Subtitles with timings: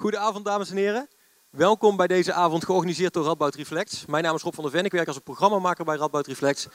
[0.00, 1.08] Goedenavond, dames en heren.
[1.50, 4.06] Welkom bij deze avond georganiseerd door Radboud Reflex.
[4.06, 6.66] Mijn naam is Rob van der Ven, ik werk als een programmamaker bij Radboud Reflex.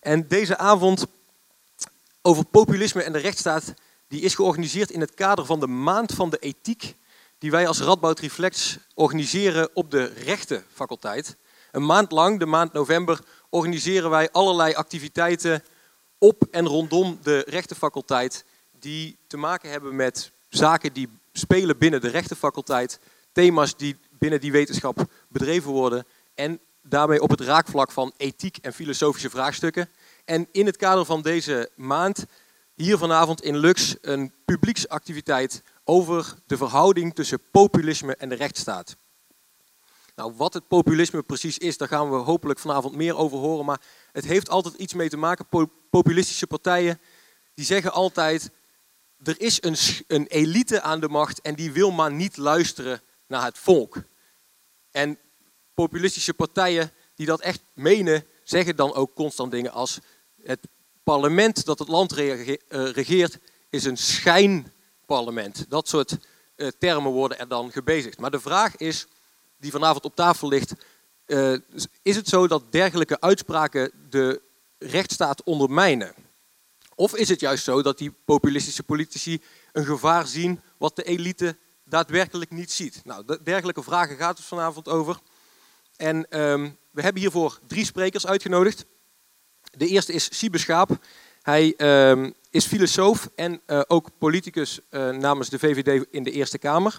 [0.00, 1.06] En deze avond
[2.22, 3.74] over populisme en de rechtsstaat,
[4.08, 6.96] die is georganiseerd in het kader van de Maand van de Ethiek,
[7.38, 11.36] die wij als Radboud Reflex organiseren op de rechtenfaculteit.
[11.72, 13.20] Een maand lang, de maand november,
[13.50, 15.64] organiseren wij allerlei activiteiten
[16.18, 18.44] op en rondom de rechtenfaculteit
[18.78, 21.08] die te maken hebben met zaken die
[21.38, 23.00] spelen binnen de rechtenfaculteit,
[23.32, 28.72] thema's die binnen die wetenschap bedreven worden en daarmee op het raakvlak van ethiek en
[28.72, 29.88] filosofische vraagstukken.
[30.24, 32.24] En in het kader van deze maand,
[32.74, 38.96] hier vanavond in Lux, een publieksactiviteit over de verhouding tussen populisme en de rechtsstaat.
[40.14, 43.64] Nou, wat het populisme precies is, daar gaan we hopelijk vanavond meer over horen.
[43.64, 43.80] Maar
[44.12, 45.68] het heeft altijd iets mee te maken.
[45.90, 47.00] Populistische partijen
[47.54, 48.50] die zeggen altijd:
[49.22, 53.44] er is een, een elite aan de macht en die wil maar niet luisteren naar
[53.44, 54.02] het volk.
[54.90, 55.18] En
[55.74, 59.98] populistische partijen die dat echt menen, zeggen dan ook constant dingen als
[60.42, 60.68] het
[61.02, 63.38] parlement dat het land eh, regeert
[63.70, 65.64] is een schijnparlement.
[65.68, 66.16] Dat soort
[66.56, 68.18] eh, termen worden er dan gebezigd.
[68.18, 69.06] Maar de vraag is,
[69.58, 70.74] die vanavond op tafel ligt,
[71.26, 71.58] uh,
[72.02, 74.42] is het zo dat dergelijke uitspraken de
[74.78, 76.14] rechtsstaat ondermijnen?
[76.98, 81.56] Of is het juist zo dat die populistische politici een gevaar zien wat de elite
[81.84, 83.00] daadwerkelijk niet ziet?
[83.04, 85.18] Nou, dergelijke vragen gaat het vanavond over.
[85.96, 88.84] En um, we hebben hiervoor drie sprekers uitgenodigd.
[89.70, 90.98] De eerste is Siebe Schaap.
[91.42, 91.74] Hij
[92.10, 96.94] um, is filosoof en uh, ook politicus uh, namens de VVD in de Eerste Kamer.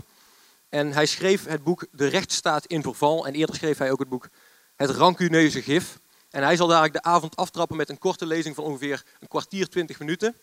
[0.70, 3.28] En hij schreef het boek De rechtsstaat in verval.
[3.28, 4.30] En eerder schreef hij ook het boek
[4.76, 6.00] Het rancuneuze gif.
[6.30, 9.70] En hij zal dadelijk de avond aftrappen met een korte lezing van ongeveer een kwartier,
[9.70, 10.36] twintig minuten.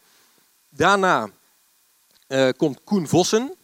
[0.69, 1.31] Daarna
[2.29, 3.55] uh, komt Koen Vossen.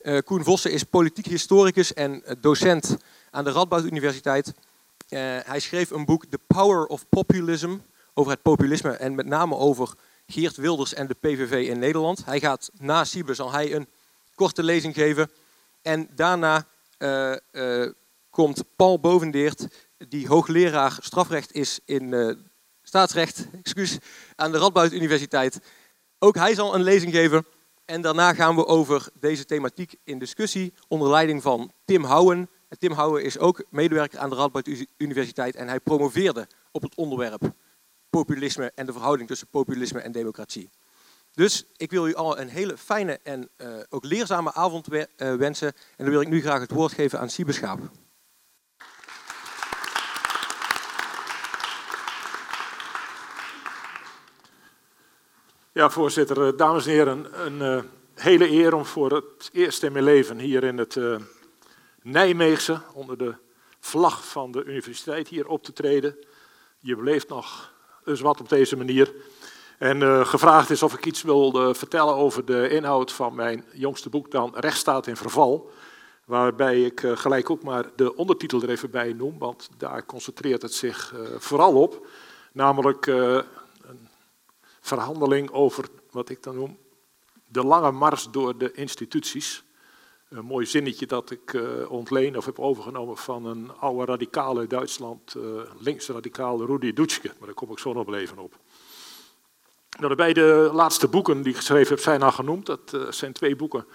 [0.00, 2.96] Uh, Koen Vossen is politiek historicus en docent
[3.30, 4.52] aan de Radboud Universiteit.
[5.08, 7.76] Hij schreef een boek The Power of Populism
[8.14, 9.94] over het populisme en met name over
[10.26, 12.24] Geert Wilders en de PVV in Nederland.
[12.24, 13.88] Hij gaat na Siebe zal hij een
[14.34, 15.30] korte lezing geven.
[15.82, 16.66] En daarna
[18.30, 19.66] komt Paul Bovendeert,
[20.08, 22.34] die hoogleraar strafrecht is in uh,
[22.82, 23.98] staatsrecht excuus,
[24.36, 25.60] aan de Radboud Universiteit.
[26.18, 27.46] Ook hij zal een lezing geven.
[27.84, 32.48] En daarna gaan we over deze thematiek in discussie onder leiding van Tim Houwen.
[32.68, 36.94] En Tim Houwen is ook medewerker aan de Radboud Universiteit en hij promoveerde op het
[36.94, 37.52] onderwerp
[38.10, 40.70] populisme en de verhouding tussen populisme en democratie.
[41.32, 45.34] Dus ik wil u al een hele fijne en uh, ook leerzame avond we uh,
[45.34, 45.68] wensen.
[45.68, 47.52] En dan wil ik nu graag het woord geven aan Siebe
[55.72, 56.46] Ja, voorzitter.
[56.46, 57.82] Eh, dames en heren, een uh,
[58.14, 61.16] hele eer om voor het eerst in mijn leven hier in het uh,
[62.02, 63.34] Nijmeegse, onder de
[63.80, 66.16] vlag van de universiteit, hier op te treden.
[66.78, 67.72] Je beleeft nog
[68.04, 69.12] eens wat op deze manier.
[69.78, 74.30] En gevraagd is of ik iets wil vertellen over de inhoud van mijn jongste boek
[74.30, 75.70] dan Rechtsstaat in Verval.
[76.24, 80.74] Waarbij ik gelijk ook maar de ondertitel er even bij noem, want daar concentreert het
[80.74, 82.06] zich vooral op.
[82.52, 83.06] Namelijk
[84.80, 86.78] verhandeling over wat ik dan noem
[87.50, 89.64] de lange mars door de instituties.
[90.28, 94.70] Een mooi zinnetje dat ik uh, ontleen of heb overgenomen van een oude radicaal uit
[94.70, 95.42] Duitsland, uh,
[95.78, 98.56] linksradicaal Rudi Dutschke, maar daar kom ik zo nog even op.
[99.98, 102.66] Nou, de beide laatste boeken die ik geschreven heb zijn al genoemd.
[102.66, 103.86] Dat uh, zijn twee boeken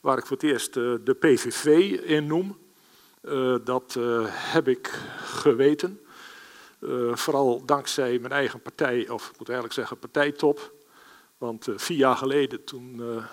[0.00, 1.66] waar ik voor het eerst de PVV
[2.00, 2.58] in noem.
[3.64, 3.98] dat
[4.32, 6.00] heb ik geweten.
[6.80, 10.72] Uh, vooral dankzij mijn eigen partij, of ik moet eigenlijk zeggen partijtop.
[11.38, 13.24] Want uh, vier jaar geleden toen uh,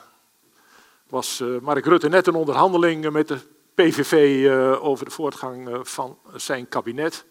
[1.09, 3.40] was Mark Rutte net een onderhandeling met de
[3.74, 4.50] PVV
[4.81, 7.25] over de voortgang van zijn kabinet.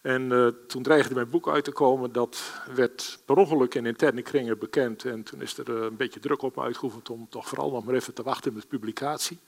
[0.00, 2.12] En toen dreigde mijn boek uit te komen.
[2.12, 2.42] Dat
[2.74, 5.04] werd per ongeluk in interne kringen bekend.
[5.04, 7.94] En toen is er een beetje druk op me uitgeoefend om toch vooral nog maar
[7.94, 9.38] even te wachten met publicatie.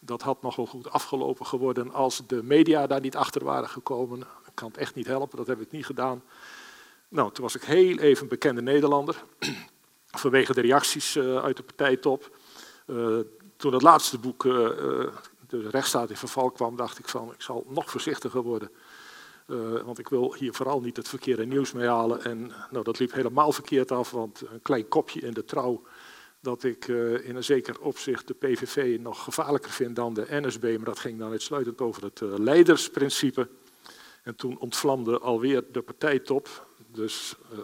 [0.00, 4.26] Dat had nog wel goed afgelopen geworden als de media daar niet achter waren gekomen
[4.58, 6.22] kan het echt niet helpen, dat heb ik niet gedaan.
[7.08, 9.24] Nou, toen was ik heel even bekende Nederlander,
[10.22, 12.36] vanwege de reacties uh, uit de partijtop.
[12.86, 13.18] Uh,
[13.56, 14.52] toen het laatste boek, uh,
[15.48, 18.70] de rechtsstaat in verval kwam, dacht ik van, ik zal nog voorzichtiger worden.
[19.84, 22.24] want ik wil hier vooral niet het verkeerde nieuws mee halen.
[22.24, 25.82] En nou, dat liep helemaal verkeerd af, want een klein kopje in de trouw
[26.40, 26.88] dat ik
[27.22, 31.18] in een zeker opzicht de PVV nog gevaarlijker vind dan de NSB, maar dat ging
[31.18, 33.48] dan uitsluitend over het leidersprincipe.
[34.22, 36.66] En toen ontvlamde alweer de partijtop.
[36.86, 37.58] Dus uh,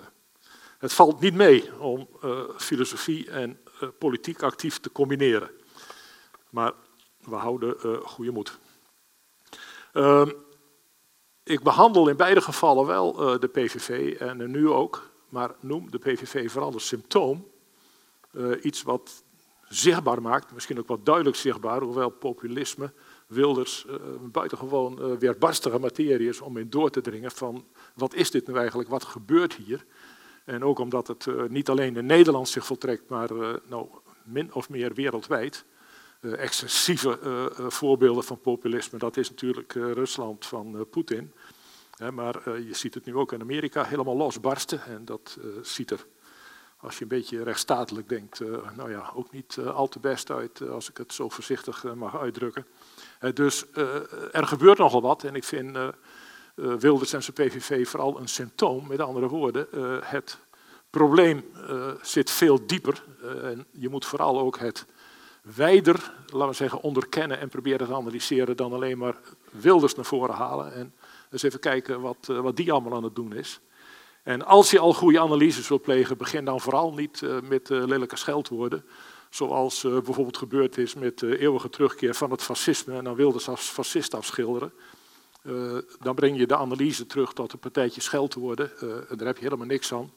[0.78, 5.50] het valt niet mee om uh, filosofie en uh, politiek actief te combineren.
[6.50, 6.72] Maar
[7.20, 8.58] we houden goede moed.
[9.92, 10.30] Ehm,
[11.42, 16.50] ik behandel in beide gevallen wel de PVV en nu ook, maar noem de PVV
[16.50, 17.50] vooral een symptoom.
[18.62, 19.24] iets wat
[19.68, 22.92] zichtbaar maakt, misschien ook wat duidelijk zichtbaar, hoewel populisme,
[23.26, 23.94] Wilders, uh,
[24.32, 28.54] buitengewoon uh, weerbarstige materie is om in door te dringen van wat is dit nu
[28.54, 29.84] eigenlijk, wat gebeurt hier?
[30.44, 33.30] En ook omdat het uh, niet alleen in Nederland zich voltrekt, maar
[33.68, 33.88] nou,
[34.24, 35.64] min of meer wereldwijd.
[36.20, 37.18] excessieve
[37.68, 41.32] voorbeelden van populisme, dat is natuurlijk Rusland van Poetin.
[42.12, 46.06] maar je ziet het nu ook in Amerika helemaal losbarsten en dat ziet er
[46.76, 48.40] als je een beetje rechtsstatelijk denkt,
[48.76, 52.66] nou ja, ook niet al te best uit, als ik het zo voorzichtig mag uitdrukken.
[53.34, 53.64] Dus
[54.32, 55.78] er gebeurt nogal wat en ik vind
[56.54, 58.86] Wilders en zijn PVV vooral een symptoom.
[58.86, 59.66] Met andere woorden,
[60.04, 60.38] het
[60.90, 61.44] probleem
[62.02, 63.04] zit veel dieper
[63.42, 64.86] en je moet vooral ook het
[65.42, 69.16] wijder, laten we zeggen, onderkennen en proberen te analyseren dan alleen maar
[69.50, 70.72] Wilders naar voren halen.
[70.72, 70.94] En
[71.30, 73.60] eens even kijken wat, wat die allemaal aan het doen is.
[74.22, 78.84] En als je al goede analyses wilt plegen, begin dan vooral niet met lelijke scheldwoorden.
[79.34, 83.40] Zoals uh, bijvoorbeeld gebeurd is met de eeuwige terugkeer van het fascisme en dan wilde
[83.40, 84.72] ze als fascist afschilderen.
[86.00, 88.78] dan breng je de analyse terug tot een partijtje scheldwoorden.
[89.08, 90.12] en daar heb je helemaal niks aan.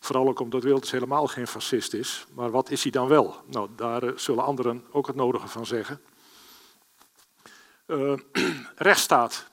[0.00, 2.26] Vooral ook omdat Wilders helemaal geen fascist is.
[2.34, 3.36] Maar wat is hij dan wel?
[3.46, 6.00] Nou, daar zullen anderen ook het nodige van zeggen.
[8.76, 9.46] rechtsstaat.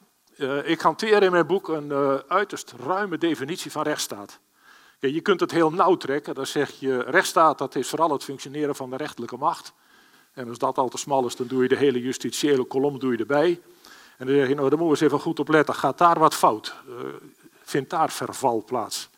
[0.64, 4.40] Ik hanteer in mijn boek een uh, uiterst ruime definitie van rechtsstaat.
[5.00, 6.36] Je kunt het heel nauw trekken.
[6.36, 9.74] Dan zeg je, rechtsstaat dat is vooral het functioneren van de rechterlijke macht.
[10.34, 13.12] En als dat al te smal is, dan doe je de hele justitiële kolom doe
[13.12, 13.62] je erbij.
[14.18, 15.76] En dan zeg je, nou, daar moeten we eens even goed op letten.
[15.76, 16.76] Gaat daar wat fout?
[16.90, 16.96] Uh,
[17.64, 19.10] vindt daar verval plaats?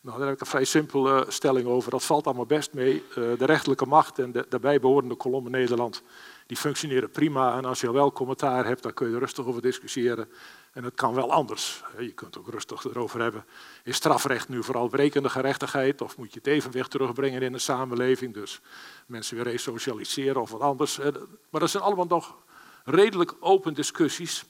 [0.00, 1.90] Nou, daar heb ik een vrij simpele stelling over.
[1.90, 3.02] Dat valt allemaal best mee.
[3.14, 6.02] de rechterlijke macht en de daarbij behorende kolom in Nederland
[6.48, 7.56] die functioneren prima.
[7.56, 10.28] En als je wel commentaar hebt, dan kun je er rustig over discussiëren.
[10.78, 11.82] En het kan wel anders.
[11.98, 13.44] Je kunt ook rustig erover hebben.
[13.84, 16.00] Is strafrecht nu vooral brekende gerechtigheid?
[16.00, 18.34] Of moet je het evenwicht terugbrengen in de samenleving?
[18.34, 18.60] Dus
[19.06, 20.98] mensen weer resocialiseren of wat anders.
[21.50, 22.36] Maar dat zijn allemaal nog
[22.84, 24.44] redelijk open discussies.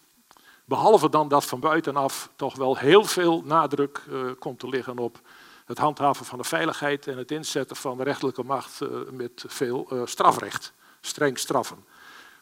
[0.65, 5.21] Behalve dan dat van buitenaf toch wel heel veel nadruk uh, komt te liggen op
[5.65, 9.89] het handhaven van de veiligheid en het inzetten van de rechterlijke macht uh, met veel
[9.93, 11.85] uh, strafrecht streng straffen.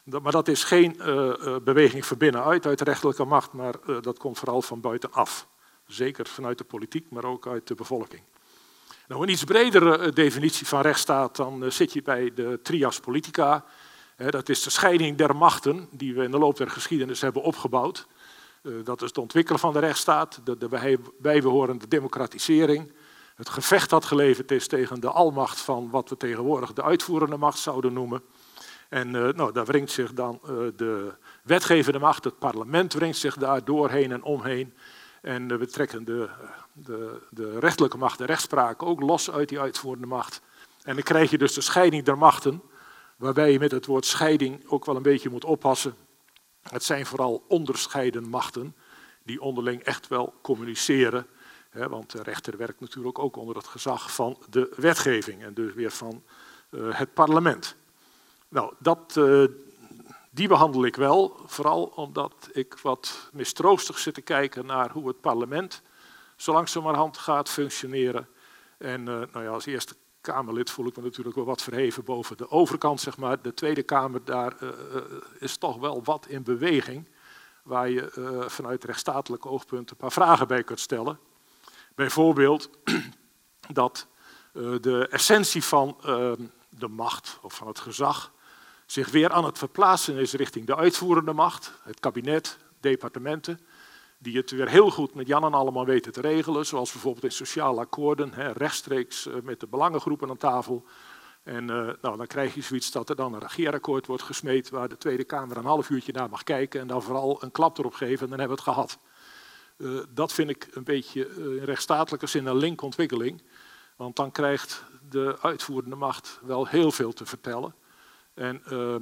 [0.09, 1.33] Maar dat is geen uh,
[1.63, 5.47] beweging van binnenuit uit de rechterlijke macht, maar uh, dat komt vooral van buitenaf.
[5.87, 8.21] Zeker vanuit de politiek, maar ook uit de bevolking.
[9.07, 13.65] Nou, een iets bredere definitie van rechtsstaat, dan zit je bij de trias politica.
[14.29, 18.07] dat is de scheiding der machten die we in de loop der geschiedenis hebben opgebouwd.
[18.83, 22.91] dat is het ontwikkelen van de rechtsstaat, de, de bijbehorende democratisering,
[23.35, 27.59] het gevecht dat geleverd is tegen de almacht van wat we tegenwoordig de uitvoerende macht
[27.59, 28.21] zouden noemen.
[28.89, 31.13] En uh, nou, daar wringt zich dan uh, de
[31.43, 34.73] wetgevende macht, het parlement wringt zich daar doorheen en omheen.
[35.21, 36.29] En uh, we trekken de,
[36.73, 40.41] de, de rechterlijke macht, de rechtspraak, ook los uit die uitvoerende macht.
[40.83, 42.61] En dan krijg je dus de scheiding der machten,
[43.17, 45.95] waarbij je met het woord scheiding ook wel een beetje moet oppassen.
[46.61, 48.75] Het zijn vooral onderscheiden machten
[49.23, 51.27] die onderling echt wel communiceren.
[51.69, 55.73] Hè, want de rechter werkt natuurlijk ook onder het gezag van de wetgeving en dus
[55.73, 56.23] weer van
[56.69, 57.75] het parlement.
[58.49, 59.45] Nou, dat, uh,
[60.31, 65.21] die behandel ik wel, vooral omdat ik wat mistroostig zit te kijken naar hoe het
[65.21, 65.81] parlement
[66.35, 68.27] zo langzamerhand gaat functioneren.
[68.77, 72.37] En uh, nou ja, als eerste Kamerlid voel ik me natuurlijk wel wat verheven boven
[72.37, 73.41] de overkant, zeg maar.
[73.41, 74.71] De Tweede Kamer, daar uh,
[75.39, 77.07] is toch wel wat in beweging,
[77.63, 81.19] waar je vanuit rechtsstatelijk oogpunt een paar vragen bij kunt stellen.
[81.95, 82.69] Bijvoorbeeld
[83.73, 84.07] dat
[84.81, 85.97] de essentie van
[86.69, 88.31] de macht of van het gezag
[88.87, 93.59] zich weer aan het verplaatsen is richting de uitvoerende macht, het kabinet, departementen,
[94.17, 97.31] die het weer heel goed met Jan en allemaal weten te regelen, zoals bijvoorbeeld in
[97.31, 100.85] sociale akkoorden, hè, rechtstreeks eh, met de belangengroepen aan tafel.
[101.43, 104.89] En uh, nou, dan krijg je zoiets dat er dan een regeerakkoord wordt gesmeed waar
[104.89, 107.93] de Tweede Kamer een half uurtje naar mag kijken en dan vooral een klap erop
[107.93, 108.99] geven en dan hebben we het gehad.
[109.77, 113.41] Uh, dat vind ik een beetje in rechtsstatelijke zin een linkontwikkeling,
[113.95, 117.75] want dan krijgt de uitvoerende macht wel heel veel te vertellen.
[118.37, 118.95] En uh,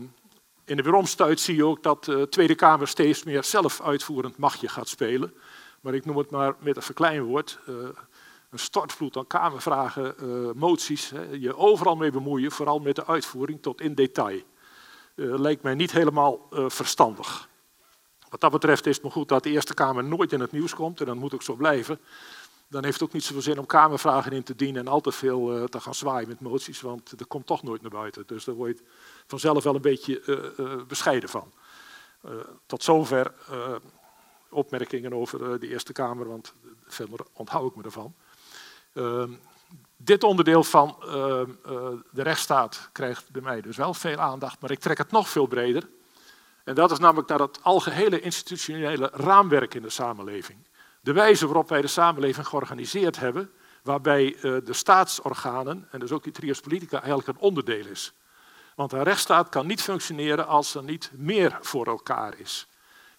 [0.65, 4.68] in de weeromstuit zie je ook dat de Tweede Kamer steeds meer zelf uitvoerend machtje
[4.68, 5.34] gaat spelen.
[5.82, 7.60] Maar ik noem het maar met een verkleinwoord.
[7.70, 7.75] Uh,
[8.50, 11.10] een stortvloed aan kamervragen, uh, moties.
[11.10, 14.42] Hè, je overal mee bemoeien, vooral met de uitvoering tot in detail.
[15.15, 17.50] Uh, lijkt mij niet helemaal verstandig.
[18.30, 20.75] Wat dat betreft is het me goed dat de Eerste Kamer nooit in het nieuws
[20.75, 21.00] komt.
[21.00, 22.00] En dat moet ook zo blijven.
[22.67, 25.12] Dan heeft het ook niet zoveel zin om Kamervragen in te dienen en al te
[25.12, 28.24] veel uh, te gaan zwaaien met moties, want dat komt toch nooit naar buiten.
[28.25, 28.84] Dus daar word je
[29.27, 31.53] vanzelf wel een beetje uh, uh, bescheiden van.
[32.65, 33.34] tot zover
[34.50, 36.53] opmerkingen over de Eerste Kamer, want
[36.86, 38.13] verder onthoud ik me ervan.
[38.93, 39.31] Ehm,
[39.98, 41.50] dit onderdeel van ehm,
[42.12, 45.45] de rechtsstaat krijgt bij mij dus wel veel aandacht, maar ik trek het nog veel
[45.48, 45.88] breder.
[46.63, 50.57] En dat is namelijk naar het algehele institutionele raamwerk in de samenleving.
[51.06, 53.52] De wijze waarop wij de samenleving georganiseerd hebben,
[53.84, 58.14] waarbij eh, de staatsorganen, en dus ook die trias politica, eigenlijk een onderdeel is.
[58.76, 62.68] Want een rechtsstaat kan niet functioneren als er niet meer voor elkaar is.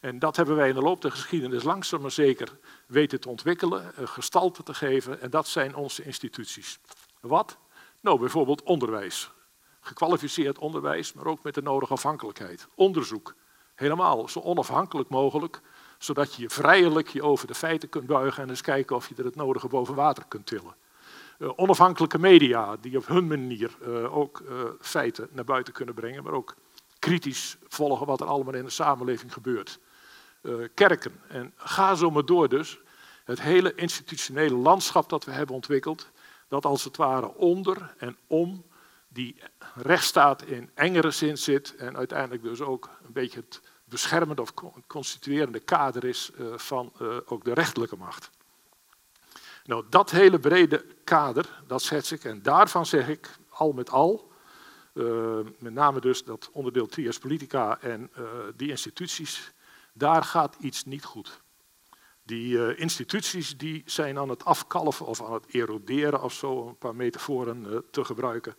[0.01, 3.97] En dat hebben wij in de loop der geschiedenis langzaam maar zeker weten te ontwikkelen,
[3.97, 6.79] eh, gestalte te geven, en dat zijn onze instituties.
[7.21, 7.59] Wat?
[8.01, 9.31] Nou, bijvoorbeeld onderwijs.
[9.81, 12.69] Gekwalificeerd onderwijs, maar ook met de nodige afhankelijkheid.
[12.75, 13.35] Onderzoek.
[13.75, 15.61] Helemaal zo onafhankelijk mogelijk,
[15.99, 19.25] zodat je vrijelijk je over de feiten kunt buigen en eens kijken of je er
[19.25, 20.75] het nodige boven water kunt tillen.
[21.39, 26.23] Uh, onafhankelijke media die op hun manier uh, ook uh, feiten naar buiten kunnen brengen,
[26.23, 26.55] maar ook
[26.99, 29.79] kritisch volgen wat er allemaal in de samenleving gebeurt.
[30.75, 32.79] kerken en ga zo maar door dus.
[33.25, 36.11] Het hele institutionele landschap dat we hebben ontwikkeld,
[36.49, 38.65] dat als het ware onder en om
[39.09, 39.37] die
[39.75, 44.53] rechtsstaat in engere zin zit en uiteindelijk dus ook een beetje het beschermende of
[44.87, 48.31] constituerende kader is uh, van uh, ook de rechterlijke macht.
[49.65, 54.33] Nou, dat hele brede kader, dat schets ik en daarvan zeg ik al met al,
[54.95, 58.11] uh, met name dus dat onderdeel trias politica en
[58.57, 59.53] die instituties,
[59.93, 61.41] daar gaat iets niet goed.
[62.23, 66.95] Die instituties die zijn aan het afkalven of aan het eroderen of zo, een paar
[66.95, 68.57] metaforen te gebruiken.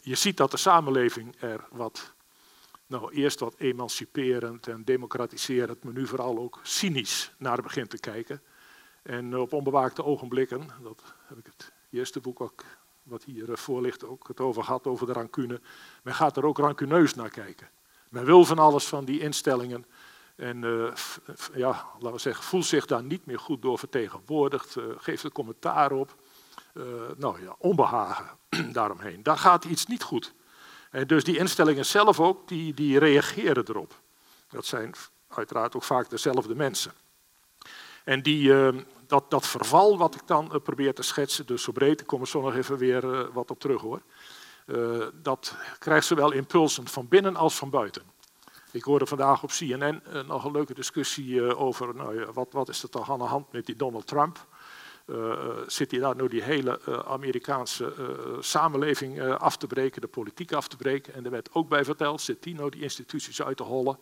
[0.00, 2.14] je ziet dat de samenleving er wat
[2.92, 8.42] nou, eerst wat emanciperend en democratiserend, maar nu vooral ook cynisch naar begint te kijken.
[9.02, 12.64] En op onbewaakte ogenblikken, dat heb ik het eerste boek ook,
[13.02, 15.60] wat hier eh, voor ligt, ook het over gehad, over de rancune.
[16.02, 17.70] Men gaat er ook rancuneus naar kijken.
[18.08, 19.86] Men wil van alles van die instellingen.
[20.36, 20.92] En uh,
[21.54, 25.32] ja, laten we zeggen, voelt zich daar niet meer goed door vertegenwoordigd, uh, geeft er
[25.32, 26.16] commentaar op.
[27.16, 28.38] Nou ja, onbehagen
[28.72, 29.22] daaromheen.
[29.22, 30.34] Daar gaat iets niet goed.
[30.92, 34.00] En dus die instellingen zelf ook, die, die reageren erop.
[34.48, 34.94] Dat zijn
[35.28, 36.92] uiteraard ook vaak dezelfde mensen.
[38.04, 38.68] En die, uh,
[39.06, 42.20] dat, dat verval wat ik dan uh, probeer te schetsen, dus zo breed, ik kom
[42.20, 44.02] er zo nog even weer uh, wat op terug hoor.
[45.22, 48.02] dat krijgt zowel impulsen van binnen als van buiten.
[48.70, 52.88] Ik hoorde vandaag op CNN nog een leuke discussie over nou, wat, wat is er
[52.88, 54.46] toch aan de hand met die Donald Trump.
[55.06, 57.94] Uh, zit hij daar nu die hele uh, Amerikaanse
[58.40, 61.14] samenleving af te breken, de politiek af te breken.
[61.14, 63.98] En er werd ook bij verteld, zit hij nou die instituties uit te hollen.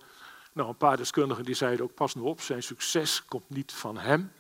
[0.53, 3.99] Nou, een paar deskundigen die zeiden ook, pas nu op, zijn succes komt niet van
[3.99, 4.33] hem.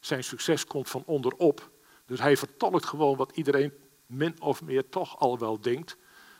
[0.00, 1.70] Zijn succes komt van onderop.
[2.06, 3.72] Dus hij vertolkt gewoon wat iedereen
[4.06, 5.96] min of meer toch al wel denkt.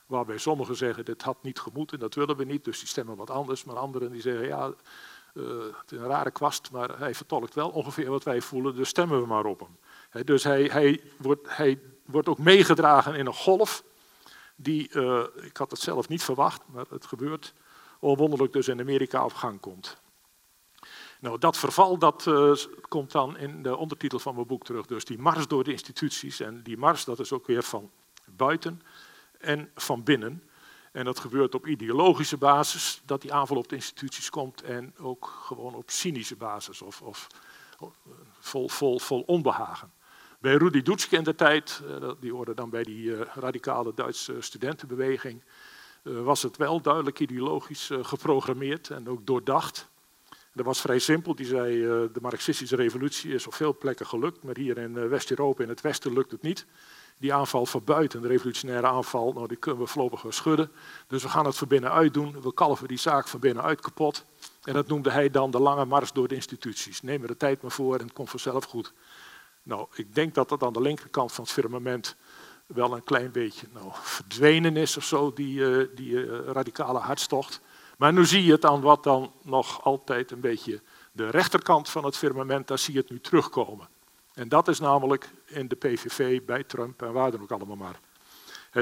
[0.07, 3.31] Waarbij sommigen zeggen, dit had niet gemoeten, dat willen we niet, dus die stemmen wat
[3.31, 3.65] anders.
[3.65, 4.73] Maar anderen die zeggen, ja,
[5.81, 9.21] het is een rare kwast, maar hij vertolkt wel ongeveer wat wij voelen, dus stemmen
[9.21, 9.77] we maar op hem.
[10.11, 13.85] He, dus hij, hij, wordt, hij wordt ook meegedragen in een golf
[14.57, 17.55] die, uh, ik had het zelf niet verwacht, maar het gebeurt,
[17.99, 19.97] onwonderlijk dus in Amerika op gang komt.
[21.21, 22.55] Nou, dat verval dat, uh,
[22.89, 24.87] komt dan in de ondertitel van mijn boek terug.
[24.87, 26.41] Dus die mars door de instituties.
[26.41, 27.91] En die mars dat is ook weer van
[28.25, 28.83] buiten
[29.39, 30.43] en van binnen.
[30.95, 35.27] En dat gebeurt op ideologische basis, dat die aanval op de instituties komt, en ook
[35.45, 37.27] gewoon op cynische basis of, of
[38.39, 39.93] vol, vol, vol onbehagen.
[40.41, 44.41] Bij Rudi Dutschke in de tijd, eh, die hoorde dan bij die eh, radicale Duitse
[44.41, 45.43] studentenbeweging,
[46.03, 49.89] eh, was het wel duidelijk ideologisch geprogrammeerd en ook doordacht.
[50.53, 51.35] Dat was vrij simpel.
[51.35, 51.81] Die zei,
[52.13, 56.13] de marxistische revolutie is op veel plekken gelukt, maar hier in West-Europa, in het Westen,
[56.13, 56.67] lukt het niet
[57.19, 60.71] die aanval van buiten, de revolutionaire aanval, nou, die kunnen we voorlopig wel schudden.
[61.07, 62.43] Dus we gaan het van binnenuit doen.
[62.43, 64.25] We kalven die zaak van binnenuit kapot.
[64.63, 67.03] En dat noemde hij dan de lange mars door de instituties.
[67.03, 68.93] Neem er de tijd maar voor en het komt vanzelf goed.
[69.63, 72.17] Nou, ik denk dat dat aan de linkerkant van het firmament
[72.67, 77.61] wel een klein beetje nou, verdwenen is of zo, die, uh, die uh, radicale hartstocht.
[77.99, 80.81] Maar nu zie je het aan wat dan nog altijd een beetje
[81.13, 83.89] de rechterkant van het firmament, daar zie je het nu terugkomen.
[84.35, 88.01] En dat is namelijk in de PVV, bij Trump en waar dan ook allemaal maar.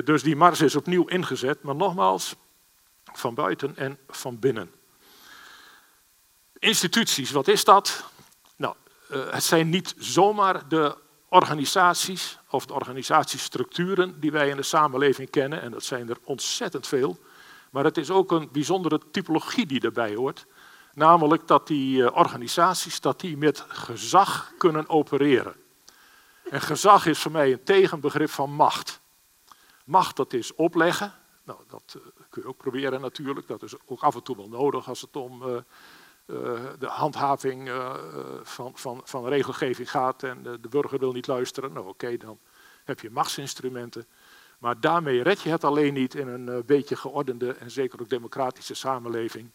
[0.04, 2.34] Dus die mars is opnieuw ingezet, maar nogmaals,
[3.12, 4.70] van buiten en van binnen.
[6.58, 8.04] Instituties, wat is dat?
[8.56, 8.74] Nou,
[9.08, 10.96] eh, het zijn niet zomaar de
[11.28, 16.86] organisaties of de organisatiestructuren die wij in de samenleving kennen, en dat zijn er ontzettend
[16.86, 17.18] veel,
[17.70, 20.46] maar het is ook een bijzondere typologie die erbij hoort.
[20.94, 25.54] Namelijk dat die eh, organisaties dat die met gezag kunnen opereren.
[26.52, 29.00] En gezag is voor mij een tegenbegrip van macht.
[29.84, 31.12] Macht, dat is opleggen.
[31.44, 33.46] Nou, dat uh, kun je ook proberen natuurlijk.
[33.46, 35.56] Dat is ook af en toe wel nodig als het om uh,
[36.78, 37.70] de handhaving
[38.42, 41.72] van, van, van regelgeving gaat en de burger wil niet luisteren.
[41.72, 42.38] Nou oké, dan
[42.84, 44.06] heb je machtsinstrumenten.
[44.58, 48.74] Maar daarmee red je het alleen niet in een beetje geordende en zeker ook democratische
[48.74, 49.50] samenleving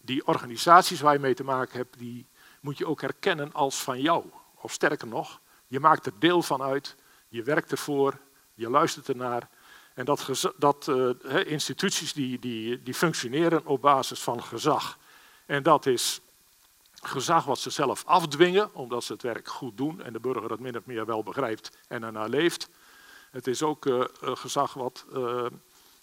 [0.00, 2.26] die organisaties waar je mee te maken hebt, die
[2.60, 4.24] moet je ook herkennen als van jou.
[4.54, 6.96] Of sterker nog, je maakt er deel van uit,
[7.28, 8.18] je werkt ervoor,
[8.54, 9.48] je luistert ernaar.
[9.94, 11.10] En dat, dat uh,
[11.46, 14.98] instituties die, die, die functioneren op basis van gezag.
[15.46, 16.20] En dat is
[17.02, 20.60] gezag wat ze zelf afdwingen, omdat ze het werk goed doen en de burger het
[20.60, 22.68] min of meer wel begrijpt en ernaar leeft.
[23.30, 25.04] Het is ook uh, gezag wat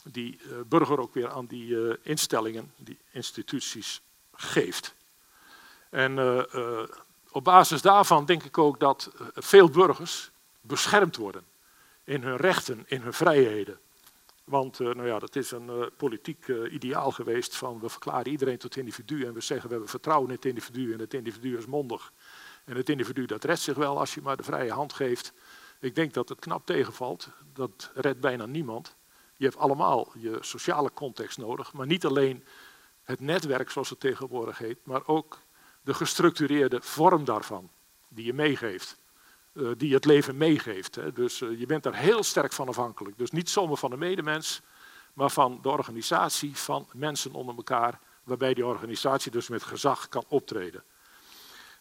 [0.03, 4.01] die burger ook weer aan die instellingen, die instituties
[4.31, 4.95] geeft.
[5.89, 6.15] En
[7.33, 11.45] op basis daarvan denk ik ook dat veel burgers beschermd worden
[12.03, 13.79] in hun rechten, in hun vrijheden.
[14.43, 19.25] Want nou ja, dat is een politiek ideaal geweest van we verklaren iedereen tot individu
[19.25, 22.11] en we zeggen we hebben vertrouwen in het individu en het individu is mondig.
[22.65, 25.33] En het individu dat redt zich wel als je maar de vrije hand geeft.
[25.79, 28.95] Ik denk dat het knap tegenvalt, dat redt bijna niemand.
[29.37, 32.43] Je hebt allemaal je sociale context nodig, maar niet alleen
[33.03, 35.39] het netwerk zoals het tegenwoordig heet, maar ook
[35.83, 37.69] de gestructureerde vorm daarvan,
[38.07, 38.97] die je meegeeft,
[39.53, 41.15] uh, die het leven meegeeft.
[41.15, 43.17] Dus uh, je bent daar heel sterk van afhankelijk.
[43.17, 44.61] Dus niet zomaar van de medemens,
[45.13, 50.23] maar van de organisatie van mensen onder elkaar, waarbij die organisatie dus met gezag kan
[50.27, 50.83] optreden.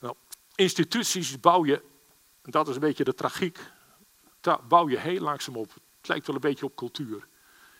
[0.00, 0.14] Nou,
[0.54, 1.82] instituties bouw je,
[2.42, 3.58] dat is een beetje de tragiek,
[4.68, 5.74] bouw je heel langzaam op.
[5.98, 7.26] Het lijkt wel een beetje op cultuur.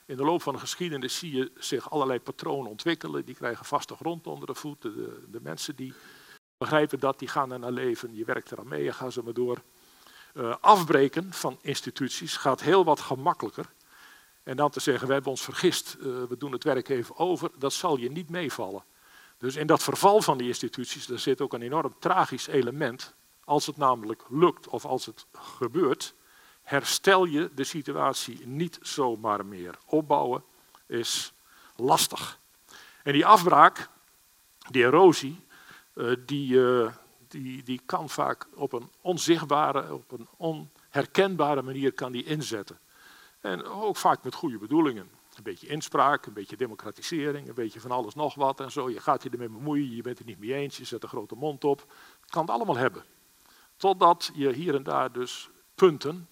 [0.06, 3.25] In de loop van de geschiedenis zie je zich allerlei patronen ontwikkelen.
[3.25, 4.94] Die krijgen vaste grond onder de voeten.
[4.94, 5.94] De, de mensen die
[6.59, 8.14] begrijpen dat, die gaan er naar leven.
[8.14, 9.62] Je werkt eraan mee, je gaat ze maar door.
[10.35, 13.73] Uh, afbreken van instituties gaat heel wat gemakkelijker.
[14.42, 17.50] En dan te zeggen, we hebben ons vergist, uh, we doen het werk even over,
[17.59, 18.85] dat zal je niet meevallen.
[19.38, 23.15] Dus in dat verval van die instituties, daar zit ook een enorm tragisch element.
[23.45, 26.15] Als het namelijk lukt of als het gebeurt,
[26.62, 29.78] herstel je de situatie niet zomaar meer.
[29.86, 30.44] Opbouwen
[30.86, 31.32] is
[31.76, 32.38] lastig.
[33.02, 33.88] En die afbraak,
[34.70, 35.40] die erosie,
[35.94, 36.92] eh, die, eh,
[37.28, 42.78] die, die kan vaak op een onzichtbare, op een onherkenbare manier kan die inzetten.
[43.40, 45.10] En ook vaak met goede bedoelingen.
[45.36, 48.90] Een beetje inspraak, een beetje democratisering, een beetje van alles nog wat en zo.
[48.90, 51.34] Je gaat je ermee bemoeien, je bent het niet mee eens, je zet een grote
[51.34, 51.80] mond op.
[52.20, 53.04] Het kan het allemaal hebben.
[53.76, 56.28] Totdat je hier en daar dus punten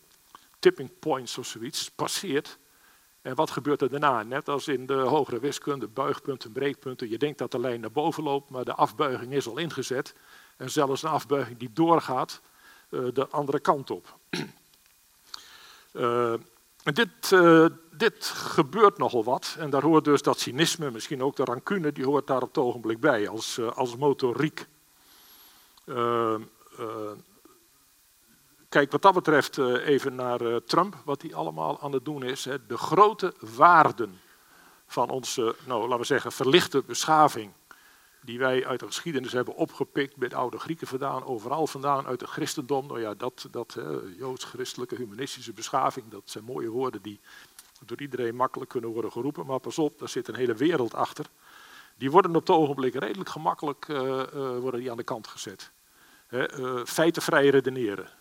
[0.61, 2.59] tipping points of zoiets passeert.
[3.23, 4.23] En wat gebeurt er daarna?
[4.23, 7.11] Net als in de hogere wiskunde, buigpunten, breekpunten.
[7.11, 10.15] Je denkt dat de lijn naar boven loopt, maar de afbuiging is al ingezet.
[10.57, 12.41] En zelfs een afbuiging die doorgaat
[12.91, 14.17] uh, de andere kant op.
[15.93, 16.35] Uh,
[16.83, 19.57] dit, uh, dit gebeurt nogal wat.
[19.59, 22.59] En daar hoort dus dat cynisme, misschien ook de rancune, die hoort daar op het
[22.59, 24.67] ogenblik bij als, als motoriek.
[28.71, 32.23] Kijk, wat dat betreft eh, even naar eh, Trump, wat hij allemaal aan het doen
[32.23, 32.43] is.
[32.43, 34.21] De grote waarden
[34.87, 37.53] van onze, nou, laten we zeggen, verlichte beschaving,
[38.21, 42.31] die wij uit de geschiedenis hebben opgepikt, met oude Grieken vandaan, overal vandaan, uit het
[42.31, 42.87] christendom.
[42.87, 43.79] Nou ja, dat, dat
[44.19, 47.21] joods-christelijke, humanistische beschaving, dat zijn mooie woorden die
[47.85, 49.47] door iedereen makkelijk kunnen worden geroepen.
[49.47, 51.27] Maar pas op, daar zit een hele wereld achter.
[51.97, 53.97] Die worden op het ogenblik redelijk gemakkelijk uh,
[54.59, 55.71] worden die aan de kant gezet.
[56.85, 58.20] feitenvrij redeneren.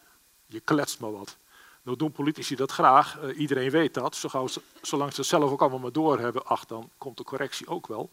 [0.50, 1.38] Je kletst maar wat.
[1.82, 4.16] Nou doen politici dat graag, uh, iedereen weet dat.
[4.16, 4.48] Zo
[4.82, 8.10] zolang ze het zelf ook allemaal maar doorhebben, ach, dan komt de correctie ook wel.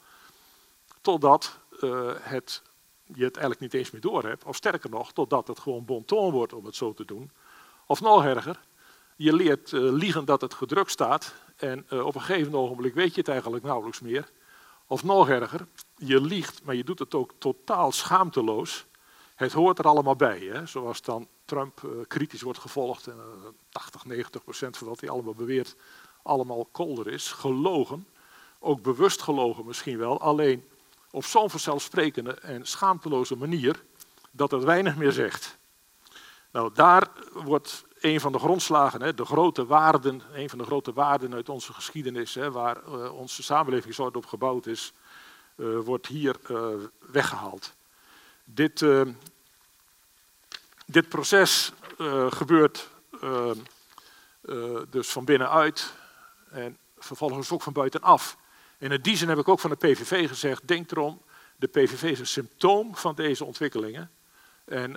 [1.01, 2.63] Totdat uh, het,
[3.05, 4.45] je het eigenlijk niet eens meer doorhebt.
[4.45, 7.31] Of sterker nog, totdat het gewoon bonton wordt om het zo te doen.
[7.87, 8.61] Of nog erger,
[9.17, 11.35] je leert uh, liegen dat het gedrukt staat.
[11.57, 14.31] En op een gegeven ogenblik weet je het eigenlijk nauwelijks meer.
[14.87, 18.87] Of nog erger, je liegt, maar je doet het ook totaal schaamteloos.
[19.37, 20.67] Het hoort er allemaal bij, hè?
[20.67, 25.09] zoals dan Trump uh, kritisch wordt gevolgd en uh, 80, 90 procent van wat hij
[25.09, 25.77] allemaal beweert
[26.23, 28.07] allemaal kolder is, gelogen,
[28.59, 30.65] ook bewust gelogen misschien wel, alleen
[31.11, 33.83] op zo'n vanzelfsprekende en schaamteloze manier
[34.31, 35.59] dat het weinig meer zegt.
[36.53, 40.93] Nou, daar wordt een van de grondslagen, hè, de grote waarden, een van de grote
[40.93, 44.93] waarden uit onze geschiedenis, hè, waar uh, onze samenleving zo op gebouwd is,
[45.85, 46.37] wordt hier
[46.99, 47.76] weggehaald.
[48.49, 48.85] Dit,
[50.87, 52.91] dit proces uh, gebeurt
[53.23, 53.51] uh,
[54.91, 55.93] dus van binnenuit
[56.51, 58.37] en vervolgens ook van buitenaf.
[58.79, 61.23] En in die zin heb ik ook van de PVV gezegd, denk erom,
[61.57, 64.11] De PVV is een symptoom van deze ontwikkelingen.
[64.65, 64.97] En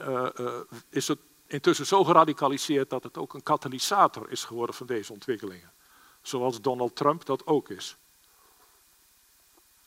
[0.89, 5.71] is het intussen zo geradicaliseerd dat het ook een katalysator is geworden van deze ontwikkelingen.
[6.21, 7.97] Zoals Donald Trump dat ook is.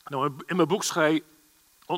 [0.03, 1.21] Nou, in mijn boek schrijf,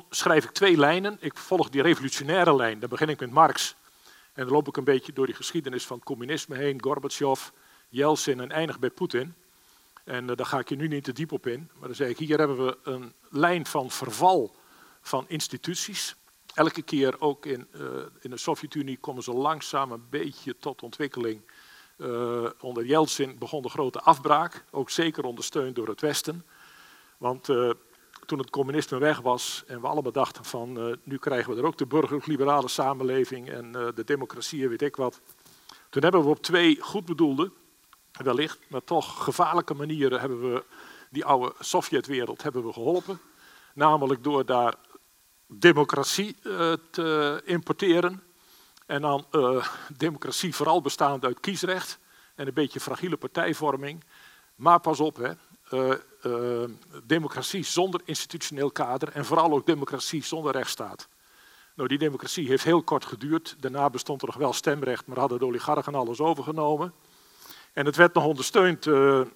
[0.10, 1.17] schrijf, ik twee lijnen.
[1.19, 2.80] Ik volg die revolutionaire lijn.
[2.80, 3.76] Dan begin ik met Marx.
[4.34, 6.82] En dan loop ik een beetje door die geschiedenis van communisme heen.
[6.84, 7.50] Gorbachev,
[7.89, 9.36] Yeltsin en eindig bij Poetin.
[10.04, 11.69] En uh, daar ga ik je nu niet te diep op in.
[11.74, 14.56] Maar dan zeg ik, hier hebben we een lijn van verval
[15.02, 16.15] van instituties.
[16.54, 17.82] Elke keer ook in, uh,
[18.21, 21.41] in de Sovjet-Unie komen ze langzaam een beetje tot ontwikkeling.
[21.98, 26.45] Uh, onder Yeltsin begon de grote afbraak, ook zeker ondersteund door het Westen.
[27.17, 27.48] Want
[28.26, 31.78] toen het communisme weg was en we allemaal dachten van nu krijgen we er ook
[31.78, 35.22] de burgerlijk-liberale samenleving en de democratie en weet ik wat.
[35.90, 37.52] Toen hebben we op twee goed bedoelde,
[38.12, 40.64] wellicht, maar toch gevaarlijke manieren hebben we
[41.10, 43.20] die oude Sovjetwereld hebben we geholpen.
[43.74, 44.76] Namelijk door daar
[45.48, 48.24] democratie uh, te importeren.
[48.86, 49.26] En dan
[49.98, 52.00] democratie vooral bestaand uit kiesrecht
[52.36, 54.04] en een beetje fragiele partijvorming.
[54.56, 55.32] Maar pas op, hè,
[55.71, 56.63] uh,
[57.04, 61.08] democratie zonder institutioneel kader en vooral ook democratie zonder rechtsstaat.
[61.75, 63.56] Nou, die democratie heeft heel kort geduurd.
[63.60, 66.93] Daarna bestond er nog wel stemrecht, maar hadden de oligarchen alles overgenomen.
[67.73, 68.84] En het werd nog ondersteund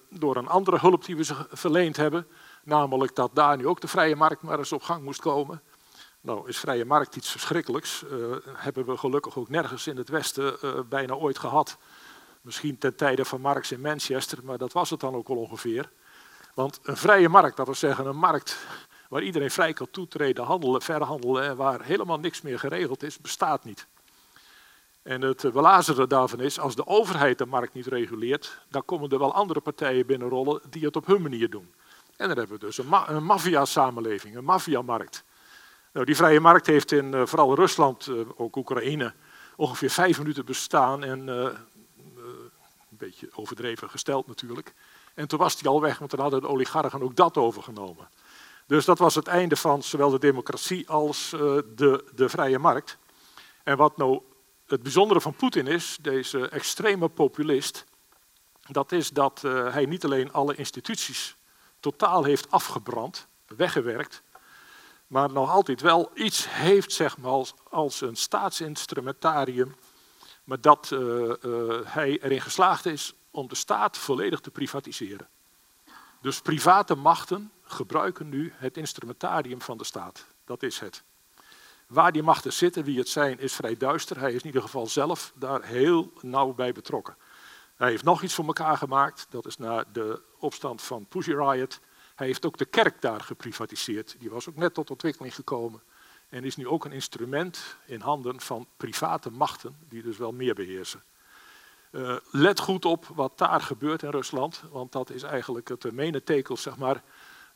[0.08, 2.26] door een andere hulp die we ze verleend hebben.
[2.64, 5.62] Namelijk dat daar nu ook de vrije markt maar eens op gang moest komen.
[6.20, 8.04] Nou, is vrije markt iets verschrikkelijks.
[8.52, 10.56] Hebben we gelukkig ook nergens in het Westen
[10.88, 11.78] bijna ooit gehad.
[12.40, 15.90] Misschien ten tijde van Marx in Manchester, maar dat was het dan ook al ongeveer.
[16.54, 18.58] Want een vrije markt, dat wil zeggen een markt
[19.08, 23.64] waar iedereen vrij kan toetreden, handelen, verhandelen en waar helemaal niks meer geregeld is, bestaat
[23.64, 23.86] niet.
[25.02, 29.18] En het belazerde daarvan is, als de overheid de markt niet reguleert, dan komen er
[29.18, 31.74] wel andere partijen binnenrollen die het op hun manier doen.
[32.16, 35.24] En dan hebben we dus een, ma een maffia-samenleving, een maffiamarkt.
[35.92, 39.12] Nou, die vrije markt heeft in uh, vooral Rusland, uh, ook Oekraïne,
[39.56, 41.56] ongeveer vijf minuten bestaan en een
[42.88, 44.74] beetje overdreven gesteld natuurlijk.
[45.20, 48.08] En toen was die al weg, want dan hadden de oligarchen ook dat overgenomen.
[48.66, 52.98] Dus dat was het einde van zowel de democratie als de, de vrije markt.
[53.62, 54.20] En wat nou
[54.66, 57.84] het bijzondere van Poetin is, deze extreme populist,
[58.68, 61.36] dat is dat hij niet alleen alle instituties
[61.80, 64.22] totaal heeft afgebrand, weggewerkt,
[65.06, 69.74] maar nog altijd wel iets heeft zeg maar, als, als een staatsinstrumentarium,
[70.44, 71.32] maar dat uh,
[71.84, 75.28] hij erin geslaagd is om de staat volledig te privatiseren.
[76.20, 80.26] Dus private machten gebruiken nu het instrumentarium van de staat.
[80.44, 81.02] Dat is het.
[81.86, 84.18] Waar die machten zitten, wie het zijn, is vrij duister.
[84.18, 87.16] Hij is in ieder geval zelf daar heel nauw bij betrokken.
[87.76, 89.26] Hij heeft nog iets voor elkaar gemaakt.
[89.30, 91.80] Dat is na de opstand van Pussy Riot
[92.20, 94.16] hij heeft ook de kerk daar geprivatiseerd.
[94.18, 95.82] Die was ook net tot ontwikkeling gekomen.
[96.28, 100.54] En is nu ook een instrument in handen van private machten, die dus wel meer
[100.54, 101.02] beheersen.
[101.90, 106.56] Uh, let goed op wat daar gebeurt in Rusland, want dat is eigenlijk het menetekel
[106.56, 107.02] zeg maar,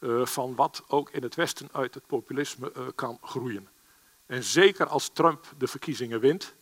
[0.00, 3.68] uh, van wat ook in het Westen uit het populisme uh, kan groeien.
[4.26, 6.54] En zeker als Trump de verkiezingen wint,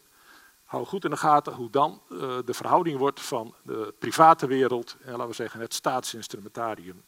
[0.64, 2.02] hou goed in de gaten hoe dan
[2.44, 7.04] de verhouding wordt van de private wereld en laten we zeggen het staatsinstrumentarium.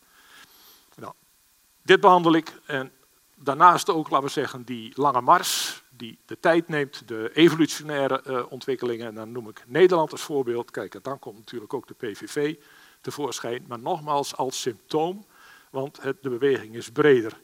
[0.94, 1.12] Nou,
[1.82, 2.92] dit behandel ik en
[3.34, 8.52] daarnaast ook, laten we zeggen, die lange mars, die de tijd neemt, de evolutionaire uh,
[8.52, 9.06] ontwikkelingen.
[9.06, 10.70] En dan noem ik Nederland als voorbeeld.
[10.70, 12.56] Kijk, dan komt natuurlijk ook de PVV
[13.00, 15.26] tevoorschijn, maar nogmaals als symptoom,
[15.70, 17.40] want het, de beweging is breder.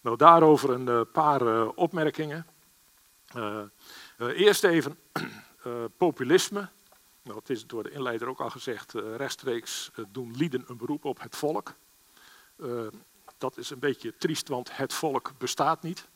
[0.00, 2.46] Nou, daarover een uh, paar uh, opmerkingen.
[4.18, 4.98] eerst even
[5.96, 6.68] populisme.
[7.22, 11.20] Nou, het is door de inleider ook al gezegd, rechtstreeks doen lieden een beroep op
[11.20, 11.74] het volk.
[13.38, 16.08] Dat is een beetje triest, want het volk bestaat niet.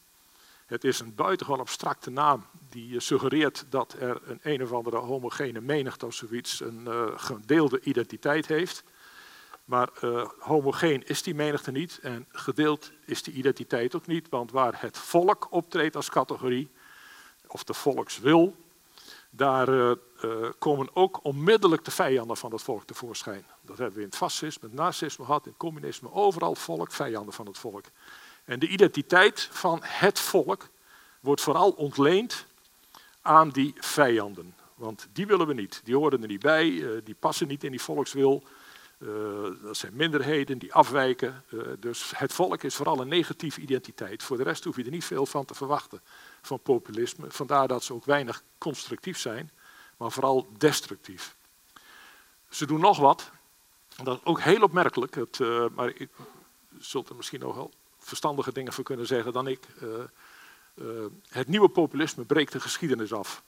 [0.67, 5.61] Het is een buitengewoon abstracte naam die suggereert dat er een een of andere homogene
[5.61, 8.85] menigte of zoiets een uh, gedeelde identiteit heeft.
[9.65, 14.51] Maar uh, homogeen is die menigte niet en gedeeld is die identiteit ook niet, want
[14.51, 16.71] waar het volk optreedt als categorie,
[17.47, 18.57] of de volkswil,
[19.31, 19.97] daar
[20.59, 23.45] komen ook onmiddellijk de vijanden van het volk tevoorschijn.
[23.61, 27.35] Dat hebben we in het fascisme, het nazisme gehad, in het communisme, overal volk, vijanden
[27.35, 27.85] van het volk.
[28.45, 30.69] En de identiteit van het volk
[31.21, 32.47] wordt vooral ontleend
[33.23, 34.55] aan die vijanden.
[34.75, 37.71] Want die willen we niet, die horen er niet bij, uh, die passen niet in
[37.71, 38.43] die volkswil.
[39.63, 41.45] dat zijn minderheden die afwijken.
[41.79, 44.23] dus het volk is vooral een negatieve identiteit.
[44.23, 46.01] Voor de rest hoef je er niet veel van te verwachten
[46.43, 47.31] van populisme.
[47.31, 49.51] Vandaar dat ze ook weinig constructief zijn,
[49.97, 51.37] maar vooral destructief.
[52.49, 53.31] Ze doen nog wat,
[54.03, 55.39] dat is ook heel opmerkelijk, het,
[55.75, 56.11] maar ik
[56.79, 57.71] zult er misschien nog wel
[58.07, 59.67] verstandige dingen voor kunnen zeggen dan ik.
[61.29, 63.43] het nieuwe populisme breekt de geschiedenis af.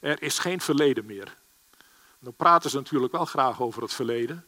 [0.00, 1.36] Er is geen verleden meer.
[2.18, 4.44] Dan praten ze natuurlijk wel graag over het verleden.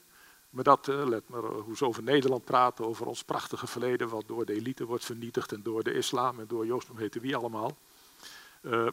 [0.51, 4.45] Maar dat, let maar hoe ze over Nederland praten, over ons prachtige verleden, wat door
[4.45, 7.77] de elite wordt vernietigd en door de islam en door Joost heette wie allemaal.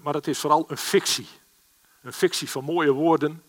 [0.01, 1.27] maar het is vooral een fictie.
[2.01, 3.43] Een fictie van mooie woorden,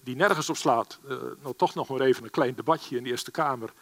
[0.00, 0.98] die nergens op slaat.
[1.42, 3.72] Nou, toch nog maar even een klein debatje in de Eerste Kamer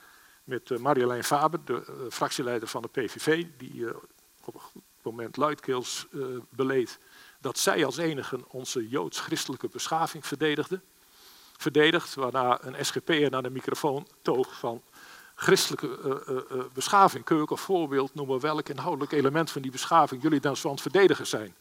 [0.48, 3.86] met uh, Marjolein Faber, de fractieleider van de PVV, die
[4.44, 6.06] op een goed moment luidkeels
[6.48, 6.98] beleed
[7.40, 10.80] dat zij als enige onze joods-christelijke beschaving verdedigde.
[11.56, 14.82] Verdedigd, waarna een SGP'er naar de microfoon toog van
[15.34, 17.24] christelijke beschaving.
[17.24, 20.74] Kun je een voorbeeld noemen welk inhoudelijk element van die beschaving jullie dan zo aan
[20.74, 21.54] het verdedigen zijn?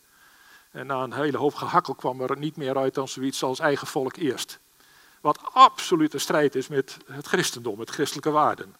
[0.72, 3.88] En na een hele hoop gehakkel kwam er niet meer uit dan zoiets als eigen
[3.88, 4.60] volk eerst.
[5.28, 8.76] Wat absoluut een strijd is met het christendom, met christelijke waarden.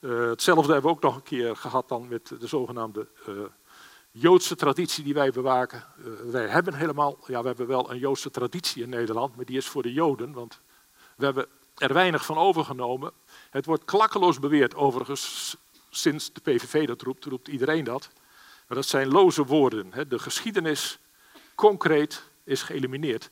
[0.00, 3.36] Uh, hetzelfde hebben we ook nog een keer gehad dan met de zogenaamde uh,
[4.10, 5.84] Joodse traditie die wij bewaken.
[5.98, 9.56] Uh, wij hebben helemaal, ja we hebben wel een Joodse traditie in Nederland, maar die
[9.56, 10.60] is voor de Joden, want
[11.16, 13.12] we hebben er weinig van overgenomen.
[13.50, 15.56] Het wordt klakkeloos beweerd, overigens
[15.90, 18.10] sinds de PVV dat roept, roept iedereen dat.
[18.66, 19.92] Maar dat zijn loze woorden.
[19.92, 20.06] Hè.
[20.06, 20.98] De geschiedenis
[21.54, 23.30] concreet is geëlimineerd.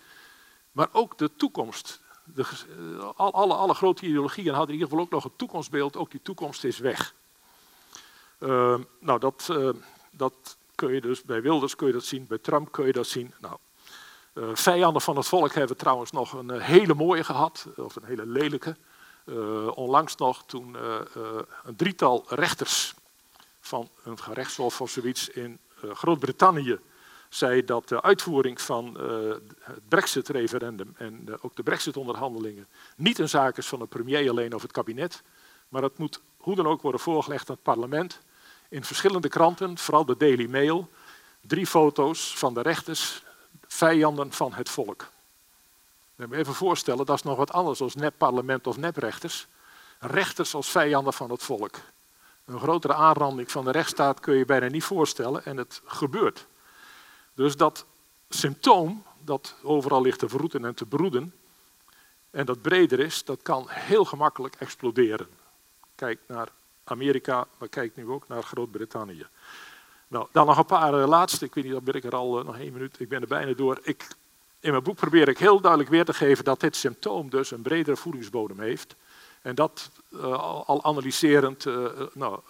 [0.73, 2.07] Maar ook de toekomst.
[2.35, 2.43] De,
[2.99, 5.97] eh, alle, alle grote ideologieën hadden in ieder geval ook nog een toekomstbeeld.
[5.97, 7.15] Ook die toekomst is weg.
[8.39, 9.71] Uh, nou, dat, uh,
[10.11, 13.07] dat kun je dus bij Wilders kun je dat zien, bij Trump kun je dat
[13.07, 13.35] zien.
[13.41, 13.57] Nou,
[14.35, 18.27] uh, vijanden van het volk hebben trouwens nog een hele mooie gehad, of een hele
[18.27, 18.77] lelijke.
[19.75, 20.77] onlangs nog toen
[21.65, 22.95] een drietal rechters
[23.61, 25.59] van een gerechtshof of zoiets in
[25.93, 26.79] Groot-Brittannië
[27.29, 33.57] zei dat de uitvoering van uh, het Brexit-referendum en ook de Brexit-onderhandelingen niet een zaak
[33.57, 35.23] is van de premier alleen of het kabinet,
[35.69, 38.21] maar het moet hoe dan ook worden voorgelegd aan het parlement.
[38.69, 40.89] In verschillende kranten, vooral de Daily Mail,
[41.41, 43.23] drie foto's van de rechters,
[43.67, 45.09] vijanden van het volk.
[46.31, 49.47] even voorstellen, dat is nog wat anders dan nep-parlement of neprechters.
[49.99, 51.77] Rechters als vijanden van het volk.
[52.45, 56.47] Een grotere aanranding van de rechtsstaat kun je bijna niet voorstellen en het gebeurt.
[57.39, 57.87] Dus dat
[58.29, 61.35] symptoom dat overal ligt te verroeten en te broeden,
[62.31, 65.27] en dat breder is, dat kan heel gemakkelijk exploderen.
[65.95, 66.49] Kijk naar
[66.85, 69.27] Amerika, maar kijk nu ook naar Groot-Brittannië.
[70.09, 71.45] Nou, dan nog een paar uh, laatste.
[71.45, 73.01] Ik weet niet, dan ben ik er al uh, nog één minuut.
[73.01, 73.79] Ik ben er bijna door.
[73.83, 74.09] Ik,
[74.61, 77.63] in mijn boek probeer ik heel duidelijk weer te geven dat dit symptoom dus een
[77.63, 78.95] bredere voedingsbodem heeft.
[79.43, 81.65] En dat al, al, analyserend,
[82.13, 82.41] nou,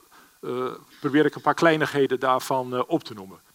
[1.01, 3.47] probeer ik een paar kleinigheden daarvan op te noemen.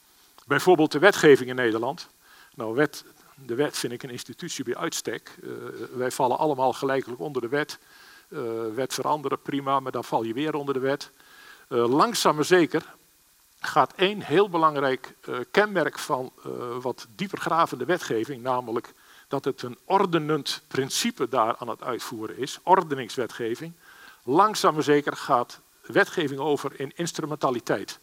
[0.46, 2.10] Bijvoorbeeld de wetgeving in Nederland.
[2.56, 5.38] Nou, wet, de wet vind ik een institutie bij uitstek.
[5.42, 5.52] Uh,
[5.94, 7.80] wij vallen allemaal gelijkelijk onder de wet.
[8.30, 8.42] Uh,
[8.76, 11.12] wet veranderen, prima, maar dan val je weer onder de wet.
[11.70, 12.94] Uh, langzaam maar zeker
[13.60, 15.16] gaat één heel belangrijk
[15.52, 16.32] kenmerk van
[16.82, 18.94] wat diepergravende wetgeving, namelijk
[19.28, 23.74] dat het een ordenend principe daar aan het uitvoeren is, ordeningswetgeving.
[24.24, 28.00] Langzaam maar zeker gaat wetgeving over in instrumentaliteit.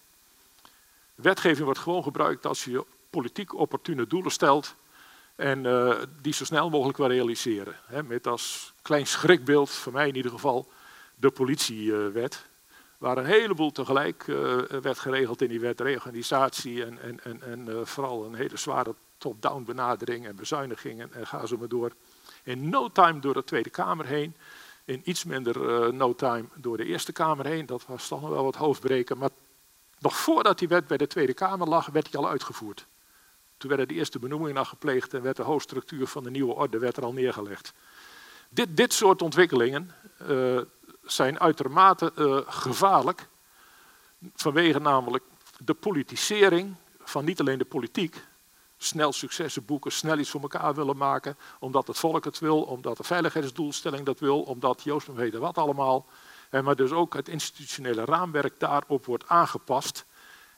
[1.22, 4.76] Wetgeving wordt gewoon gebruikt als je politiek opportune doelen stelt
[5.40, 7.76] en uh, die zo snel mogelijk wil realiseren.
[8.06, 10.68] Met als klein schrikbeeld, voor mij in ieder geval,
[11.14, 12.48] de politiewet.
[12.98, 15.80] waar een heleboel tegelijk uh, werd geregeld in die wet.
[15.80, 21.26] Reorganisatie en, en, en, en uh, vooral een hele zware top-down benadering en bezuinigingen en
[21.26, 21.92] ga zo maar door.
[22.42, 24.36] In no time door de Tweede Kamer heen.
[24.84, 27.66] In iets minder no time door de Eerste Kamer heen.
[27.66, 29.18] Dat was toch nog wel wat hoofdbreken.
[29.18, 29.30] Maar
[30.00, 32.86] nog voordat die wet bij de Tweede Kamer lag, werd die al uitgevoerd.
[33.56, 36.78] Toen werden de eerste benoemingen al gepleegd en werd de hoofdstructuur van de nieuwe orde
[36.78, 37.72] werd er al neergelegd.
[38.48, 39.90] Dit, dit soort ontwikkelingen
[40.28, 40.60] uh,
[41.04, 43.28] zijn uitermate uh, gevaarlijk,
[44.34, 45.24] vanwege namelijk
[45.58, 48.24] de politisering van niet alleen de politiek,
[48.76, 52.96] snel successen boeken, snel iets voor elkaar willen maken, omdat het volk het wil, omdat
[52.96, 56.06] de veiligheidsdoelstelling dat wil, omdat Joost weet wat allemaal
[56.50, 60.04] maar dus ook het institutionele raamwerk daarop wordt aangepast.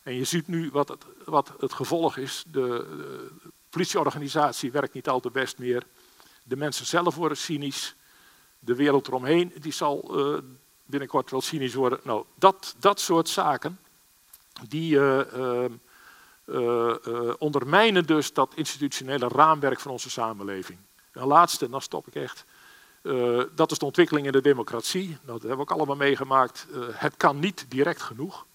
[0.02, 2.44] En je ziet nu wat het, wat het gevolg is.
[2.46, 2.86] De,
[3.70, 5.82] politieorganisatie werkt niet al te best meer.
[6.42, 7.94] De mensen zelf worden cynisch.
[8.58, 10.38] De wereld eromheen die zal uh,
[10.84, 12.00] binnenkort wel cynisch worden.
[12.02, 13.78] Nou, dat, dat soort zaken,
[14.68, 15.64] die uh,
[17.38, 20.78] ondermijnen dus dat institutionele raamwerk van onze samenleving.
[21.12, 22.44] En laatste, dan stop ik echt.
[23.02, 25.08] Uh, dat is de ontwikkeling in de democratie.
[25.08, 26.66] Nou, dat hebben we ook allemaal meegemaakt.
[26.70, 28.46] Uh, het kan niet direct genoeg.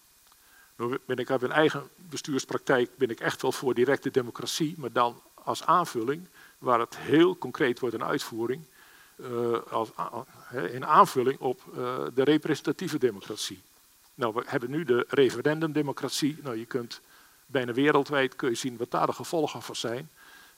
[0.76, 5.66] Nou ik, in eigen bestuurspraktijk ben ik echt wel voor directe democratie, maar dan als
[5.66, 8.64] aanvulling, waar het heel concreet wordt in uitvoering,
[9.16, 9.90] uh, als,
[10.72, 11.62] in aanvulling op
[12.14, 13.62] de representatieve democratie.
[14.16, 16.38] Nou, we hebben nu de referendumdemocratie.
[16.44, 17.02] Nou, je kunt
[17.46, 20.10] bijna wereldwijd kun je zien wat daar de gevolgen van zijn.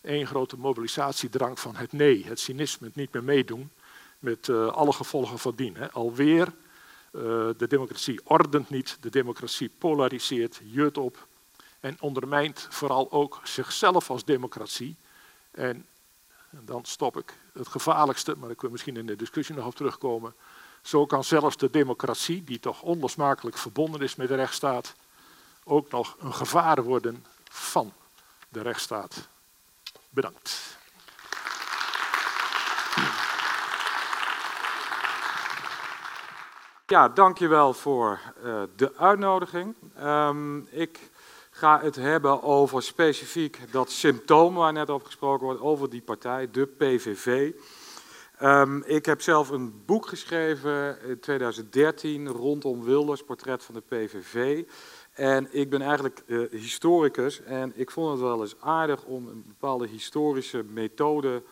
[0.02, 3.72] Eén grote mobilisatiedrang van het nee, het cynisme, het niet meer meedoen,
[4.20, 5.76] met uh, alle gevolgen van dien.
[5.76, 5.92] Hè.
[5.92, 6.48] Alweer,
[7.12, 7.22] uh,
[7.58, 11.28] de democratie ordent niet, de democratie polariseert, jut op
[11.80, 14.96] en ondermijnt vooral ook zichzelf als democratie.
[15.52, 15.86] En,
[16.50, 17.34] en dan stop ik.
[17.54, 20.34] Het gevaarlijkste, maar ik wil misschien in de discussie nog op terugkomen.
[20.82, 24.96] Zo kan zelfs de democratie, die toch onlosmakelijk verbonden is met de rechtsstaat,
[25.64, 27.94] ook nog een gevaar worden van
[28.50, 29.28] de rechtsstaat.
[30.10, 30.79] Bedankt.
[36.90, 39.76] Ja, dankjewel voor uh, de uitnodiging.
[40.04, 41.00] Um, ik
[41.50, 46.52] ga het hebben over specifiek dat symptoom waar net over gesproken wordt, over die partij,
[46.52, 47.52] de PVV.
[48.42, 54.64] Um, ik heb zelf een boek geschreven in 2013 rondom Wilders, portret van de PVV.
[55.14, 59.44] En ik ben eigenlijk uh, historicus en ik vond het wel eens aardig om een
[59.48, 61.44] bepaalde historische methode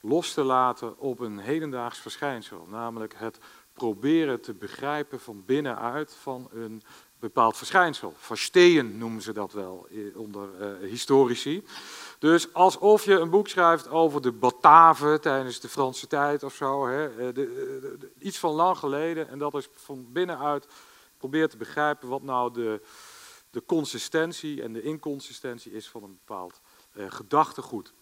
[0.00, 2.66] los te laten op een hedendaags verschijnsel.
[2.70, 3.38] Namelijk het
[3.74, 6.82] proberen te begrijpen van binnenuit van een
[7.18, 8.14] bepaald verschijnsel.
[8.16, 11.64] Verstehen noemen ze dat wel onder uh, historici.
[12.18, 16.86] Dus alsof je een boek schrijft over de Bataven tijdens de Franse tijd of zo.
[16.86, 19.28] Hè, eh, de, iets van lang geleden.
[19.28, 20.66] En dat is van binnenuit
[21.18, 22.80] probeert te begrijpen wat nou de,
[23.50, 26.60] de consistentie en de inconsistentie is van een bepaald
[26.92, 27.92] uh, gedachtegoed.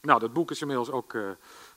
[0.00, 1.14] Nou, dat boek is inmiddels ook,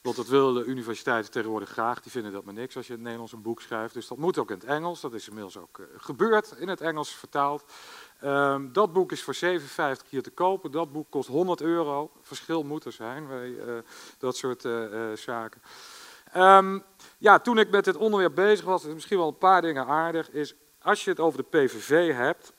[0.02, 3.04] want dat willen universiteiten tegenwoordig graag, die vinden dat maar niks als je in het
[3.04, 3.94] Nederlands een boek schrijft.
[3.94, 6.82] Dus dat moet ook in het Engels, dat is inmiddels ook uh, gebeurd, in het
[6.82, 7.64] Engels vertaald.
[8.24, 12.12] Um, dat boek is voor 57 hier te kopen, dat boek kost 100 euro.
[12.22, 13.78] Verschil moet er zijn bij uh,
[14.18, 14.68] dat soort
[15.20, 15.62] zaken.
[16.36, 16.84] Um,
[17.18, 20.30] ja, toen ik met dit onderwerp bezig was, is misschien wel een paar dingen aardig,
[20.30, 22.54] is als je het over de PVV hebt,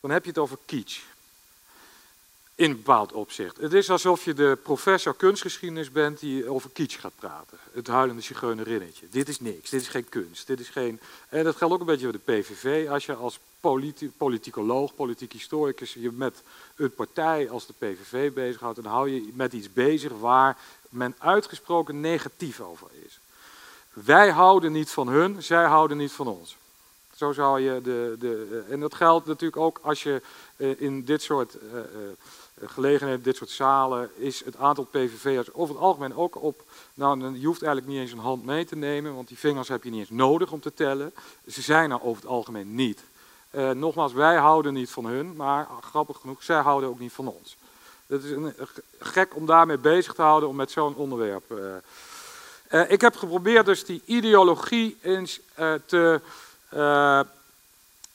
[0.00, 1.11] dan heb je het over kitsch
[2.54, 3.56] in bepaald opzicht.
[3.56, 7.58] Het is alsof je de professor kunstgeschiedenis bent die over kitsch gaat praten.
[7.72, 9.06] Het huilende zigeunerinnetje.
[9.10, 10.46] Dit is niks, dit is geen kunst.
[10.46, 11.00] Dit is geen...
[11.28, 12.88] En dat geldt ook een beetje voor de PVV.
[12.88, 16.42] Als je als politi politicoloog, politiek historicus je met
[16.76, 20.56] een partij als de PVV bezighoudt, dan hou je met iets bezig waar
[20.88, 23.18] men uitgesproken negatief over is.
[23.92, 26.56] Wij houden niet van hun, zij houden niet van ons.
[27.14, 30.22] Zo zou je de, de, en dat geldt natuurlijk ook als je
[30.78, 31.80] in dit soort uh,
[32.64, 36.64] gelegenheden, dit soort zalen, is het aantal PVV'ers over het algemeen ook op.
[36.94, 39.84] Nou, je hoeft eigenlijk niet eens een hand mee te nemen, want die vingers heb
[39.84, 41.12] je niet eens nodig om te tellen.
[41.46, 43.04] Ze zijn er over het algemeen niet.
[43.50, 47.28] Uh, nogmaals, wij houden niet van hun, maar grappig genoeg, zij houden ook niet van
[47.28, 47.56] ons.
[48.06, 48.54] Het is een,
[48.98, 51.44] gek om daarmee bezig te houden, om met zo'n onderwerp.
[51.50, 51.58] Uh,
[52.70, 55.40] uh, ik heb geprobeerd dus die ideologie eens
[55.86, 56.20] te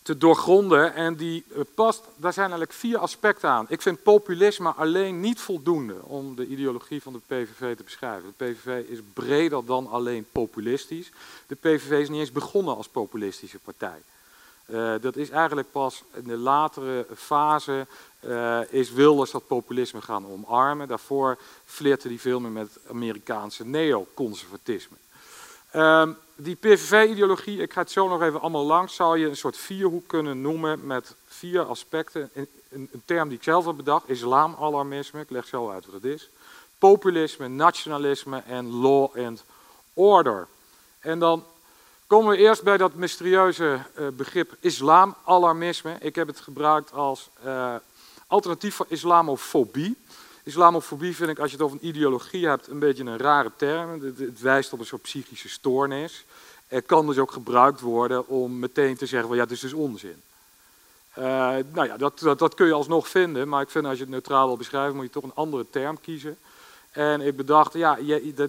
[0.08, 0.94] te doorgronden.
[0.94, 3.66] En die eh, past, daar zijn eigenlijk vier aspecten aan.
[3.70, 8.34] Ik vind populisme alleen niet voldoende om de ideologie van de PVV te beschrijven.
[8.38, 11.12] De PVV is breder dan alleen populistisch.
[11.48, 14.02] De PVV is niet eens begonnen als populistische partij.
[14.68, 17.88] Uh, dat is eigenlijk pas in de latere fase
[18.20, 20.88] uh, is Wilders dat populisme gaan omarmen.
[20.88, 24.98] Daarvoor flirte hij veel meer met Amerikaanse neoconservatisme.
[25.78, 29.58] Uh, die PVV-ideologie, ik ga het zo nog even allemaal langs, zou je een soort
[29.58, 32.30] vierhoek kunnen noemen met vier aspecten.
[32.70, 36.30] Een term die ik zelf heb bedacht, islamalarmisme, ik leg zo uit wat het is.
[36.78, 39.44] Populisme, nationalisme en law and
[39.94, 40.48] order.
[41.00, 41.44] En dan
[42.08, 45.96] komen we eerst bij dat mysterieuze uh, begrip islamalarmisme.
[46.00, 47.76] Ik heb het gebruikt als uh,
[48.28, 49.98] alternatief voor islamofobie.
[50.48, 54.02] Islamofobie vind ik, als je het over een ideologie hebt, een beetje een rare term.
[54.02, 56.26] Het, wijst op een soort psychische stoornis.
[56.68, 59.74] Het kan dus ook gebruikt worden om meteen te zeggen, van, ja, dit is dus
[59.74, 60.22] onzin.
[61.18, 61.24] Uh,
[61.74, 64.12] nou ja, dat, dat, dat, kun je alsnog vinden, maar ik vind als je het
[64.12, 66.38] neutraal wil beschrijven, moet je toch een andere term kiezen.
[66.92, 68.48] En ik bedacht, ja, je,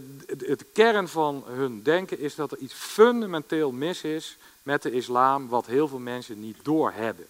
[0.73, 5.67] kern van hun denken is dat er iets fundamenteel mis is met de islam, wat
[5.67, 7.27] heel veel mensen niet doorhebben.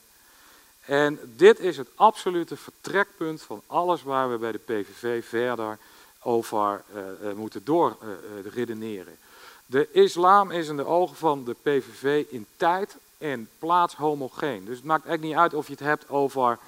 [0.88, 5.78] En dit is het absolute vertrekpunt van alles waar we bij de PVV verder
[6.22, 9.12] over uh, moeten doorredeneren.
[9.12, 9.18] Uh,
[9.66, 14.64] de islam is in de ogen van de PVV in tijd en plaats homogeen.
[14.64, 16.58] Dus het maakt eigenlijk niet uit of je het hebt over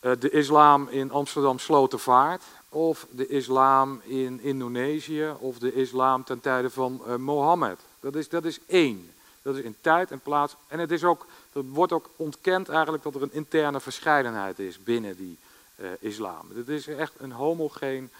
[0.00, 6.70] de islam in Amsterdam Slotervaart, of de islam in Indonesië, of de islam ten tijde
[6.70, 7.78] van Mohammed.
[8.00, 9.10] Dat is, dat is één.
[9.42, 10.56] Dat is in tijd en plaats.
[10.68, 14.82] En het is ook er wordt ook ontkend eigenlijk dat er een interne verscheidenheid is
[14.82, 15.38] binnen die
[15.76, 16.50] uh, islam.
[16.54, 18.10] Het is echt een homogeen.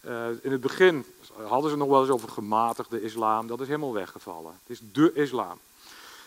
[0.00, 1.04] Uh, in het begin
[1.46, 3.46] hadden ze nog wel eens over gematigde islam.
[3.46, 4.52] Dat is helemaal weggevallen.
[4.62, 5.58] Het is de islam.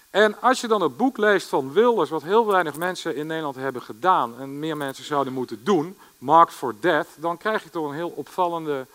[0.09, 3.55] En als je dan het boek leest van Wilders, wat heel weinig mensen in Nederland
[3.55, 7.88] hebben gedaan en meer mensen zouden moeten doen, Marked for Death, dan krijg je toch
[7.88, 8.88] een heel opvallende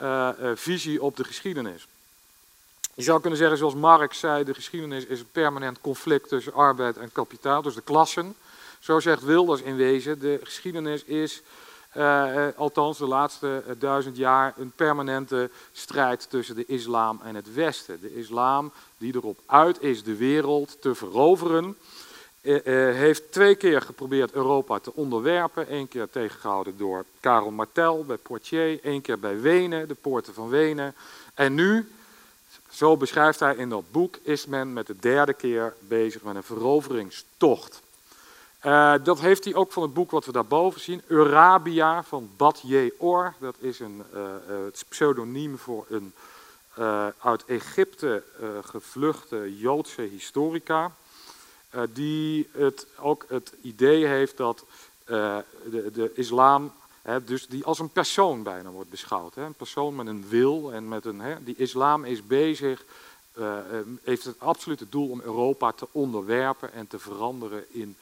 [0.00, 1.86] uh, visie op de geschiedenis.
[2.98, 6.96] Je zou kunnen zeggen, zoals Marx zei, de geschiedenis is een permanent conflict tussen arbeid
[6.96, 8.34] en kapitaal, dus de klassen.
[8.78, 11.42] Zo zegt Wilders in wezen, de geschiedenis is,
[11.96, 18.00] uh, althans de laatste duizend jaar, een permanente strijd tussen de islam en het Westen.
[18.00, 21.76] De islam die erop uit is de wereld te veroveren,
[22.40, 25.74] heeft twee keer geprobeerd Europa te onderwerpen.
[25.74, 30.48] Eén keer tegengehouden door Karel Martel bij Poitiers, één keer bij Wenen, de poorten van
[30.48, 30.94] Wenen.
[31.34, 31.88] En nu
[32.70, 36.42] zo beschrijft hij in dat boek, is men met de derde keer bezig met een
[36.42, 37.82] veroveringstocht.
[38.66, 42.62] Uh, dat heeft hij ook van het boek wat we daarboven zien, Eurabia van Bad
[42.96, 43.34] Or.
[43.38, 44.20] Dat is een uh,
[44.64, 46.12] het pseudoniem voor een
[47.18, 48.22] uit Egypte
[48.62, 50.92] gevluchte Joodse historica.
[51.92, 54.64] die het, ook het idee heeft dat
[55.04, 55.44] de,
[55.92, 56.72] de islam
[57.24, 59.36] dus die als een persoon bijna wordt beschouwd.
[59.36, 61.22] Een persoon met een wil en met een.
[61.44, 62.84] die islam is bezig,
[63.38, 63.58] uh,
[64.02, 67.96] heeft het absolute doel om Europa te onderwerpen en te veranderen in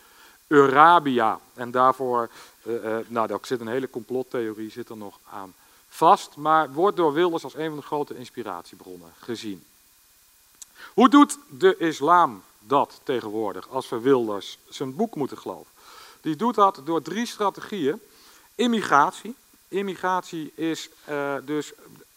[0.46, 1.40] Eurabia.
[1.54, 2.30] En daarvoor,
[2.62, 5.54] uh, nou, daar zit een hele complottheorie zit er nog aan
[5.88, 9.64] vast, maar wordt door Wilders als een van de grote inspiratiebronnen gezien.
[10.94, 15.72] Hoe doet de islam dat tegenwoordig, als we Wilders zijn boek moeten geloven?
[16.20, 18.00] Die doet dat door drie strategieën.
[18.56, 19.34] Immigratie.
[19.68, 21.72] Immigratie is uh, dus,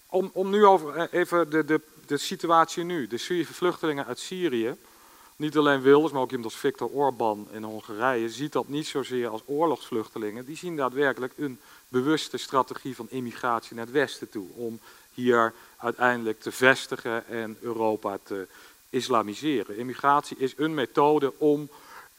[0.06, 4.20] om, om nu over uh, even de, de, de situatie nu, de Syrische vluchtelingen uit
[4.20, 4.76] Syrië,
[5.36, 9.28] niet alleen Wilders, maar ook iemand als Viktor Orban in Hongarije, ziet dat niet zozeer
[9.28, 10.46] als oorlogsvluchtelingen.
[10.46, 14.80] Die zien daadwerkelijk een bewuste strategie van immigratie naar het westen toe, om
[15.14, 18.48] hier uiteindelijk te vestigen en Europa te
[18.90, 19.78] islamiseren.
[19.78, 21.70] Immigratie is een methode om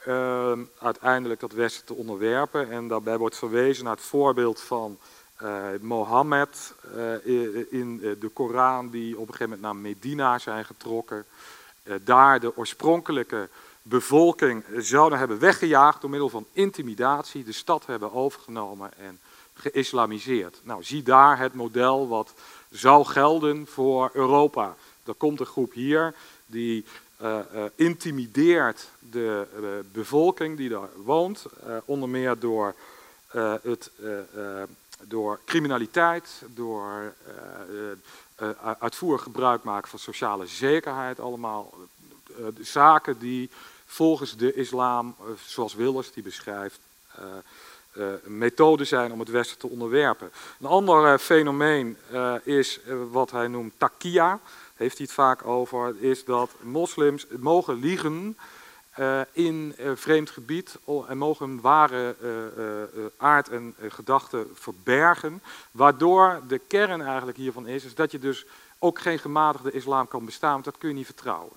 [0.07, 2.71] uh, uiteindelijk dat Westen te onderwerpen.
[2.71, 4.99] En daarbij wordt verwezen naar het voorbeeld van
[5.43, 11.25] uh, Mohammed uh, in de Koran, die op een gegeven moment naar Medina zijn getrokken.
[12.05, 13.49] daar de oorspronkelijke
[13.83, 19.21] bevolking zouden hebben weggejaagd door middel van intimidatie, de stad hebben overgenomen en
[19.55, 20.61] geïslamiseerd.
[20.63, 22.35] Nou, zie daar het model wat
[22.71, 24.77] zou gelden voor Europa.
[25.05, 26.15] Er komt een groep hier
[26.47, 26.85] die
[27.23, 31.47] uh, uh, intimideert de uh, bevolking die daar woont,
[31.85, 32.75] onder meer door,
[33.63, 33.91] het,
[35.03, 37.15] door criminaliteit, door
[38.79, 41.75] uitvoerig gebruik maken van sociale zekerheid, allemaal
[42.61, 43.51] zaken die
[43.87, 46.81] volgens de islam, zoals Wilders die beschrijft,
[47.93, 50.31] een methode zijn om het Westen te onderwerpen.
[50.61, 51.97] Een ander fenomeen
[52.43, 54.41] is wat hij noemt takia
[54.81, 58.37] heeft hij het vaak over, is dat moslims mogen liegen
[58.99, 60.79] uh, in uh, vreemd gebied
[61.09, 62.17] en mogen ware
[62.97, 65.43] uh, aard en gedachten verbergen.
[65.71, 68.47] Waardoor de kern eigenlijk hiervan is, is dat je dus
[68.79, 71.57] ook geen gematigde islam kan bestaan, want dat kun je niet vertrouwen.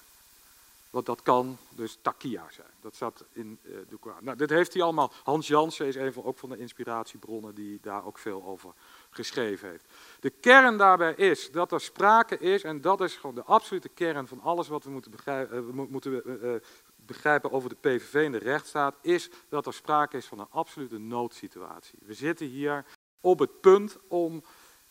[0.89, 2.67] Want dat kan dus takia zijn.
[2.81, 4.17] Dat zat in de Koran.
[4.21, 5.11] Nou, dit heeft hij allemaal.
[5.23, 8.73] Hans Jansen is een van, ook van de inspiratiebronnen die daar ook veel over
[9.15, 9.85] geschreven heeft.
[10.19, 14.27] De kern daarbij is dat er sprake is, en dat is gewoon de absolute kern
[14.27, 16.53] van alles wat we moeten begrijpen, uh, moeten, uh,
[16.95, 20.97] begrijpen over de PVV en de rechtsstaat, is dat er sprake is van een absolute
[20.97, 21.99] noodsituatie.
[22.05, 22.85] We zitten hier
[23.21, 24.43] op het punt om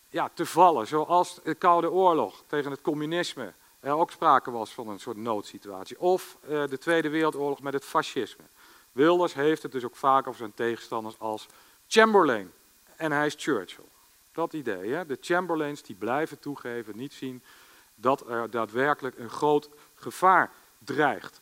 [0.09, 4.87] ja, te vallen, zoals de Koude Oorlog tegen het communisme er ook sprake was van
[4.87, 5.99] een soort noodsituatie.
[5.99, 8.43] Of de Tweede Wereldoorlog met het fascisme.
[8.91, 11.47] Wilders heeft het dus ook vaak over zijn tegenstanders als
[11.87, 12.51] Chamberlain
[12.95, 13.85] en hij is Churchill.
[14.33, 14.93] Dat idee.
[14.93, 15.05] Hè?
[15.05, 17.43] De Chamberlains die blijven toegeven, niet zien
[17.95, 21.41] dat er daadwerkelijk een groot gevaar dreigt.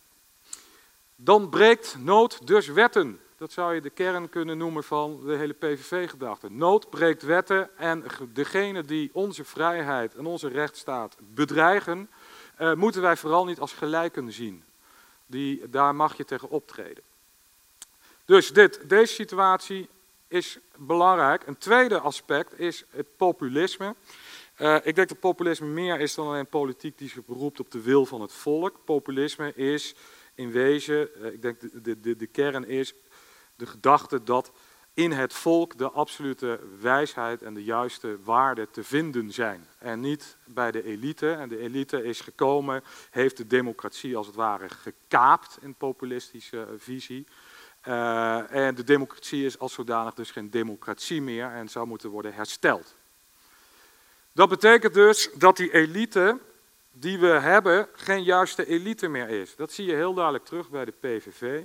[1.16, 3.20] Dan breekt nood dus wetten.
[3.38, 6.52] Dat zou je de kern kunnen noemen van de hele PVV-gedachte.
[6.52, 12.10] Nood breekt wetten en degene die onze vrijheid en onze rechtsstaat bedreigen,
[12.56, 14.64] eh, moeten wij vooral niet als gelijken zien.
[15.26, 17.04] Die, daar mag je tegen optreden.
[18.26, 19.90] Dus dit, deze situatie
[20.32, 21.48] is belangrijk.
[21.48, 23.96] Een tweede aspect is het populisme.
[24.58, 27.82] Uh, ik denk dat populisme meer is dan alleen politiek die zich beroept op de
[27.82, 28.86] wil van het volk.
[28.86, 29.96] Populisme is
[30.36, 32.94] in wezen, uh, ik denk de, de, de kern is
[33.56, 34.52] de gedachte dat
[34.94, 39.68] in het volk de absolute wijsheid en de juiste waarden te vinden zijn.
[39.80, 41.32] En niet bij de elite.
[41.32, 47.26] En de elite is gekomen, heeft de democratie als het ware gekaapt in populistische visie.
[47.88, 52.34] Uh, en de democratie is als zodanig dus geen democratie meer en zou moeten worden
[52.34, 52.96] hersteld.
[54.34, 56.40] Dat betekent dus dat die elite
[56.92, 59.56] die we hebben geen juiste elite meer is.
[59.56, 61.64] Dat zie je heel duidelijk terug bij de PVV.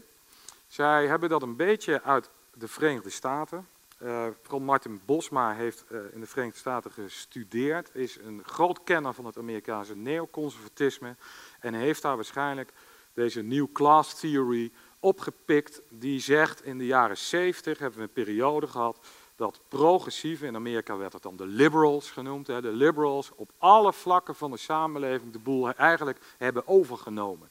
[0.67, 3.69] Zij hebben dat een beetje uit de Verenigde Staten.
[4.03, 4.27] Uh,
[4.61, 9.39] Martin Bosma heeft uh, in de Verenigde Staten gestudeerd, is een groot kenner van het
[9.39, 11.17] Amerikaanse neoconservatisme
[11.61, 12.73] en heeft daar waarschijnlijk
[13.13, 14.73] deze New Class Theory
[15.07, 18.99] opgepikt, die zegt in de jaren 70 hebben we een periode gehad
[19.37, 23.93] dat progressieve, in Amerika werd het dan de liberals genoemd, hè, de liberals op alle
[23.93, 27.49] vlakken van de samenleving de boel eigenlijk hebben overgenomen.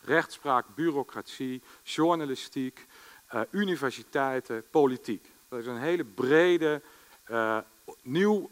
[0.00, 2.86] Rechtspraak, bureaucratie, journalistiek,
[3.34, 5.30] uh, universiteiten, politiek.
[5.48, 6.82] Dat is een hele brede,
[7.30, 7.58] uh,
[8.02, 8.50] nieuw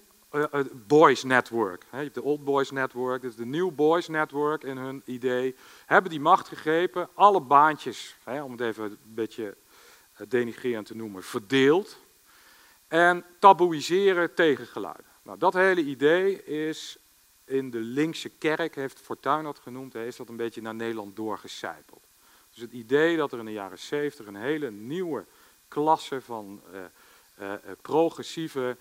[0.87, 1.85] boys network.
[1.91, 5.55] Je hebt de old boys network, dus de new boys network in hun idee.
[5.87, 9.57] Hebben die macht gegrepen, alle baantjes, om het even een beetje
[10.29, 11.99] denigrerend te noemen, verdeeld.
[12.89, 15.05] En taboeiseren tegengeluiden.
[15.23, 16.97] Nou, dat hele idee is
[17.45, 22.03] in de linkse kerk, heeft Fortuyn dat genoemd, is dat een beetje naar Nederland doorgecijpeld.
[22.53, 25.25] Dus het idee dat er in de jaren 70 een hele nieuwe
[25.69, 26.61] klasse van
[27.83, 28.77] progressieve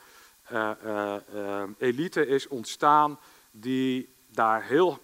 [1.77, 3.19] elite is ontstaan,
[3.51, 4.99] die daar heel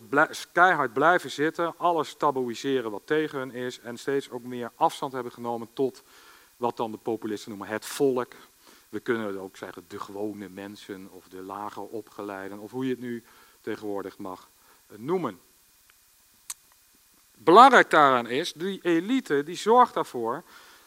[0.51, 5.31] keihard blijven zitten, alles taboeiseren wat tegen hun is en steeds ook meer afstand hebben
[5.31, 6.03] genomen tot
[6.57, 8.33] wat dan de populisten noemen het volk.
[8.89, 12.91] We kunnen het ook zeggen de gewone mensen of de lager opgeleiden of hoe je
[12.91, 13.23] het nu
[13.61, 14.49] tegenwoordig mag
[14.95, 15.39] noemen.
[17.37, 20.43] Belangrijk daaraan is, die elite die zorgt ervoor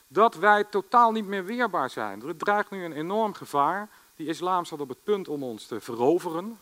[0.07, 2.23] dat wij totaal niet meer weerbaar zijn.
[2.23, 3.89] Er dreigt nu een enorm gevaar.
[4.17, 6.59] Die islam staat op het punt om ons te veroveren.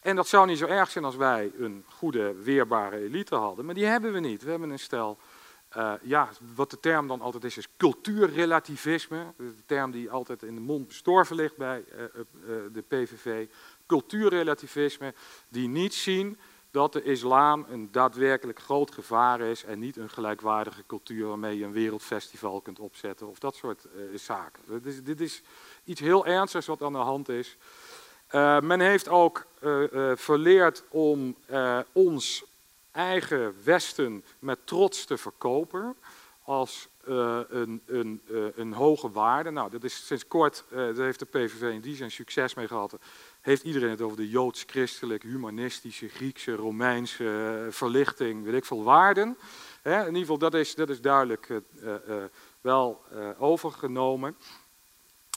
[0.00, 3.74] En dat zou niet zo erg zijn als wij een goede, weerbare elite hadden, maar
[3.74, 4.42] die hebben we niet.
[4.42, 5.18] We hebben een stel,
[5.76, 9.32] uh, ja, wat de term dan altijd is, is cultuurrelativisme.
[9.36, 12.08] De term die altijd in de mond bestorven ligt bij uh, uh,
[12.72, 13.46] de PVV.
[13.86, 15.14] Cultuurrelativisme,
[15.48, 16.38] die niet zien
[16.70, 21.64] dat de islam een daadwerkelijk groot gevaar is en niet een gelijkwaardige cultuur waarmee je
[21.64, 24.82] een wereldfestival kunt opzetten of dat soort zaken.
[25.04, 25.42] Dit is,
[25.86, 27.56] iets heel ernstigs wat aan de hand is.
[28.34, 31.36] Uh, men heeft ook uh, verleerd om
[31.92, 32.44] ons
[32.92, 35.96] eigen Westen met trots te verkopen
[36.42, 38.22] als een, een,
[38.54, 39.50] een, hoge waarde.
[39.50, 40.64] Nou, dat is sinds kort,
[40.96, 42.98] heeft de PVV in die zin succes mee gehad
[43.46, 49.36] heeft iedereen het over de joods-christelijk, humanistische, Griekse, Romeinse verlichting, weet ik veel, waarden.
[49.82, 51.60] Hè, in ieder geval, dat is, dat is duidelijk
[52.60, 53.02] wel
[53.38, 54.36] overgenomen.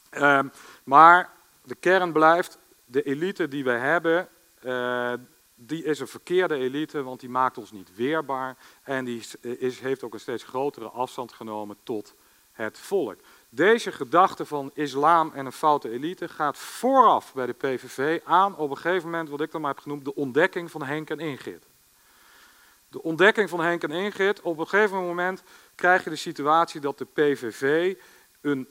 [0.09, 0.47] Ehm,
[0.83, 1.29] maar
[1.63, 4.29] de kern blijft, de elite die wij hebben,
[5.61, 8.57] die is een verkeerde elite, want die maakt ons niet weerbaar.
[8.83, 12.15] En die is, heeft ook een steeds grotere afstand genomen tot
[12.51, 13.19] het volk.
[13.49, 18.69] Deze gedachte van islam en een foute elite gaat vooraf bij de PVV aan op
[18.69, 21.65] een gegeven moment, wat ik dan maar heb genoemd, de ontdekking van Henk en Ingrid.
[22.87, 25.43] De ontdekking van Henk en Ingrid, op een gegeven moment
[25.75, 27.95] krijg je de situatie dat de PVV
[28.41, 28.67] een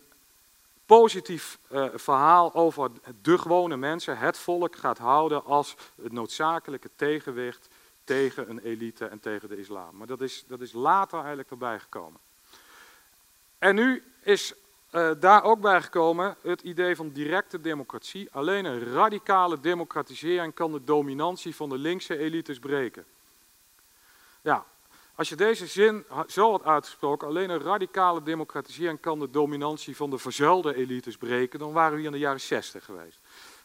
[0.88, 2.90] positief uh, verhaal over
[3.22, 7.68] de gewone mensen, het volk, gaat houden als het noodzakelijke tegenwicht
[8.04, 9.96] tegen een elite en tegen de islam.
[9.96, 12.20] Maar dat is, dat is later eigenlijk erbij gekomen.
[13.58, 14.54] En nu is
[14.92, 18.28] uh, daar ook bij gekomen het idee van directe democratie.
[18.32, 23.04] Alleen een radicale democratisering kan de dominantie van de linkse elites breken.
[24.40, 24.64] Ja,
[25.18, 30.10] als je deze zin zo had uitgesproken, alleen een radicale democratisering kan de dominantie van
[30.10, 33.18] de verzuilde elites breken, dan waren we hier in de jaren 60 geweest.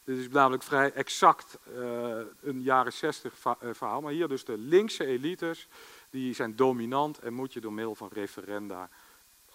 [0.04, 4.58] Dit is namelijk vrij exact uh, een jaren 60 eh, verhaal, maar hier dus de
[4.58, 5.68] linkse elites,
[6.10, 8.90] die zijn dominant en moet je door middel van referenda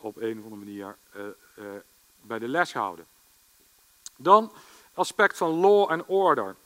[0.01, 1.65] op een of andere manier uh,
[2.21, 3.07] bij de les houden.
[4.17, 4.53] Dan
[4.95, 6.57] aspect van law and order.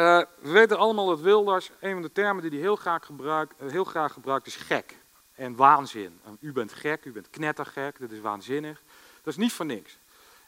[0.00, 3.54] Uh, we weten allemaal dat Wilders, een van de termen die hij heel graag, gebruikt,
[3.60, 4.96] heel graag gebruikt, is gek
[5.34, 6.20] en waanzin.
[6.40, 8.82] u bent gek, u bent knettergek, dit is waanzinnig.
[9.22, 9.98] Dat is niet voor niks.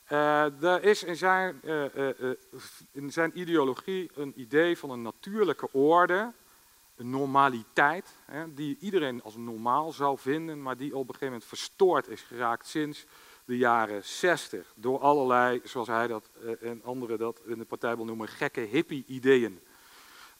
[0.07, 1.61] er is in zijn,
[2.92, 6.32] in zijn ideologie een idee van een natuurlijke orde,
[6.96, 11.44] een normaliteit, hè, die iedereen als normaal zou vinden, maar die op een gegeven moment
[11.44, 13.07] verstoord is geraakt sinds
[13.53, 14.72] de jaren 60.
[14.74, 18.61] Door allerlei, zoals hij dat eh, en anderen dat in de partij wil noemen, gekke
[18.61, 19.61] hippie-ideeën.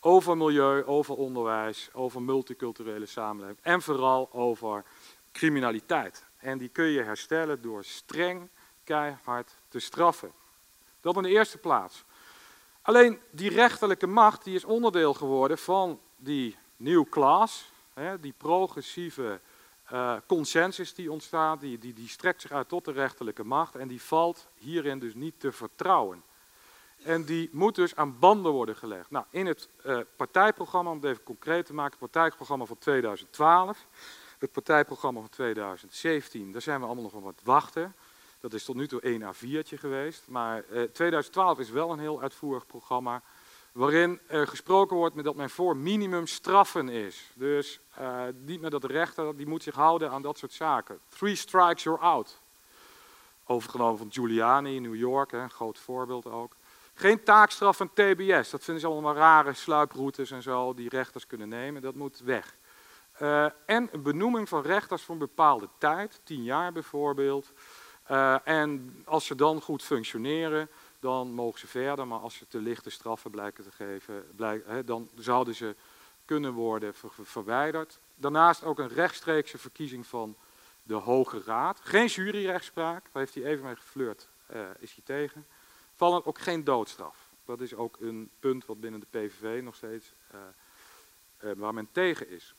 [0.01, 4.85] Over milieu, over onderwijs, over multiculturele samenleving en vooral over
[5.33, 6.25] criminaliteit.
[6.37, 8.49] En die kun je herstellen door streng,
[8.85, 10.33] keihard te straffen.
[11.01, 12.05] Dat in de eerste plaats.
[12.83, 17.73] Alleen die rechterlijke macht die is onderdeel geworden van die new class,
[18.21, 19.41] die progressieve
[19.93, 23.89] uh, consensus die ontstaat, die, die, die strekt zich uit tot de rechterlijke macht en
[23.89, 26.23] die valt hierin dus niet te vertrouwen.
[27.03, 29.11] En die moet dus aan banden worden gelegd.
[29.11, 33.87] Nou, in het uh, partijprogramma, om het even concreet te maken, het partijprogramma van 2012,
[34.39, 37.95] het partijprogramma van 2017, daar zijn we allemaal nog wel wat wachten.
[38.41, 40.29] Dat is tot nu toe één A4'tje geweest.
[40.29, 43.23] Maar uh, 2012 is wel een heel uitvoerig programma
[43.73, 47.31] waarin er gesproken wordt met dat men voor minimum straffen is.
[47.35, 50.99] Dus uh, niet met dat de rechter, die moet zich houden aan dat soort zaken.
[51.09, 52.41] Three strikes, you're out.
[53.47, 56.57] Overgenomen van Giuliani in New York, een groot voorbeeld ook.
[56.95, 61.49] Geen taakstraf van TBS, dat vinden ze allemaal rare sluiproutes en zo die rechters kunnen
[61.49, 62.57] nemen, dat moet weg.
[63.23, 67.53] Uh, en een benoeming van rechters voor een bepaalde tijd, tien jaar bijvoorbeeld.
[68.11, 70.69] Uh, en als ze dan goed functioneren,
[71.03, 72.07] dan mogen ze verder.
[72.07, 75.77] Maar als ze te lichte straffen blijken te geven, blijk, hè, dan zouden ze
[76.25, 78.01] kunnen worden ver, verwijderd.
[78.15, 80.37] Daarnaast ook een rechtstreekse verkiezing van
[80.83, 81.81] de Hoge Raad.
[81.83, 85.47] Geen juryrechtspraak, daar heeft hij even mee geflirt, uh, is hij tegen.
[85.95, 87.31] Vallen ook geen doodstraf.
[87.45, 90.41] Dat is ook een punt wat binnen de PVV nog steeds uh,
[91.45, 92.55] uh, waar men tegen is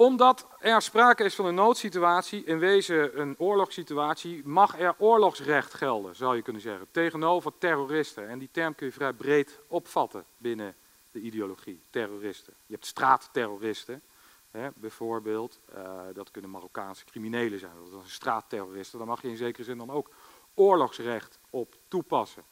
[0.00, 6.16] omdat er sprake is van een noodsituatie, in wezen een oorlogssituatie, mag er oorlogsrecht gelden,
[6.16, 8.28] zou je kunnen zeggen, tegenover terroristen.
[8.28, 10.74] En die term kun je vrij breed opvatten binnen
[11.10, 12.52] de ideologie, terroristen.
[12.66, 14.02] Je hebt straatterroristen,
[14.50, 19.28] hè, bijvoorbeeld, uh, dat kunnen Marokkaanse criminelen zijn, dat is een straatterroristen, daar mag je
[19.28, 20.10] in zekere zin dan ook
[20.54, 22.42] oorlogsrecht op toepassen.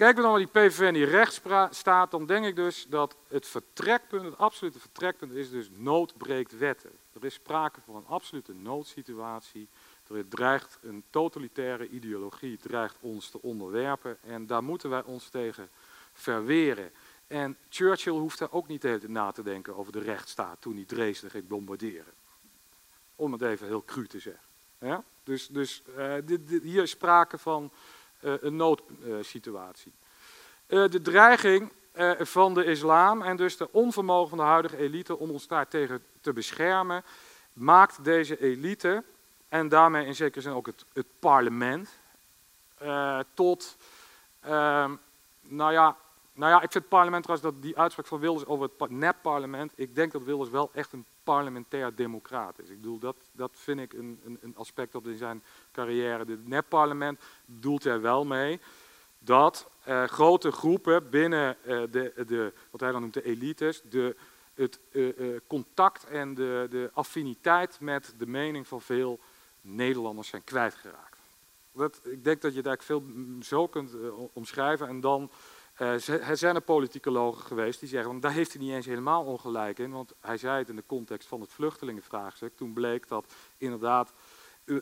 [0.00, 3.46] Kijken we dan naar die PVV en die rechtsstaat, dan denk ik dus dat het
[3.46, 6.90] vertrekpunt, het absolute vertrekpunt is dus nood breekt wetten.
[7.12, 9.68] Er is sprake van een absolute noodsituatie.
[10.08, 15.68] Er dreigt een totalitaire ideologie, dreigt ons te onderwerpen en daar moeten wij ons tegen
[16.12, 16.90] verweren.
[17.26, 21.48] En Churchill hoefde ook niet na te denken over de rechtsstaat toen hij Dresden ging
[21.48, 22.12] bombarderen.
[23.16, 24.44] Om het even heel cru te zeggen.
[24.78, 25.04] Ja?
[25.22, 27.70] Dus, dus uh, dit, hier is sprake van
[28.20, 29.92] een noodsituatie.
[30.68, 35.18] Uh, de dreiging uh, van de islam en dus de onvermogen van de huidige elite
[35.18, 37.04] om ons daar tegen te beschermen,
[37.52, 39.04] maakt deze elite
[39.48, 41.98] en daarmee in zekere zin ook het, het parlement
[43.34, 43.76] tot,
[44.40, 44.94] ehm,
[45.40, 45.96] nou ja,
[46.32, 49.72] nou ja, ik vind het parlement trouwens dat die uitspraak van Wilders over het nep-parlement,
[49.76, 52.68] ik denk dat Wilders wel echt een parlementair democraat is.
[52.68, 56.48] Ik bedoel, dat, dat vind ik een, een, een aspect dat in zijn carrière, het
[56.48, 58.60] nep-parlement, doelt er wel mee
[59.18, 64.16] dat uh, grote groepen binnen uh, de, de, wat hij dan noemt de elites, de,
[64.54, 69.20] het uh, contact en de, de affiniteit met de mening van veel
[69.60, 71.18] Nederlanders zijn kwijtgeraakt.
[71.72, 73.02] Dat, ik denk dat je daar veel
[73.40, 73.92] zo kunt
[74.32, 75.30] omschrijven en dan
[75.80, 79.78] er zijn er politicologen geweest die zeggen, want daar heeft hij niet eens helemaal ongelijk
[79.78, 82.56] in, want hij zei het in de context van het vluchtelingenvraagstuk.
[82.56, 84.12] Toen bleek dat inderdaad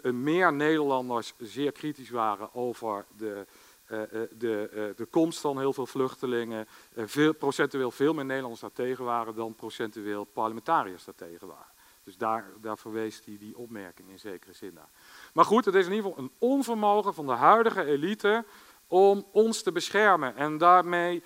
[0.03, 3.47] meer Nederlanders zeer kritisch waren over de,
[3.91, 4.01] uh,
[4.39, 6.69] de, de komst van heel veel vluchtelingen.
[6.97, 11.77] Veel, procentueel veel meer Nederlanders daartegen waren dan procentueel parlementariërs daartegen waren.
[12.05, 14.91] Dus daar, daar verwees hij die opmerking in zekere zin naar.
[15.33, 18.45] Maar goed, het is in ieder geval een onvermogen van de huidige elite
[18.89, 20.37] om ons te beschermen.
[20.37, 21.23] En daarmee,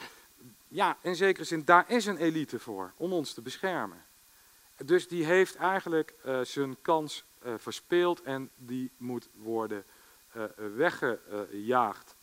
[0.68, 4.04] ja, in zekere zin, daar is een elite voor, om ons te beschermen.
[4.84, 9.84] Dus die heeft eigenlijk uh, zijn kans uh, verspeeld en die moet worden
[10.36, 10.44] uh,
[10.76, 12.14] weggejaagd.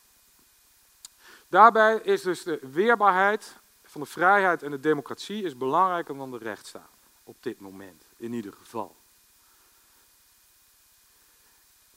[1.47, 6.37] Daarbij is dus de weerbaarheid van de vrijheid en de democratie is belangrijker dan de
[6.37, 6.89] rechtsstaat.
[7.23, 8.95] Op dit moment, in ieder geval.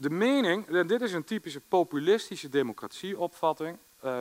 [0.03, 3.79] De mening, en dit is een typische populistische democratieopvatting.
[4.05, 4.19] Uh,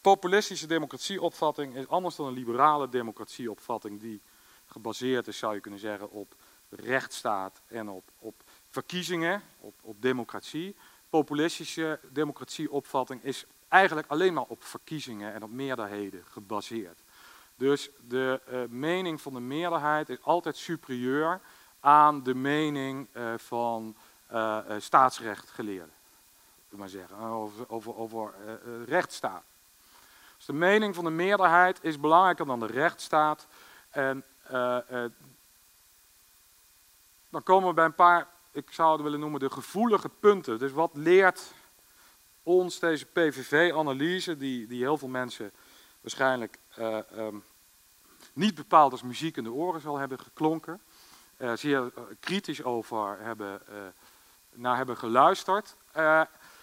[0.00, 4.20] populistische democratieopvatting is anders dan een liberale democratieopvatting die
[4.66, 6.34] gebaseerd is, zou je kunnen zeggen, op
[6.68, 8.34] rechtsstaat en op, op
[8.70, 10.76] verkiezingen, op, op democratie.
[11.08, 17.02] Populistische democratieopvatting is eigenlijk alleen maar op verkiezingen en op meerderheden gebaseerd.
[17.56, 21.40] Dus de uh, mening van de meerderheid is altijd superieur
[21.80, 23.96] aan de mening uh, van
[24.32, 25.92] uh, staatsrecht geleerden.
[26.68, 29.42] Maar zeggen, over, over, over uh, rechtsstaat.
[30.36, 33.46] Dus de mening van de meerderheid is belangrijker dan de rechtsstaat.
[33.90, 34.24] En
[37.30, 40.58] dan komen we bij een paar, ik zou het willen noemen, de gevoelige punten.
[40.58, 41.52] Dus wat leert
[42.42, 45.52] ons deze PVV-analyse, die, die heel veel mensen
[46.00, 47.44] waarschijnlijk um,
[48.32, 50.80] niet bepaald als muziek in de oren zal hebben geklonken,
[51.54, 53.60] zeer kritisch over hebben
[54.58, 55.76] naar hebben geluisterd.
[55.96, 56.22] Uh,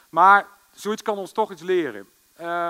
[0.10, 2.10] maar zoiets kan ons toch iets leren.
[2.41, 2.70] Uh,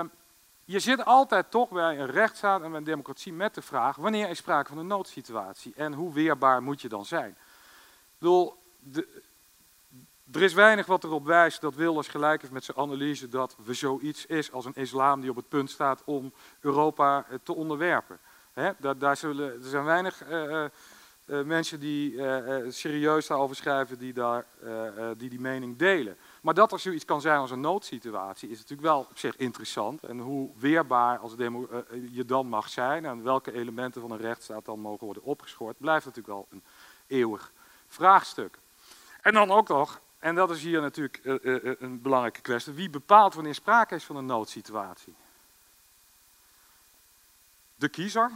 [0.64, 4.28] je zit altijd toch bij een rechtsstaat en bij een democratie met de vraag: wanneer
[4.28, 7.30] is sprake van een noodsituatie en hoe weerbaar moet je dan zijn?
[7.30, 9.22] Ik bedoel, de,
[10.32, 13.74] Er is weinig wat erop wijst dat Wilders gelijk heeft met zijn analyse dat we
[13.74, 18.18] zoiets is als een islam die op het punt staat om Europa eh, te onderwerpen.
[18.78, 20.22] daar, daar, zullen, er zijn weinig
[21.26, 22.20] uh, mensen die
[22.68, 24.46] serieus daarover schrijven die, daar,
[25.16, 26.16] die die mening delen.
[26.42, 30.02] Maar dat er zoiets kan zijn als een noodsituatie is natuurlijk wel op zich interessant.
[30.02, 31.34] En hoe weerbaar als
[32.10, 36.04] je dan mag zijn en welke elementen van een rechtsstaat dan mogen worden opgeschort, blijft
[36.04, 36.62] natuurlijk wel een
[37.06, 37.52] eeuwig
[37.88, 38.58] vraagstuk.
[39.22, 41.20] En dan ook nog, en dat is hier natuurlijk
[41.80, 45.14] een belangrijke kwestie, wie bepaalt wanneer sprake is van een noodsituatie?
[47.74, 48.30] De kiezer,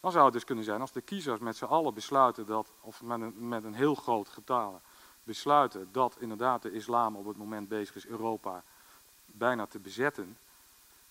[0.00, 3.02] dan zou het dus kunnen zijn als de kiezers met z'n allen besluiten dat, of
[3.02, 4.80] met een, met een heel groot getal
[5.26, 8.62] besluiten dat inderdaad de islam op het moment bezig is Europa
[9.26, 10.38] bijna te bezetten,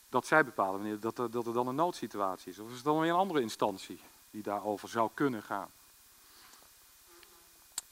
[0.10, 2.60] dat zij bepalen wanneer dat er, dat er dan een noodsituatie is.
[2.60, 4.00] Of is het dan weer een andere instantie
[4.32, 5.70] die daarover zou kunnen gaan?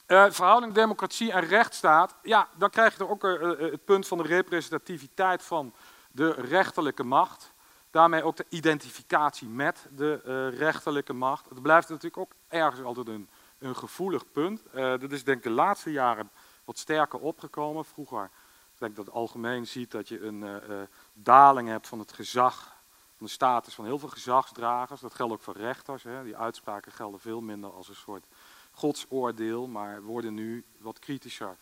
[0.08, 4.18] Uh, verhouding democratie en rechtsstaat, ja, dan krijg je er ook uh, het punt van
[4.18, 5.74] de representativiteit van
[6.12, 7.53] de rechterlijke macht.
[7.94, 11.50] Daarmee ook de identificatie met de uh, rechterlijke macht.
[11.50, 13.30] Het blijft natuurlijk ook ergens altijd een,
[13.60, 14.64] een gevoelig punt.
[14.68, 16.30] Uh, dat is denk ik de laatste jaren
[16.66, 17.86] wat sterker opgekomen.
[17.86, 18.30] Vroeger
[18.78, 20.82] denk ik dat het algemeen ziet dat je een uh,
[21.14, 22.76] daling hebt van het gezag,
[23.18, 25.02] van de status van heel veel gezagsdragers.
[25.02, 26.04] Dat geldt ook voor rechters.
[26.04, 26.24] Hè.
[26.24, 28.26] Die uitspraken gelden veel minder als een soort
[28.72, 31.58] godsoordeel, maar worden nu wat kritischer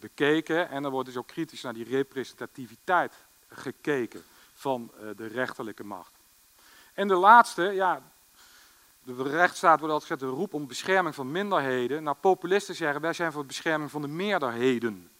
[0.00, 0.68] bekeken.
[0.68, 3.14] En er wordt dus ook kritisch naar die representativiteit
[3.48, 4.22] gekeken
[4.58, 6.18] van eh, de rechterlijke macht.
[6.94, 8.02] En de laatste, ja,
[9.04, 12.02] de rechtsstaat wordt altijd gezegd, de roep om bescherming van minderheden.
[12.02, 15.10] Nou, populisten zeggen, wij zijn voor de bescherming van de meerderheden.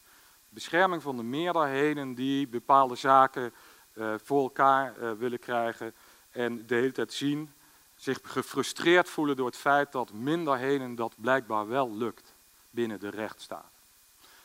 [0.48, 3.52] Bescherming van de meerderheden die bepaalde zaken
[3.94, 5.94] uh, voor elkaar uh, willen krijgen
[6.30, 7.52] en de hele tijd zien,
[7.94, 12.34] zich gefrustreerd voelen door het feit dat minderheden dat blijkbaar wel lukt
[12.70, 13.80] binnen de rechtsstaat.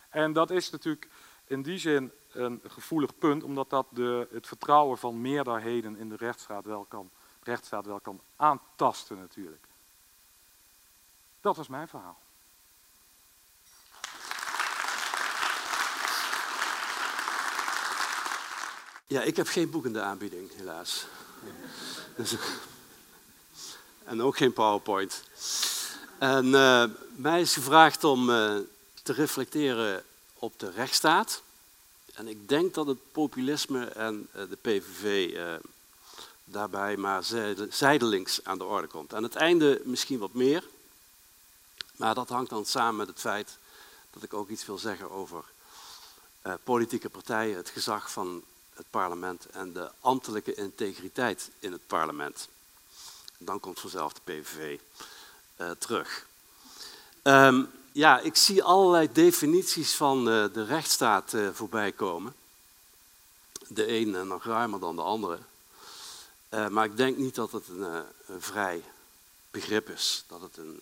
[0.10, 1.08] En dat is natuurlijk
[1.48, 6.16] in die zin een gevoelig punt, omdat dat de, het vertrouwen van meerderheden in de
[6.16, 7.10] rechtsstaat wel kan,
[7.44, 9.66] rechtsstaat wel kan aantasten natuurlijk.
[11.42, 12.22] Dat was mijn verhaal.
[19.08, 21.06] Ja, ik heb geen boek in de aanbieding, helaas.
[22.16, 22.36] Dus,
[24.04, 25.24] en ook geen PowerPoint.
[26.18, 26.84] En uh,
[27.16, 28.58] mij is gevraagd om uh,
[29.04, 30.04] te reflecteren
[30.44, 31.42] op de rechtsstaat.
[32.14, 35.54] En ik denk dat het populisme en eh, de PVV eh,
[36.44, 37.24] daarbij maar
[37.70, 39.14] zijdelings aan de orde komt.
[39.14, 40.64] Aan het einde misschien wat meer,
[41.96, 43.58] maar dat hangt dan samen met het feit
[44.12, 45.44] dat ik ook iets wil zeggen over
[46.44, 52.48] uh, politieke partijen, het gezag van het parlement en de ambtelijke integriteit in het parlement.
[53.38, 54.80] Dan komt vanzelf de PVV
[55.78, 56.28] terug.
[57.24, 62.36] Um, ja, ik zie allerlei definities van uh, de rechtsstaat uh, voorbij komen.
[63.68, 65.40] De een nog ruimer dan de andere.
[66.50, 67.82] Uh, maar ik denk niet dat het een,
[68.26, 68.84] een, vrij
[69.52, 70.24] begrip is.
[70.28, 70.82] Dat het een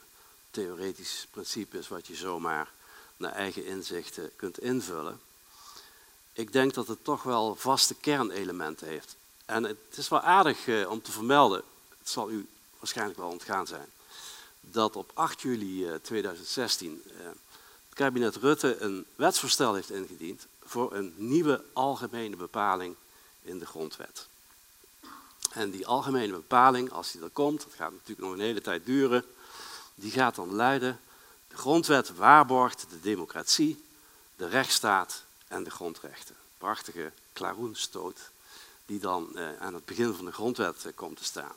[0.51, 2.71] theoretisch principe is wat je zomaar
[3.17, 5.19] naar eigen inzichten kunt invullen.
[6.33, 9.15] Ik denk dat het toch wel vaste kernelementen heeft.
[9.45, 11.63] En het is wel aardig om te vermelden,
[11.99, 12.47] het zal u
[12.79, 13.89] waarschijnlijk wel ontgaan zijn
[14.61, 17.25] dat op 8 juli 2016 eh, eh,
[17.89, 22.95] het kabinet Rutte een wetsvoorstel heeft ingediend voor een nieuwe algemene bepaling
[23.41, 24.27] in de grondwet.
[25.51, 28.85] En die algemene bepaling, als die er komt, dat gaat natuurlijk nog een hele tijd
[28.85, 29.25] duren,
[29.95, 30.99] die gaat dan luiden,
[31.47, 33.83] de grondwet waarborgt de democratie,
[34.35, 36.35] de rechtsstaat en de grondrechten.
[36.57, 38.19] Prachtige klaroenstoot
[38.85, 41.55] die dan eh, aan het begin van de grondwet komt te staan.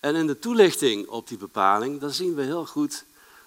[0.00, 3.04] En in de toelichting op die bepaling, dan zien we heel goed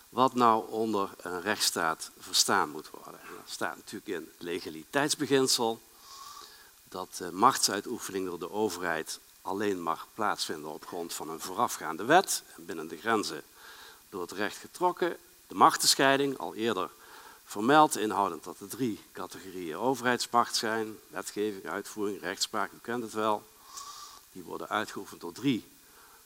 [0.09, 3.19] wat nou onder een rechtsstaat verstaan moet worden.
[3.21, 5.81] En dat staat natuurlijk in het legaliteitsbeginsel,
[6.89, 12.65] dat machtsuitoefening door de overheid alleen mag plaatsvinden op grond van een voorafgaande wet en
[12.65, 13.43] binnen de grenzen
[14.09, 15.17] door het recht getrokken.
[15.47, 16.89] De machtenscheiding, al eerder
[17.45, 23.43] vermeld, inhoudend dat er drie categorieën overheidsmacht zijn, wetgeving, uitvoering, rechtspraak, u kent het wel.
[24.31, 25.69] Die worden uitgeoefend door drie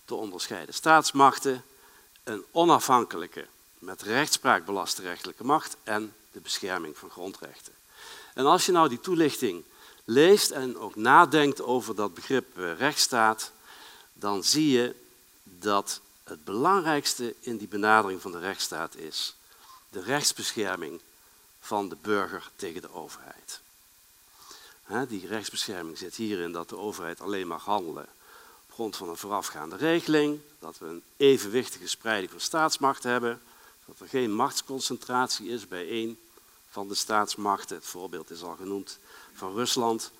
[0.05, 1.63] te onderscheiden staatsmachten,
[2.23, 3.47] een onafhankelijke,
[3.79, 7.73] met rechtspraak belaste rechterlijke macht en de bescherming van grondrechten.
[8.33, 9.63] En als je nou die toelichting
[10.03, 13.51] leest en ook nadenkt over dat begrip eh, rechtsstaat,
[14.13, 14.95] dan zie je
[15.43, 19.35] dat het belangrijkste in die benadering van de rechtsstaat is
[19.89, 21.01] de rechtsbescherming
[21.59, 23.59] van de burger tegen de overheid.
[25.07, 28.07] Die rechtsbescherming zit hierin dat de overheid alleen mag handelen
[28.75, 33.41] grond van een voorafgaande regeling, dat we een evenwichtige spreiding van staatsmacht hebben,
[33.85, 36.19] dat er geen machtsconcentratie is bij één
[36.69, 37.75] van de staatsmachten.
[37.75, 38.99] Het voorbeeld is al genoemd
[39.33, 40.11] van Rusland.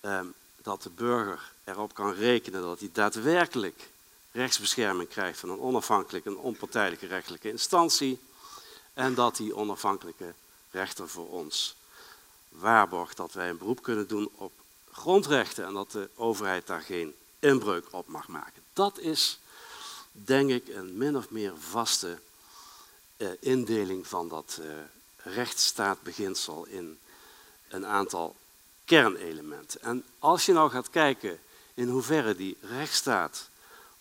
[0.00, 0.26] Ehm,
[0.62, 3.90] dat de burger erop kan rekenen dat hij daadwerkelijk
[4.32, 8.20] rechtsbescherming krijgt van een onafhankelijke en onpartijdige rechtelijke instantie.
[8.94, 10.34] En dat die onafhankelijke
[10.70, 11.76] rechter voor ons
[12.48, 14.52] waarborgt dat wij een beroep kunnen doen op
[14.92, 18.62] grondrechten en dat de overheid daar geen inbreuk op mag maken.
[18.72, 19.38] Dat is,
[20.12, 22.18] denk ik, een min of meer vaste
[23.16, 24.66] eh, indeling van dat eh,
[25.34, 26.98] rechtsstaatbeginsel in
[27.68, 28.36] een aantal
[28.84, 29.82] kernelementen.
[29.82, 31.40] En als je nou gaat kijken
[31.74, 33.48] in hoeverre die rechtsstaat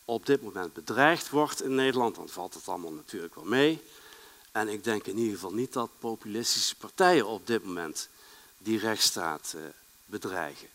[0.05, 3.81] op dit moment bedreigd wordt in Nederland, dan valt het allemaal natuurlijk wel mee.
[4.51, 8.09] En ik denk in ieder geval niet dat populistische partijen op dit moment
[8.57, 9.61] die rechtsstaat eh,
[10.05, 10.67] bedreigen.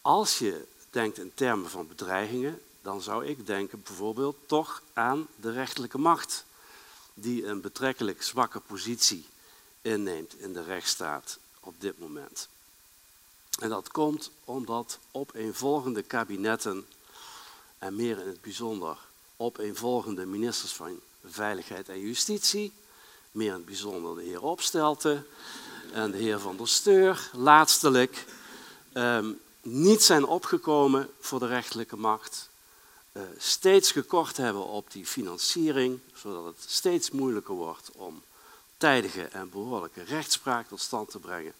[0.00, 5.52] Als je denkt in termen van bedreigingen, dan zou ik denken bijvoorbeeld toch aan de
[5.52, 6.44] rechterlijke macht,
[7.14, 9.26] die een betrekkelijk zwakke positie
[9.80, 12.48] inneemt in de rechtsstaat op dit moment.
[13.60, 16.86] En dat komt omdat opeenvolgende kabinetten,
[17.78, 18.96] en meer in het bijzonder
[19.36, 22.72] opeenvolgende ministers van Veiligheid en Justitie,
[23.30, 25.26] meer in het bijzonder de heer Opstelten
[25.92, 28.24] en de heer Van der Steur, laatstelijk,
[28.94, 32.50] um, niet zijn opgekomen voor de rechterlijke macht,
[33.12, 38.22] uh, steeds gekort hebben op die financiering, zodat het steeds moeilijker wordt om
[38.76, 41.54] tijdige en behoorlijke rechtspraak tot stand te brengen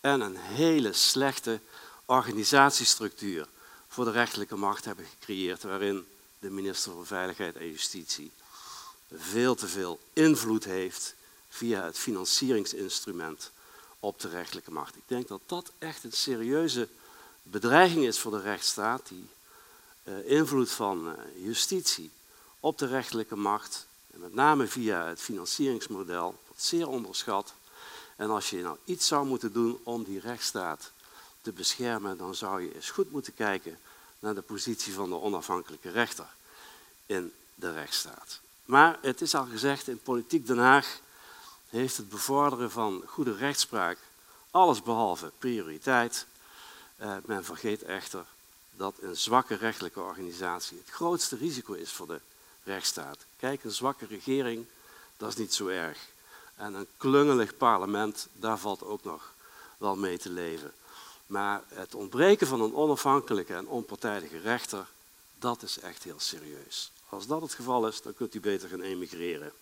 [0.00, 1.60] en een hele slechte
[2.04, 3.46] organisatiestructuur
[3.88, 6.06] voor de rechterlijke macht hebben gecreëerd, waarin
[6.38, 8.32] de minister van Veiligheid en Justitie
[9.12, 11.14] veel te veel invloed heeft
[11.48, 13.50] via het financieringsinstrument
[14.00, 14.96] op de rechterlijke macht.
[14.96, 16.88] Ik denk dat dat echt een serieuze
[17.50, 19.28] bedreiging is voor de rechtsstaat, die
[20.04, 22.10] uh, invloed van uh, justitie
[22.60, 27.54] op de rechterlijke macht, en met name via het financieringsmodel, wordt zeer onderschat.
[28.16, 30.90] En als je nou iets zou moeten doen om die rechtsstaat
[31.40, 33.78] te beschermen, dan zou je eens goed moeten kijken
[34.18, 36.26] naar de positie van de onafhankelijke rechter
[37.06, 38.40] in de rechtsstaat.
[38.64, 41.00] Maar het is al gezegd, in Politiek Den Haag
[41.68, 43.98] heeft het bevorderen van goede rechtspraak
[44.50, 46.26] alles behalve prioriteit.
[47.02, 48.24] Uh, men vergeet echter
[48.76, 52.20] dat een zwakke rechtelijke organisatie het grootste risico is voor de
[52.64, 53.18] rechtsstaat.
[53.36, 54.66] Kijk, een zwakke regering,
[55.16, 55.98] dat is niet zo erg.
[56.56, 59.32] En een klungelig parlement, daar valt ook nog
[59.78, 60.72] wel mee te leven.
[61.26, 64.86] Maar het ontbreken van een onafhankelijke en onpartijdige rechter,
[65.38, 66.90] dat is echt heel serieus.
[67.08, 69.52] Als dat het geval is, dan kunt u beter gaan emigreren.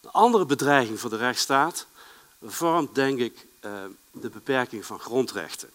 [0.00, 1.86] Een andere bedreiging voor de rechtsstaat
[2.42, 5.70] vormt, denk ik, eh, de beperking van grondrechten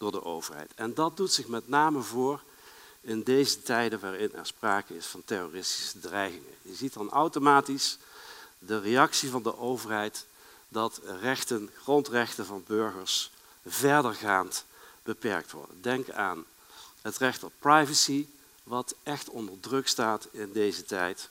[0.00, 0.70] door de overheid.
[0.74, 2.40] En dat doet zich met name voor
[3.00, 6.54] in deze tijden waarin er sprake is van terroristische dreigingen.
[6.62, 7.98] Je ziet dan automatisch
[8.58, 10.26] de reactie van de overheid
[10.68, 13.30] dat rechten, grondrechten van burgers
[13.66, 14.64] verdergaand
[15.02, 15.82] beperkt worden.
[15.82, 16.44] Denk aan
[17.02, 18.26] het recht op privacy,
[18.62, 21.28] wat echt onder druk staat in deze tijd.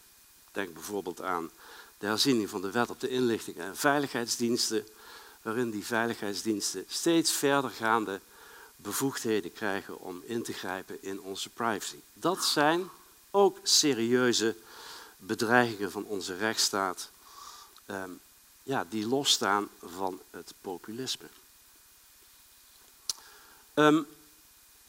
[0.51, 1.49] Denk bijvoorbeeld aan
[1.97, 4.87] de herziening van de wet op de inlichting en veiligheidsdiensten,
[5.41, 8.19] waarin die veiligheidsdiensten steeds verdergaande
[8.81, 11.99] bevoegdheden krijgen om in te grijpen in onze privacy.
[12.13, 12.89] Dat zijn
[13.31, 14.55] ook serieuze
[15.17, 17.09] bedreigingen van onze rechtsstaat,
[17.85, 18.11] ehm,
[18.63, 21.27] ja, die losstaan van het populisme.
[23.73, 24.07] Um,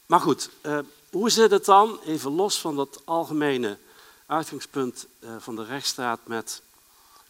[0.05, 0.79] maar goed, uh,
[1.09, 3.77] hoe zit het dan, even los van dat algemene
[4.25, 6.61] uitgangspunt uh, van de rechtsstaat, met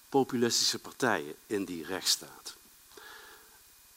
[0.09, 2.55] populistische partijen in die rechtsstaat?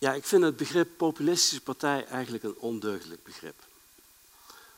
[0.04, 3.54] Ja, ik vind het begrip populistische partij eigenlijk een ondeugdelijk begrip.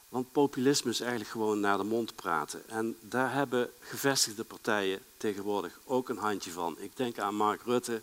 [0.09, 2.69] Want populisme is eigenlijk gewoon naar de mond praten.
[2.69, 6.77] En daar hebben gevestigde partijen tegenwoordig ook een handje van.
[6.79, 8.03] Ik denk aan Mark Rutte,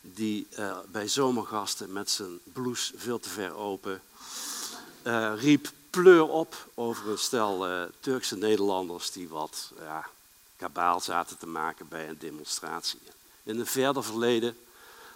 [0.00, 4.02] die uh, bij zomergasten met zijn blouse veel te ver open
[5.06, 10.06] uh, riep pleur op over een stel uh, Turkse Nederlanders die wat ja,
[10.56, 13.00] kabaal zaten te maken bij een demonstratie.
[13.42, 14.56] In een verder verleden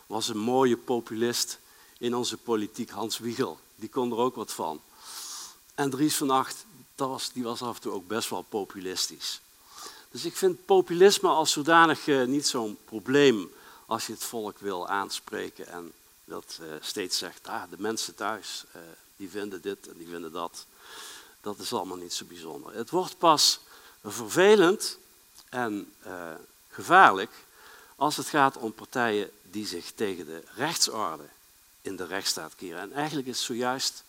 [0.06, 1.58] was een mooie populist
[1.98, 3.58] in onze politiek, Hans Wiegel.
[3.74, 4.80] Die kon er ook wat van.
[5.74, 9.40] En Dries van Acht, was, die was af en toe ook best wel populistisch.
[10.10, 13.50] Dus ik vind populisme als zodanig uh, niet zo'n probleem
[13.86, 15.92] als je het volk wil aanspreken en
[16.24, 18.82] dat uh, steeds zegt, ah, de mensen thuis, uh,
[19.16, 20.66] die vinden dit en die vinden dat.
[21.40, 22.74] Dat is allemaal niet zo bijzonder.
[22.74, 23.60] Het wordt pas
[24.02, 24.98] vervelend
[25.48, 25.92] en
[26.70, 27.30] gevaarlijk
[27.96, 31.28] als het gaat om partijen die zich tegen de rechtsorde
[31.80, 32.80] in de rechtsstaat keren.
[32.80, 34.04] En eigenlijk is zojuist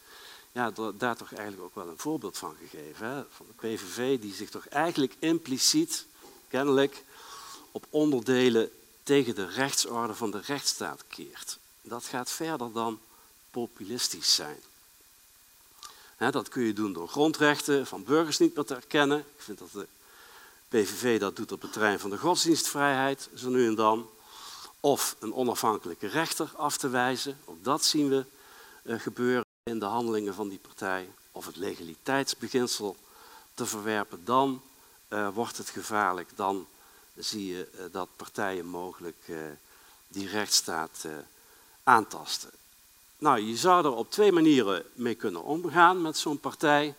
[0.52, 3.08] ja, daar toch eigenlijk ook wel een voorbeeld van gegeven.
[3.08, 3.24] Hè?
[3.30, 6.06] Van de PVV die zich toch eigenlijk impliciet,
[6.48, 7.04] kennelijk,
[7.72, 8.72] op onderdelen
[9.04, 11.58] tegen de rechtsorde van de rechtsstaat keert.
[11.82, 13.00] Dat gaat verder dan
[13.52, 14.60] populistisch zijn.
[16.18, 19.20] dat kun je doen door grondrechten van burgers niet meer te erkennen.
[19.20, 19.88] Ik vind dat de
[20.68, 24.10] PVV dat doet op het terrein van de godsdienstvrijheid, zo nu en dan.
[24.86, 27.38] Of een onafhankelijke rechter af te wijzen.
[27.46, 28.26] Ook dat zien we
[28.84, 31.10] uh, gebeuren in de handelingen van die partij.
[31.32, 32.96] Of het legaliteitsbeginsel
[33.54, 34.26] te verwerpen.
[34.26, 34.62] Dan
[35.10, 36.30] uh, wordt het gevaarlijk.
[36.36, 36.68] Dan
[37.16, 39.32] zie je uh, dat partijen mogelijk
[40.08, 41.06] die rechtsstaat
[41.84, 42.52] aantasten.
[43.18, 46.96] Nou, je zou er op twee manieren mee kunnen omgaan met zo'n partij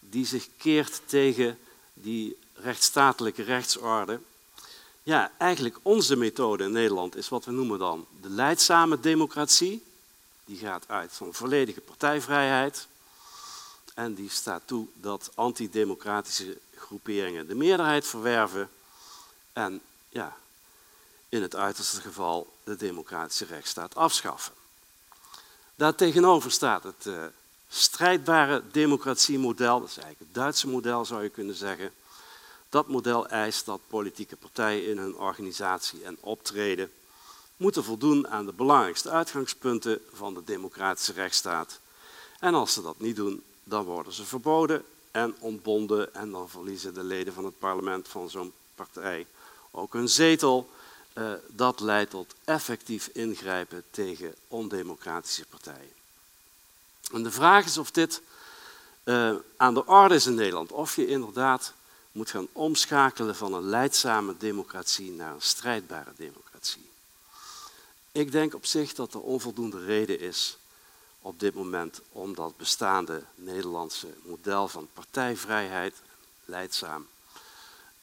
[0.00, 1.58] die zich keert tegen
[1.92, 4.20] die rechtsstatelijke rechtsorde.
[5.04, 9.84] Ja, eigenlijk onze methode in Nederland is wat we noemen dan de leidzame democratie.
[10.44, 12.86] Die gaat uit van volledige partijvrijheid.
[13.94, 18.70] En die staat toe dat antidemocratische groeperingen de meerderheid verwerven.
[19.52, 20.36] En ja,
[21.28, 24.54] in het uiterste geval de democratische rechtsstaat afschaffen.
[25.74, 27.24] Daartegenover staat het uh,
[27.68, 31.92] strijdbare democratiemodel, dat is eigenlijk het Duitse model zou je kunnen zeggen.
[32.74, 36.92] Dat model eist dat politieke partijen in hun organisatie en optreden
[37.56, 41.80] moeten voldoen aan de belangrijkste uitgangspunten van de democratische rechtsstaat.
[42.40, 46.94] En als ze dat niet doen, dan worden ze verboden en ontbonden en dan verliezen
[46.94, 49.26] de leden van het parlement van zo'n partij
[49.70, 50.70] ook hun zetel.
[51.14, 55.92] Uh, dat leidt tot effectief ingrijpen tegen ondemocratische partijen.
[57.12, 58.22] En de vraag is of dit
[59.04, 60.72] uh, aan de orde is in Nederland.
[60.72, 61.72] Of je inderdaad
[62.14, 66.88] moet gaan omschakelen van een leidzame democratie naar een strijdbare democratie.
[68.12, 70.58] Ik denk op zich dat er onvoldoende reden is
[71.20, 75.94] op dit moment om dat bestaande Nederlandse model van partijvrijheid,
[76.44, 77.06] leidzaam,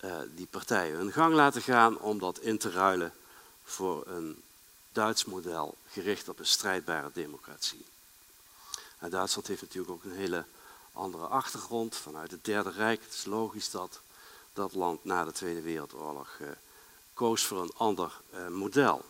[0.01, 3.13] uh, die partijen hun gang laten gaan om dat in te ruilen
[3.63, 4.41] voor een
[4.91, 7.85] Duits model gericht op een strijdbare democratie.
[8.99, 10.45] En Duitsland heeft natuurlijk ook een hele
[10.93, 13.01] andere achtergrond vanuit het Derde Rijk.
[13.03, 13.99] Het is logisch dat
[14.53, 16.47] dat land na de Tweede Wereldoorlog uh,
[17.13, 19.05] koos voor een ander uh, model.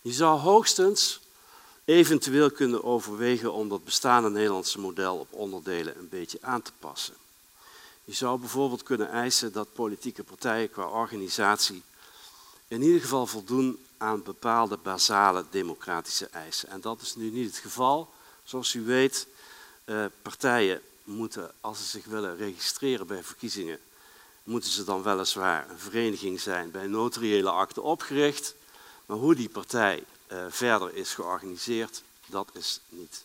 [0.00, 1.20] Je zou hoogstens
[1.84, 7.14] eventueel kunnen overwegen om dat bestaande Nederlandse model op onderdelen een beetje aan te passen.
[8.04, 11.82] Je zou bijvoorbeeld kunnen eisen dat politieke partijen qua organisatie
[12.68, 16.68] in ieder geval voldoen aan bepaalde basale democratische eisen.
[16.68, 18.10] En dat is nu niet het geval.
[18.44, 19.26] Zoals u weet,
[19.84, 23.78] eh, partijen moeten, als ze zich willen registreren bij verkiezingen,
[24.42, 28.54] moeten ze dan weliswaar een vereniging zijn bij notariële akte opgericht.
[29.06, 33.24] Maar hoe die partij eh, verder is georganiseerd, dat is niet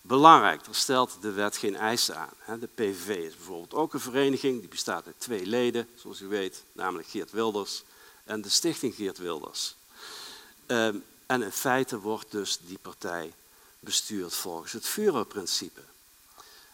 [0.00, 0.64] belangrijk.
[0.64, 2.60] Daar stelt de wet geen eisen aan.
[2.60, 6.64] De PVV is bijvoorbeeld ook een vereniging, die bestaat uit twee leden, zoals u weet,
[6.72, 7.82] namelijk Geert Wilders
[8.24, 9.74] en de stichting Geert Wilders.
[10.66, 10.96] Ehm,
[11.26, 13.32] en in feite wordt dus die partij
[13.80, 15.80] bestuurd volgens het Führerprincipe.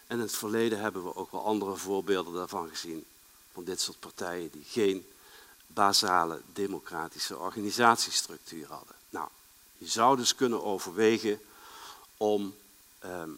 [0.07, 3.05] En in het verleden hebben we ook wel andere voorbeelden daarvan gezien,
[3.53, 5.07] van dit soort partijen die geen
[5.67, 8.95] basale democratische organisatiestructuur hadden.
[9.09, 9.27] Nou,
[9.77, 11.41] je zou dus kunnen overwegen
[12.17, 12.53] om
[13.03, 13.29] Ehm,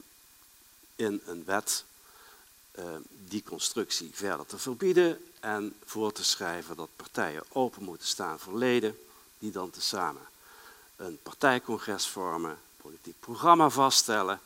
[0.95, 1.85] in een wet
[2.71, 8.39] ehm, die constructie verder te verbieden en voor te schrijven dat partijen open moeten staan
[8.39, 8.99] voor leden
[9.39, 10.21] die dan tezamen
[10.95, 14.39] een partijcongres vormen, politiek programma vaststellen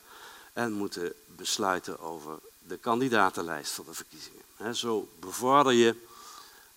[0.52, 4.76] en moeten besluiten over de kandidatenlijst voor de verkiezingen.
[4.76, 5.94] zo bevorder je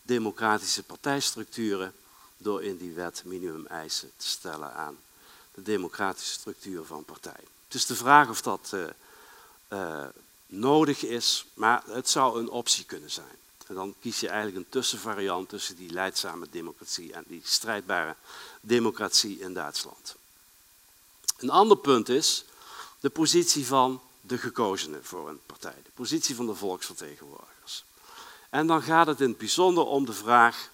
[0.02, 1.94] democratische partijstructuren
[2.38, 4.98] door in die wet minimumeisen te stellen aan
[5.54, 7.48] de democratische structuur van partijen.
[7.66, 8.84] Het is de vraag of dat uh,
[9.70, 10.06] uh,
[10.46, 13.38] nodig is, maar het zou een optie kunnen zijn.
[13.68, 18.16] En dan kies je eigenlijk een tussenvariant tussen die leidzame democratie en die strijdbare
[18.62, 20.16] democratie in Duitsland.
[21.38, 22.46] Een ander punt is
[23.04, 27.86] de positie van de gekozenen voor een partij, de positie van de volksvertegenwoordigers.
[28.50, 30.70] En dan gaat het in het bijzonder om de vraag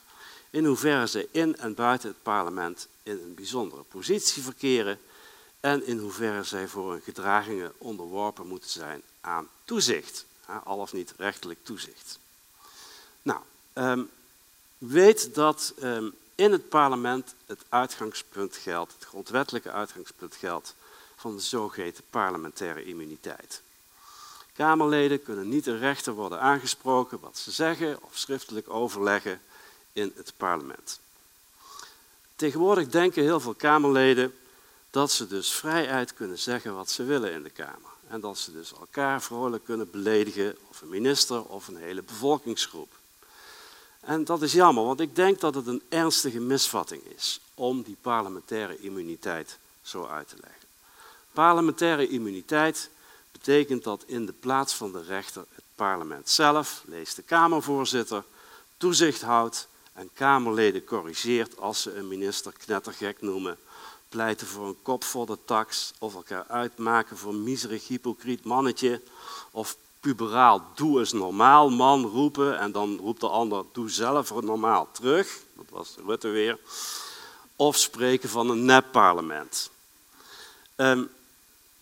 [0.50, 5.00] in hoeverre ze in en buiten het parlement in een bijzondere positie verkeren
[5.60, 10.26] en in hoeverre zij voor hun gedragingen onderworpen moeten zijn aan toezicht,
[10.64, 12.20] al of niet rechtelijk toezicht.
[13.22, 13.40] Nou,
[13.74, 14.10] um,
[14.78, 20.76] weet dat um, in het parlement het uitgangspunt geldt, het grondwettelijke uitgangspunt geldt
[21.20, 23.62] van de zogeheten parlementaire immuniteit.
[24.54, 29.42] Kamerleden kunnen niet de rechter worden aangesproken wat ze zeggen of schriftelijk overleggen
[29.94, 31.00] in het parlement.
[32.36, 34.36] Tegenwoordig denken heel veel Kamerleden
[34.90, 37.92] dat ze dus vrijuit kunnen zeggen wat ze willen in de Kamer.
[38.08, 42.92] En dat ze dus elkaar vrolijk kunnen beledigen, of een minister of een hele bevolkingsgroep.
[44.00, 47.98] En dat is jammer, want ik denk dat het een ernstige misvatting is om die
[48.02, 50.59] parlementaire immuniteit zo uit te leggen.
[51.40, 52.90] Parlementaire immuniteit
[53.32, 58.24] betekent dat in de plaats van de rechter het parlement zelf, leest de Kamervoorzitter,
[58.78, 63.58] toezicht houdt en Kamerleden corrigeert als ze een minister knettergek noemen,
[64.10, 69.02] pleiten voor een kop voor de tax of elkaar uitmaken voor miserig hypocriet mannetje
[69.52, 74.90] of puberaal doe eens normaal man roepen en dan roept de ander doe zelf normaal
[74.92, 76.60] terug, dat was Rutte weer,
[77.56, 79.70] of spreken van een nepparlement.
[80.76, 81.10] Um,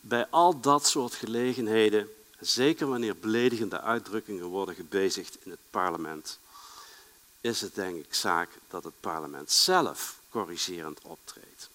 [0.07, 6.39] bij al dat soort gelegenheden, zeker wanneer beledigende uitdrukkingen worden gebezigd in het parlement,
[7.41, 11.69] is het denk ik zaak dat het parlement zelf corrigerend optreedt.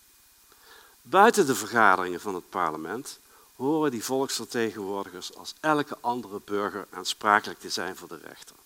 [1.02, 3.18] Buiten de vergaderingen van het parlement
[3.56, 8.56] horen die volksvertegenwoordigers als elke andere burger aansprakelijk te zijn voor de rechter.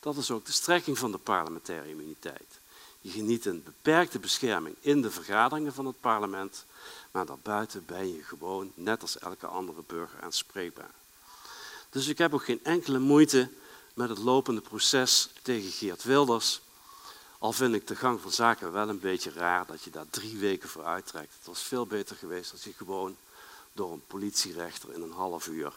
[0.00, 2.58] Dat is ook de strekking van de parlementaire immuniteit.
[3.00, 6.64] Je geniet een beperkte bescherming in de vergaderingen van het parlement,
[7.14, 10.90] maar daarbuiten ben je gewoon, net als elke andere burger, aanspreekbaar.
[11.90, 13.50] Dus ik heb ook geen enkele moeite
[13.94, 16.60] met het lopende proces tegen Geert Wilders.
[17.38, 20.36] Al vind ik de gang van zaken wel een beetje raar dat je daar drie
[20.36, 21.34] weken voor uittrekt.
[21.36, 23.16] Het was veel beter geweest als je gewoon
[23.72, 25.72] door een politierechter in een half uur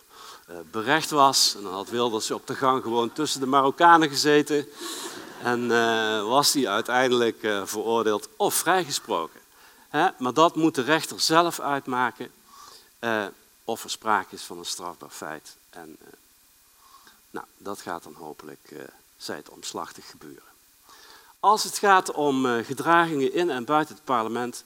[0.50, 1.56] uh, berecht was.
[1.56, 4.68] En dan had Wilders op de gang gewoon tussen de Marokkanen gezeten.
[5.44, 9.46] En uh, was hij uiteindelijk uh, veroordeeld of vrijgesproken.
[10.18, 12.32] Maar dat moet de rechter zelf uitmaken
[13.64, 15.56] of er sprake is van een strafbaar feit.
[15.70, 15.98] En
[17.30, 18.72] nou, dat gaat dan hopelijk,
[19.18, 20.44] zij het omslachtig gebeuren.
[21.40, 24.64] Als het gaat om gedragingen in en buiten het parlement,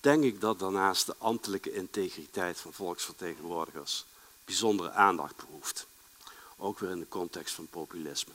[0.00, 4.04] denk ik dat daarnaast de ambtelijke integriteit van volksvertegenwoordigers
[4.44, 5.86] bijzondere aandacht behoeft.
[6.56, 8.32] Ook weer in de context van populisme.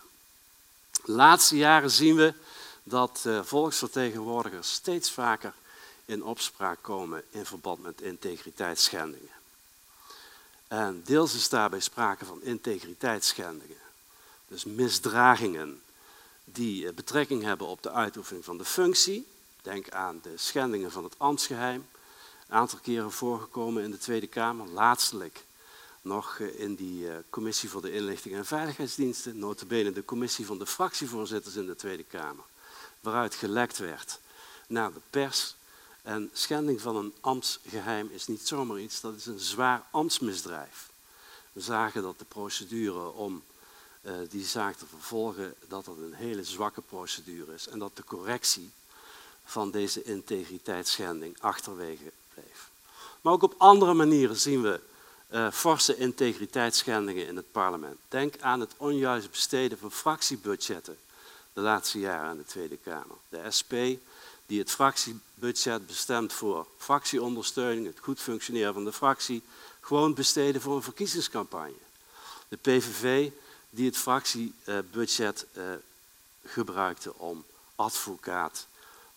[1.06, 2.34] De laatste jaren zien we
[2.84, 5.54] dat eh, volksvertegenwoordigers steeds vaker
[6.10, 9.30] in opspraak komen in verband met integriteitsschendingen.
[10.68, 13.78] En deels is daarbij sprake van integriteitsschendingen,
[14.48, 15.82] dus misdragingen
[16.44, 19.28] die eh, betrekking hebben op de uitoefening van de functie,
[19.62, 21.88] Denk aan de schendingen van het ambtsgeheim.
[22.48, 24.68] Een aantal keren voorgekomen in de Tweede Kamer.
[24.68, 25.46] Laatstelijk
[26.02, 29.40] nog eh, in die eh, commissie voor de inlichting en veiligheidsdiensten.
[29.40, 32.44] Notabene de commissie van de fractievoorzitters in de Tweede Kamer.
[33.00, 34.20] Waaruit gelekt werd
[34.68, 35.56] naar de pers.
[36.02, 40.90] En schending van een ambtsgeheim is niet zomaar iets, dat is een zwaar ambtsmisdrijf.
[41.52, 43.44] We zagen dat de procedure om
[44.02, 47.68] uh, die zaak te vervolgen, dat dat een hele zwakke procedure is.
[47.68, 48.72] En dat de correctie
[49.46, 52.70] van deze integriteitsschending achterwege bleef.
[53.22, 54.80] Maar ook op andere manieren zien we
[55.30, 57.98] uh, forse integriteitsschendingen in het parlement.
[58.08, 60.98] Denk aan het onjuist besteden van fractiebudgetten
[61.54, 63.18] de laatste jaren in de Tweede Kamer.
[63.30, 63.74] De SP
[64.50, 69.44] die het fractiebudget bestemt voor fractieondersteuning, het goed functioneren van de fractie,
[69.80, 71.74] gewoon besteden voor een verkiezingscampagne.
[72.48, 73.30] De PVV
[73.70, 75.64] die het fractiebudget uh,
[76.46, 77.46] gebruikte om
[77.76, 78.68] advocaat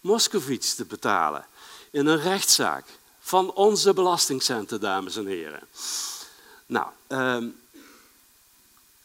[0.01, 1.47] Moskovits te betalen
[1.91, 2.87] in een rechtszaak
[3.21, 5.69] van onze belastingcenten, dames en heren.
[6.67, 7.49] Nou, ehm,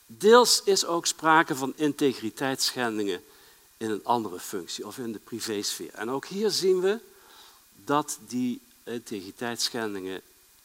[0.05, 3.23] deels is ook sprake van integriteitsschendingen
[3.78, 5.93] in een andere functie of in de privésfeer.
[5.93, 6.99] En ook hier zien we
[7.75, 10.21] dat die integriteitsschendingen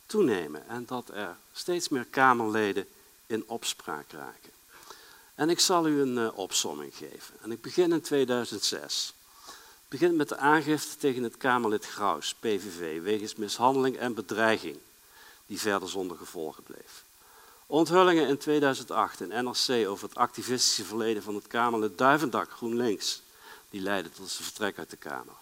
[0.07, 2.87] toenemen en dat er steeds meer Kamerleden
[3.27, 4.51] in opspraak raken.
[5.35, 7.35] En ik zal u een uh, opsomming geven.
[7.41, 9.15] En ik begin in 2006
[9.89, 14.79] begint met de aangifte tegen het Kamerlid Graus, PVV, wegens mishandeling en bedreiging,
[15.47, 17.02] die verder zonder gevolgen bleef.
[17.67, 23.23] Onthullingen in 2008 in NRC over het activistische verleden van het Kamerlid Duivendak, GroenLinks,
[23.71, 25.35] die leidde tot zijn vertrek uit de Kamer.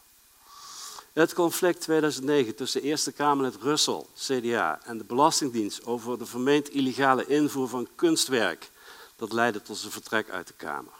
[1.12, 7.26] Het conflict 2009 tussen Eerste Kamerlid Russell, CDA, en de Belastingdienst over de vermeend illegale
[7.26, 8.70] invoer van kunstwerk,
[9.16, 10.92] dat leidde tot zijn vertrek uit de Kamer.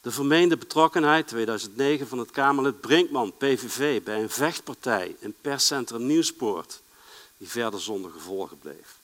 [0.00, 6.80] De vermeende betrokkenheid 2009 van het Kamerlid Brinkman, PVV, bij een vechtpartij in perscentrum Nieuwspoort,
[7.36, 8.98] die verder zonder gevolgen bleef.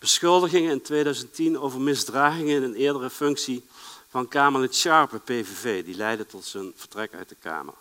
[0.00, 3.64] Beschuldigingen in 2010 over misdragingen in een eerdere functie
[4.08, 7.74] van Kamerlid Sharpe, PVV, die leidde tot zijn vertrek uit de Kamer.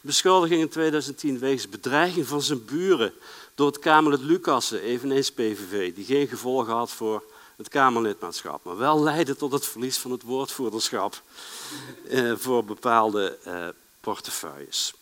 [0.00, 3.12] Beschuldiging in 2010 wegens bedreiging van zijn buren
[3.54, 7.22] door het Kamerlid Lucassen, eveneens PVV, die geen gevolgen had voor
[7.56, 11.22] het Kamerlidmaatschap, maar wel leidde tot het verlies van het woordvoerderschap
[12.08, 13.68] eh, voor bepaalde eh,
[14.00, 14.94] portefeuilles.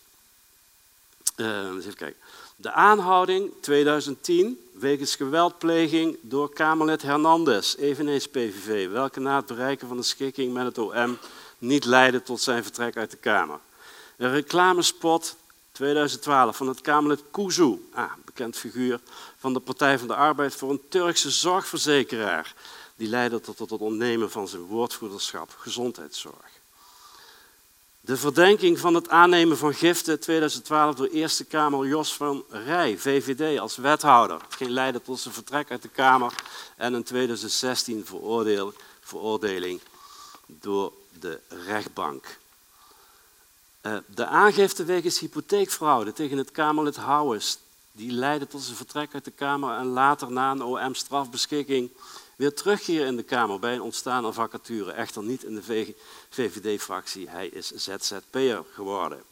[1.35, 2.21] Uh, even kijken.
[2.55, 9.97] De aanhouding 2010 wegens geweldpleging door Kamerlid Hernandez, eveneens PVV, welke na het bereiken van
[9.97, 11.17] de schikking met het OM
[11.57, 13.59] niet leidde tot zijn vertrek uit de Kamer.
[14.17, 15.35] Een reclamespot
[15.71, 18.99] 2012 van het Kamerlid Kuzu, ah, bekend figuur
[19.37, 22.53] van de Partij van de Arbeid voor een Turkse zorgverzekeraar.
[22.95, 26.63] Die leidde tot het ontnemen van zijn woordvoerderschap gezondheidszorg.
[28.05, 33.59] De verdenking van het aannemen van giften 2012 door Eerste Kamer Jos van Rij, VVD,
[33.59, 34.41] als wethouder.
[34.41, 36.33] Hetgeen leidde tot zijn vertrek uit de Kamer
[36.75, 38.05] en een 2016
[39.01, 39.81] veroordeling
[40.45, 42.37] door de rechtbank.
[43.81, 47.57] Eh, de aangifte wegens hypotheekfraude tegen het Kamerlid Houwes,
[47.91, 51.89] die leidde tot zijn vertrek uit de Kamer en later na een OM-strafbeschikking
[52.35, 54.91] weer terugkeer in de Kamer bij een ontstaande vacature.
[54.91, 55.93] Echter niet in de
[56.29, 59.23] VVD-fractie, hij is ZZP'er geworden.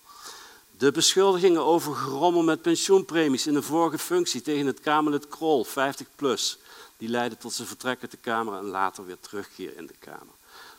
[0.78, 6.08] De beschuldigingen over gerommel met pensioenpremies in de vorige functie tegen het Kamerlid Krol, 50
[6.16, 6.58] plus,
[6.98, 10.34] die leidde tot zijn vertrek uit de Kamer en later weer terugkeer in de Kamer.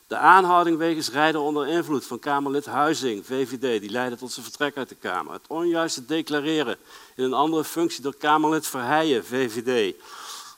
[0.06, 4.76] De aanhouding wegens rijden onder invloed van Kamerlid Huizing, VVD, die leidde tot zijn vertrek
[4.76, 5.32] uit de Kamer.
[5.32, 6.76] Het onjuiste declareren
[7.16, 9.94] in een andere functie door Kamerlid Verheijen, VVD,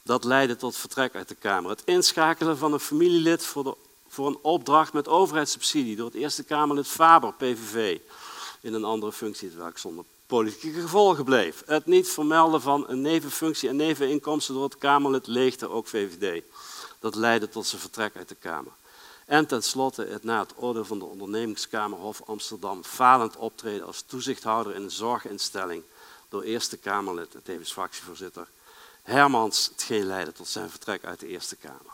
[0.06, 1.70] dat leidde tot vertrek uit de Kamer.
[1.70, 3.74] Het inschakelen van een familielid voor, de,
[4.08, 7.98] voor een opdracht met overheidssubsidie door het Eerste Kamerlid Faber, PVV,
[8.60, 11.62] in een andere functie, terwijl ik zonder politieke gevolgen bleef.
[11.66, 16.42] Het niet vermelden van een nevenfunctie en neveninkomsten door het Kamerlid Leegte, ook VVD.
[16.98, 18.72] Dat leidde tot zijn vertrek uit de Kamer.
[19.24, 24.74] En tenslotte het na het oordeel van de ondernemingskamer Hof Amsterdam falend optreden als toezichthouder
[24.74, 25.82] in een zorginstelling
[26.28, 28.46] door Eerste Kamerlid en tevens fractievoorzitter
[29.06, 31.92] Hermans, hetgeen leidde tot zijn vertrek uit de Eerste Kamer.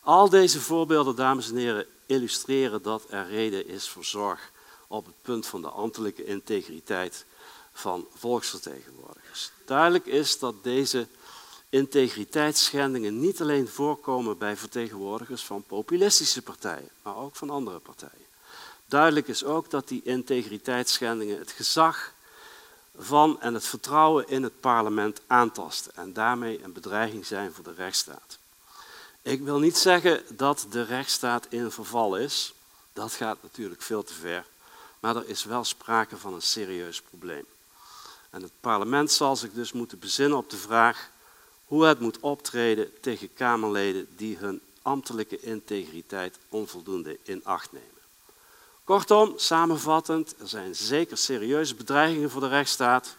[0.00, 4.50] Al deze voorbeelden, dames en heren, illustreren dat er reden is voor zorg
[4.86, 7.24] op het punt van de ambtelijke integriteit
[7.72, 9.50] van volksvertegenwoordigers.
[9.64, 11.06] Duidelijk is dat deze
[11.68, 18.26] integriteitsschendingen niet alleen voorkomen bij vertegenwoordigers van populistische partijen, maar ook van andere partijen.
[18.86, 22.13] Duidelijk is ook dat die integriteitsschendingen het gezag
[22.96, 27.74] van en het vertrouwen in het parlement aantasten en daarmee een bedreiging zijn voor de
[27.74, 28.38] rechtsstaat.
[29.22, 32.54] Ik wil niet zeggen dat de rechtsstaat in verval is,
[32.92, 34.44] dat gaat natuurlijk veel te ver,
[35.00, 37.44] maar er is wel sprake van een serieus probleem.
[38.30, 41.10] En het parlement zal zich dus moeten bezinnen op de vraag
[41.64, 47.93] hoe het moet optreden tegen Kamerleden die hun ambtelijke integriteit onvoldoende in acht nemen.
[48.84, 53.16] Kortom, samenvattend, er zijn zeker serieuze bedreigingen voor de rechtsstaat,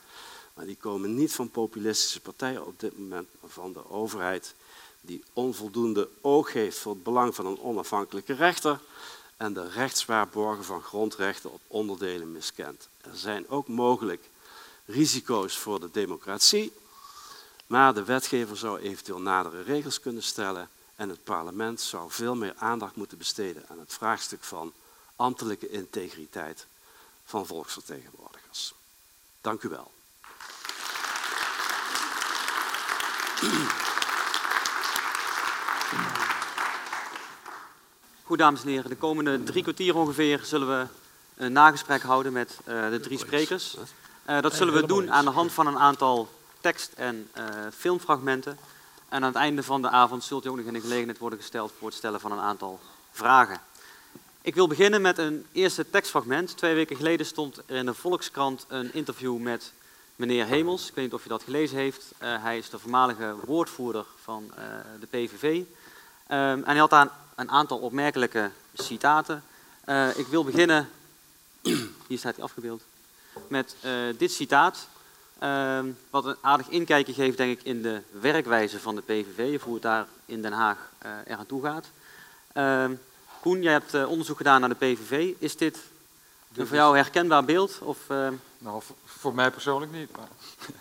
[0.54, 4.56] maar die komen niet van populistische partijen op dit moment, maar van de overheid
[5.02, 8.80] die onvoldoende oog heeft voor het belang van een onafhankelijke rechter
[9.38, 12.88] en de rechtswaarborgen van grondrechten op onderdelen miskent.
[13.02, 14.30] Er zijn ook mogelijk
[14.86, 16.74] risico's voor de democratie,
[17.68, 22.54] maar de wetgever zou eventueel nadere regels kunnen stellen en het parlement zou veel meer
[22.58, 24.74] aandacht moeten besteden aan het vraagstuk van
[25.16, 26.66] ambtelijke integriteit
[27.26, 28.74] van volksvertegenwoordigers.
[29.42, 29.92] Dank u wel.
[38.24, 38.90] Goed, dames en heren.
[38.90, 40.88] De komende drie kwartier ongeveer zullen we
[41.36, 43.78] een nagesprek houden met uh, de drie sprekers.
[44.30, 46.30] Uh, dat zullen we doen aan de hand van een aantal
[46.62, 47.44] tekst- en uh,
[47.78, 48.58] filmfragmenten.
[49.10, 51.40] En aan het einde van de avond zult u ook nog in de gelegenheid worden
[51.40, 52.80] gesteld voor het stellen van een aantal
[53.12, 53.62] vragen.
[54.46, 56.58] Ik wil beginnen met een eerste tekstfragment.
[56.58, 59.72] Twee weken geleden stond er in de Volkskrant een interview met
[60.16, 60.88] meneer Hemels.
[60.88, 62.04] Ik weet niet of je dat gelezen heeft.
[62.22, 64.64] Uh, hij is de voormalige woordvoerder van uh,
[65.00, 65.44] de PVV.
[65.44, 65.66] Um,
[66.28, 69.44] en hij had daar een aantal opmerkelijke citaten.
[69.86, 70.90] Uh, ik wil beginnen,
[72.08, 72.84] hier staat hij afgebeeld,
[73.48, 73.76] met
[74.18, 74.88] dit citaat.
[75.40, 79.74] Ehm, wat een aardig inkijkje geeft, denk ik, in de werkwijze van de PVV, hoe
[79.74, 80.92] het daar in Den Haag
[81.26, 81.86] eraan toe gaat.
[82.54, 82.92] Ehm,
[83.46, 85.34] Koen, jij hebt uh, onderzoek gedaan naar de PVV.
[85.40, 85.78] Is dit
[86.56, 87.80] een voor jou herkenbaar beeld?
[87.82, 88.28] Of, uh...
[88.58, 90.18] Nou, voor mij persoonlijk niet.
[90.18, 90.28] Maar...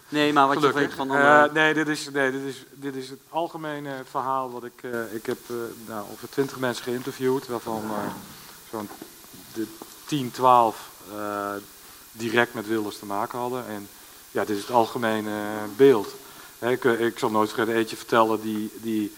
[0.08, 0.80] Nee, maar wat Gelukkig.
[0.80, 1.46] je weet van andere...
[1.48, 4.82] Uh, nee, dit is, nee dit, is, dit is het algemene verhaal wat ik...
[5.12, 5.38] ik heb
[5.86, 7.82] nou, over twintig mensen geïnterviewd, waarvan
[8.70, 8.88] zo'n
[10.06, 10.90] 10, 12
[12.12, 13.66] direct met Wilders te maken hadden.
[13.66, 13.88] En
[14.30, 15.32] ja, dit is het algemene
[15.76, 16.14] beeld.
[16.58, 18.72] ik, ik zal nooit vergeten eentje vertellen die...
[18.80, 19.12] die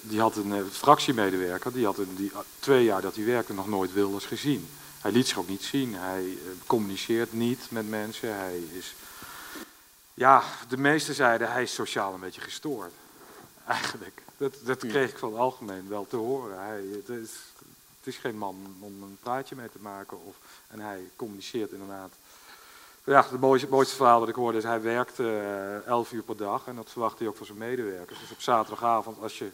[0.00, 3.68] die had een uh, fractiemedewerker, die had in die twee jaar dat hij werkte nog
[3.68, 4.68] nooit Wilders gezien.
[5.00, 8.94] Hij liet zich ook niet zien, hij communiceert niet met mensen, hij is...
[10.14, 12.92] Ja, de meesten zeiden hij is sociaal een beetje gestoord.
[13.66, 14.22] Eigenlijk.
[14.36, 16.58] Dat, dat kreeg ik van het algemeen wel te horen.
[16.58, 17.30] Hij, het, is,
[17.98, 20.24] het is geen man om een praatje mee te maken.
[20.24, 20.36] Of,
[20.66, 22.12] en hij communiceert inderdaad
[23.04, 26.36] ja, het mooiste, mooiste, verhaal dat ik hoorde is, hij werkt uh, elf uur per
[26.36, 28.20] dag en dat verwacht hij ook van zijn medewerkers.
[28.20, 29.50] Dus op zaterdagavond, als je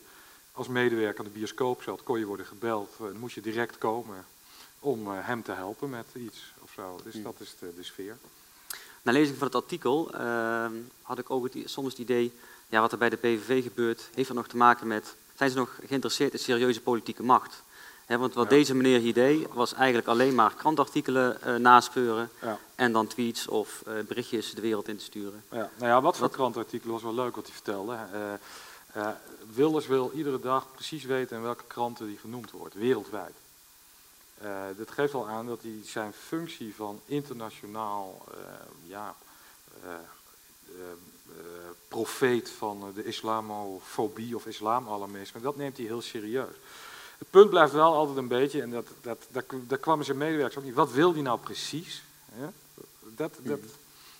[0.52, 2.90] als medewerker aan de bioscoop zat, kon je worden gebeld.
[2.98, 4.24] dan moest je direct komen
[4.78, 7.00] om hem te helpen met iets of zo.
[7.04, 8.16] Dus dat is de, de sfeer.
[9.02, 10.72] Na lezing van het artikel ehm,
[11.02, 12.32] had ik ook het, soms het idee,
[12.68, 15.56] ja, wat er bij de PVV gebeurt, heeft er nog te maken met, zijn ze
[15.56, 17.62] nog geïnteresseerd in serieuze politieke macht?
[18.18, 22.58] Want wat deze meneer hier deed, was eigenlijk alleen maar krantartikelen uh, naspeuren ja.
[22.74, 25.44] en dan tweets of uh, berichtjes de wereld in te sturen.
[25.50, 25.70] Ja.
[25.76, 27.98] Nou ja, wat voor krantartikelen was wel leuk wat hij vertelde.
[28.96, 29.08] Uh,
[29.54, 33.34] Wilders wil iedere dag precies weten in welke kranten die genoemd wordt, wereldwijd.
[34.76, 38.24] dat geeft al aan dat hij zijn functie van internationaal
[38.86, 39.14] ja,
[41.88, 46.54] profeet van de islamofobie of islamalarmisme, dat neemt hij heel serieus.
[47.20, 50.56] Het punt blijft wel altijd een beetje, en dat, dat, dat, daar kwamen zijn medewerkers
[50.58, 52.02] ook niet, wat wil hij nou precies?
[52.38, 52.52] Ja?
[53.00, 53.58] Dat, dat,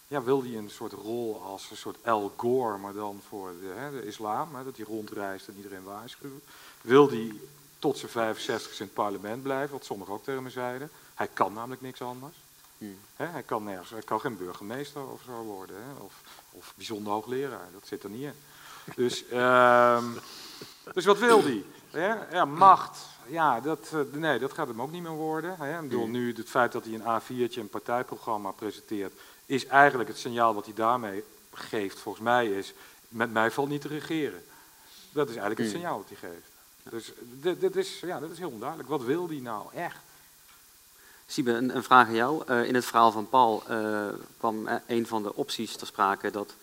[0.06, 3.72] ja, wil hij een soort rol als een soort El Gore, maar dan voor de,
[3.74, 6.44] hè, de islam, hè, dat hij rondreist en iedereen waarschuwt?
[6.80, 7.32] Wil hij
[7.78, 10.90] tot zijn 65 in het parlement blijven, wat sommigen ook tegen me zeiden?
[11.14, 12.36] Hij kan namelijk niks anders.
[12.78, 12.98] Hmm.
[13.16, 16.14] hij kan nergens, hij kan geen burgemeester of zo worden, hè, of,
[16.50, 18.34] of bijzonder hoogleraar, dat zit er niet in.
[18.96, 20.04] Dus, uh,
[20.94, 21.42] dus wat wil
[21.92, 22.98] Ja, macht.
[23.26, 25.56] Ja, dat, eh, nee, dat gaat hem ook niet meer worden.
[25.58, 25.74] Hè.
[25.74, 29.12] Ik bedoel, nu het feit dat hij een A4'tje, een partijprogramma presenteert,
[29.46, 32.74] is eigenlijk het signaal wat hij daarmee geeft, volgens mij, is:
[33.08, 34.44] met mij valt niet te regeren.
[35.12, 36.48] Dat is eigenlijk het signaal wat hij geeft.
[36.82, 38.88] Dus dit, dit, is, ja, dat is heel onduidelijk.
[38.88, 39.98] Wat wil hij nou echt?
[41.26, 42.42] Siebe, een, een vraag aan jou.
[42.48, 44.06] Uh, in het verhaal van Paul uh,
[44.38, 46.54] kwam een van de opties ter sprake dat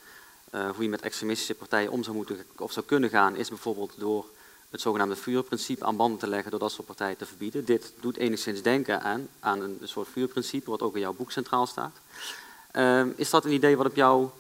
[0.52, 3.94] uh, hoe je met extremistische partijen om zou moeten of zou kunnen gaan, is bijvoorbeeld
[3.98, 4.26] door
[4.70, 7.66] het zogenaamde vuurprincipe aan banden te leggen door dat soort partijen te verbieden.
[7.66, 11.68] Dit doet enigszins denken aan, aan een soort vuurprincipe, wat ook in jouw boek centraal
[11.68, 12.00] staat.
[12.74, 14.34] Uh, is dat een idee wat op jouw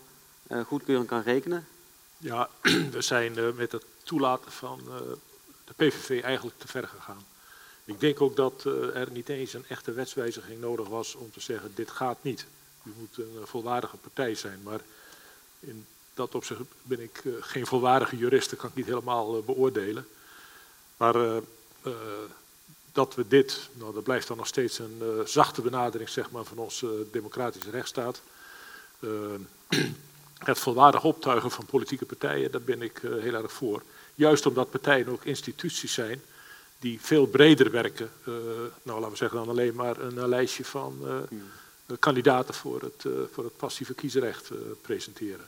[0.48, 1.68] uh, goedkeuring kan rekenen?
[2.18, 2.49] Ja,
[2.91, 4.95] we zijn uh, met het toelaten van uh,
[5.66, 7.26] de PVV eigenlijk te ver gegaan.
[7.86, 8.64] Ik denk ook dat
[8.94, 12.45] er niet eens een echte wetswijziging nodig was om te zeggen, dit gaat niet.
[12.84, 14.80] U moet een volwaardige partij zijn, maar
[15.60, 20.08] in dat opzicht ben ik geen volwaardige jurist, dat kan ik niet helemaal beoordelen.
[20.98, 21.36] Maar uh,
[21.84, 21.94] uh,
[22.91, 26.44] dat we dit, nou, dat blijft dan nog steeds een uh, zachte benadering zeg maar,
[26.44, 28.22] van onze democratische rechtsstaat.
[30.38, 33.82] het volwaardig optuigen van politieke partijen, daar ben ik heel erg voor.
[34.15, 36.22] Juist omdat partijen ook instituties zijn
[36.80, 38.11] die veel breder werken.
[38.84, 41.06] nou, laten we zeggen dan alleen maar een lijstje van
[41.99, 44.49] kandidaten voor het, voor het passieve kiesrecht
[44.82, 45.48] presenteren.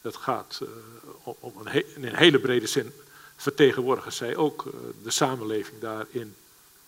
[0.00, 0.60] Dat gaat
[1.22, 2.92] om, om een he in een hele brede zin
[3.38, 6.34] vertegenwoordigen zij ook eh, de samenleving daarin,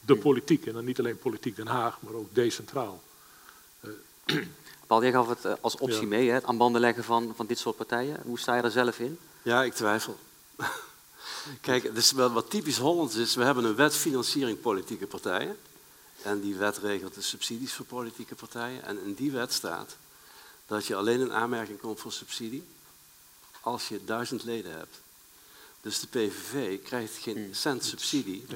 [0.00, 0.66] de politiek.
[0.66, 3.02] En dan niet alleen politiek Den Haag, maar ook decentraal.
[3.80, 3.90] Eh,
[4.86, 7.46] Paul, jij gaf het eh, als optie mee, hè, het aan banden leggen van, van
[7.46, 8.20] dit soort partijen.
[8.22, 9.18] Hoe sta je er zelf in?
[9.42, 10.18] Ja, ik twijfel.
[11.60, 15.56] Kijk, dus wat typisch Hollands is, we hebben een wet financiering politieke partijen.
[16.22, 18.84] En die wet regelt de subsidies voor politieke partijen.
[18.84, 19.96] En in die wet staat
[20.66, 22.64] dat je alleen in aanmerking komt voor subsidie
[23.60, 25.00] als je duizend leden hebt.
[25.80, 27.54] Dus de PVV krijgt geen hmm.
[27.54, 28.46] cent subsidie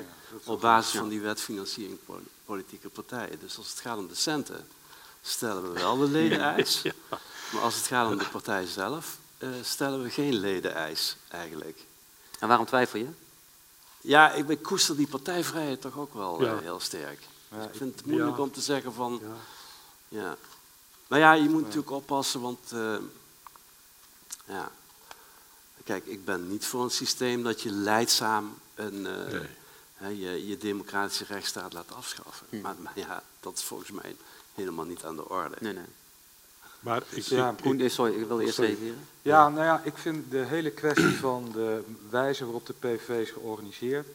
[0.45, 1.99] op basis van die wet financiering
[2.45, 3.39] politieke partijen.
[3.39, 4.69] Dus als het gaat om de centen,
[5.23, 6.83] stellen we wel de ledeneis.
[7.53, 11.85] Maar als het gaat om de partij zelf, uh, stellen we geen ledeneis eigenlijk.
[12.39, 13.09] En waarom twijfel je?
[14.01, 17.21] Ja, ik, ik koester die partijvrijheid toch ook wel uh, heel sterk.
[17.49, 19.23] Dus ik vind het moeilijk om te zeggen van...
[20.09, 20.37] Ja.
[21.07, 22.73] Nou ja, je moet natuurlijk oppassen, want...
[22.73, 22.97] Uh,
[24.47, 24.71] ja,
[25.85, 29.07] Kijk, ik ben niet voor een systeem dat je leidzaam een,
[30.01, 32.47] uh, je, je, democratische rechtsstaat laat afschaffen.
[32.51, 32.61] Hm.
[32.61, 34.17] Maar, maar, ja, dat is volgens mij
[34.55, 35.57] helemaal niet aan de orde.
[35.61, 35.85] Nee, nee.
[36.81, 40.45] Maar ik, ja, ik, sorry, ik wil eerst even Ja, nou ja, ik vind de
[40.45, 44.07] hele kwestie van de wijze waarop de PVV is georganiseerd,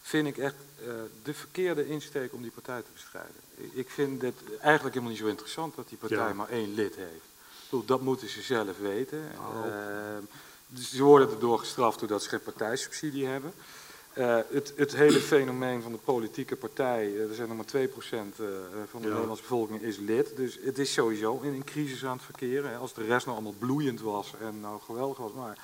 [0.00, 3.34] vind ik echt uh, de verkeerde insteek om die partij te bestrijden.
[3.72, 7.86] Ik vind het eigenlijk helemaal niet zo interessant dat die partij maar één lid heeft.
[7.86, 9.32] Dat moeten ze zelf weten.
[9.38, 9.66] Oh.
[9.66, 9.72] Uh,
[10.20, 10.28] dus
[10.74, 13.52] ze worden erdoor gestraft doordat ze geen partijsubsidie hebben.
[14.18, 17.90] Uh, het, het, hele fenomeen van de politieke partij, uh, er zijn nog maar 2%
[18.10, 18.46] uh,
[18.90, 20.36] van de Nederlandse bevolking is lid.
[20.36, 22.70] Dus het is sowieso in een crisis aan het verkeren.
[22.70, 22.76] Hè.
[22.76, 25.32] Als de rest nou allemaal bloeiend was en nou geweldig was.
[25.32, 25.58] Maar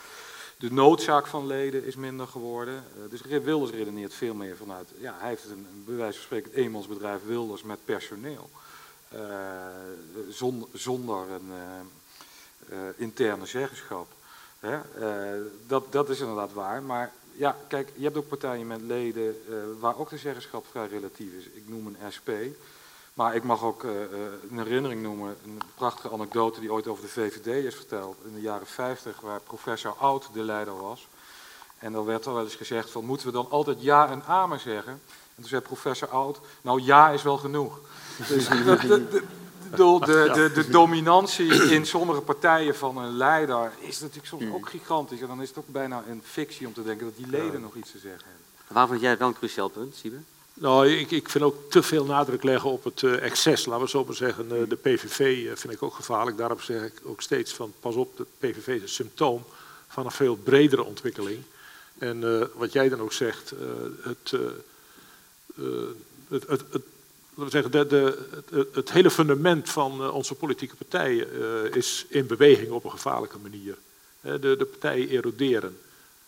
[0.58, 2.74] de noodzaak van leden is minder geworden.
[2.74, 6.24] Uh, dus Wilders redeneert veel meer vanuit, ja, hij heeft een, een bij wijze van
[6.24, 8.50] spreken het eenmansbedrijf Wilders met personeel.
[10.28, 11.52] zonder, zonder een
[12.96, 14.06] interne zeggenschap.
[14.64, 14.78] Uh,
[15.66, 16.82] dat, dat is inderdaad waar.
[16.82, 20.86] Maar ja, kijk, je hebt ook partijen met leden uh, waar ook de zeggenschap vrij
[20.86, 21.44] relatief is.
[21.44, 22.30] Ik noem een SP.
[23.14, 23.90] Maar ik mag ook uh,
[24.50, 28.16] een herinnering noemen, een prachtige anekdote die ooit over de VVD is verteld.
[28.24, 31.08] In de jaren 50, waar professor Oud de leider was.
[31.78, 34.60] En dan werd er wel eens gezegd van, moeten we dan altijd ja en amen
[34.60, 34.92] zeggen?
[34.92, 37.80] En toen zei professor Oud, nou ja is wel genoeg.
[38.28, 38.48] Dus
[39.70, 44.68] de, de, de, de dominantie in sommige partijen van een leider is natuurlijk soms ook
[44.68, 45.20] gigantisch.
[45.20, 47.74] En dan is het ook bijna een fictie om te denken dat die leden nog
[47.74, 48.44] iets te zeggen hebben.
[48.66, 50.16] Waar vond jij het wel een cruciaal punt, Siebe?
[50.54, 53.66] Nou, ik, ik vind ook te veel nadruk leggen op het uh, excess.
[53.66, 56.36] Laten we zo maar zeggen, uh, de PVV uh, vind ik ook gevaarlijk.
[56.36, 59.44] Daarom zeg ik ook steeds van, pas op, de PVV is een symptoom
[59.88, 61.42] van een veel bredere ontwikkeling.
[61.98, 63.52] En wat jij dan ook zegt,
[64.02, 64.30] het,
[66.28, 66.82] het, het, het
[67.48, 71.28] zeggen, de, de, het, hele fundament van onze politieke partijen
[71.74, 73.76] is in beweging op een gevaarlijke manier.
[74.20, 75.78] De, de partijen eroderen.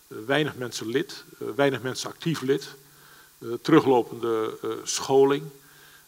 [0.07, 2.69] weinig mensen lid, weinig mensen actief lid.
[3.39, 5.43] Eh, teruglopende eh, scholing.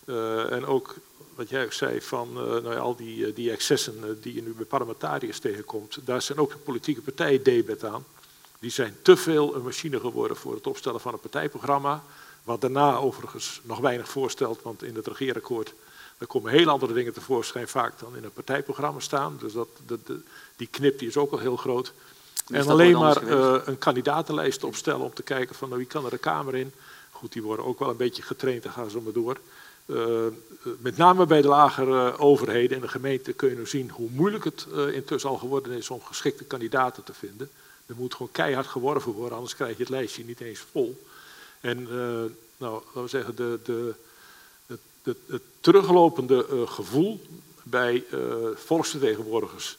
[0.05, 0.95] Eh, en ook
[1.35, 5.39] wat jij ook zei van nou al die, die excessen die je nu bij parlementariërs
[5.39, 8.05] tegenkomt, daar zijn ook de politieke partijen debet aan.
[8.59, 12.05] Die zijn te veel een machine geworden voor het opstellen van een partijprogramma,
[12.49, 15.75] wat daarna overigens nog weinig voorstelt, want in het regeerakkoord
[16.19, 19.37] daar komen heel andere dingen tevoorschijn vaak dan in een partijprogramma staan.
[19.41, 20.21] Dus dat, de, de,
[20.57, 21.93] die knip die is ook al heel groot.
[22.49, 26.11] En alleen maar uh, een kandidatenlijst opstellen om te kijken van nou, wie kan er
[26.11, 26.73] de Kamer in.
[27.11, 29.37] Goed, die worden ook wel een beetje getraind en gaan zo maar door.
[29.87, 30.27] Uh,
[30.79, 34.45] met name bij de lagere overheden en de gemeente kun je nu zien hoe moeilijk
[34.45, 37.51] het uh, intussen al geworden is om geschikte kandidaten te vinden.
[37.87, 41.07] Er moet gewoon keihard geworven worden, anders krijg je het lijstje niet eens vol.
[41.61, 41.89] En uh,
[42.57, 43.95] nou, laten we zeggen, de, de,
[44.67, 47.21] het, het, teruglopende gevoel
[47.63, 48.05] bij
[48.55, 49.79] volksvertegenwoordigers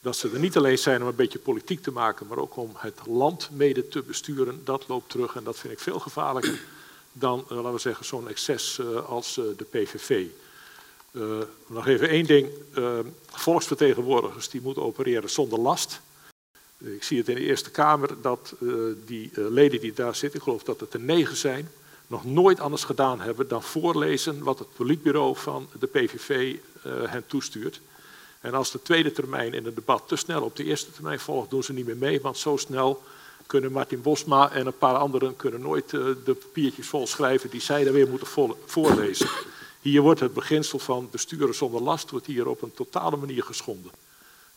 [0.00, 2.72] dat ze er niet alleen zijn om een beetje politiek te maken, maar ook om
[2.76, 6.60] het land mede te besturen, dat loopt terug en dat vind ik veel gevaarlijker
[7.12, 10.26] dan, laten we zeggen, zo'n excess als de PVV.
[11.66, 12.48] nog even één ding.
[13.30, 16.00] volksvertegenwoordigers die moeten opereren zonder last.
[16.84, 18.54] Ik zie het in de Eerste Kamer dat
[19.06, 21.70] die leden die daar zitten, ik geloof dat het er negen zijn,
[22.06, 27.80] nog nooit anders gedaan hebben dan voorlezen wat het politbureau van de PVV hen toestuurt.
[28.40, 31.50] En als de tweede termijn in het debat te snel op de eerste termijn volgt,
[31.50, 33.02] doen ze niet meer mee, want zo snel
[33.46, 37.84] kunnen Martin Bosma en een paar anderen kunnen nooit de papiertjes vol schrijven die zij
[37.84, 39.28] dan weer moeten voorlezen.
[39.80, 43.90] Hier wordt het beginsel van besturen zonder last wordt hier op een totale manier geschonden.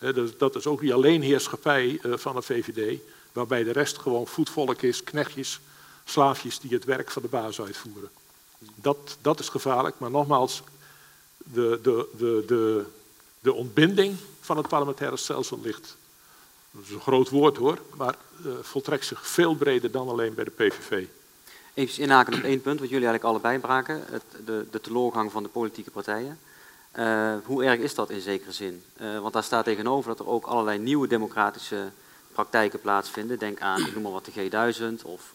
[0.01, 2.99] Dus dat is ook die alleenheerschappij uh, van de VVD,
[3.33, 5.59] waarbij de rest gewoon voetvolk is, knechtjes,
[6.03, 8.09] slaafjes die het werk van de baas uitvoeren.
[8.75, 10.63] Dat, dat is gevaarlijk, maar nogmaals,
[11.37, 12.85] de, de, de, de,
[13.39, 15.95] de ontbinding van het parlementaire stelsel ligt
[16.71, 18.15] dat is een groot woord hoor, maar
[18.45, 21.05] uh, voltrekt zich veel breder dan alleen bij de PVV.
[21.73, 25.43] Even inhaken op één punt wat jullie eigenlijk allebei braken, het, de, de teleurgang van
[25.43, 26.39] de politieke partijen.
[26.95, 28.83] Uh, hoe erg is dat in zekere zin?
[29.01, 31.91] Uh, want daar staat tegenover dat er ook allerlei nieuwe democratische
[32.31, 33.39] praktijken plaatsvinden.
[33.39, 35.33] Denk aan, ik noem maar wat, de G1000 of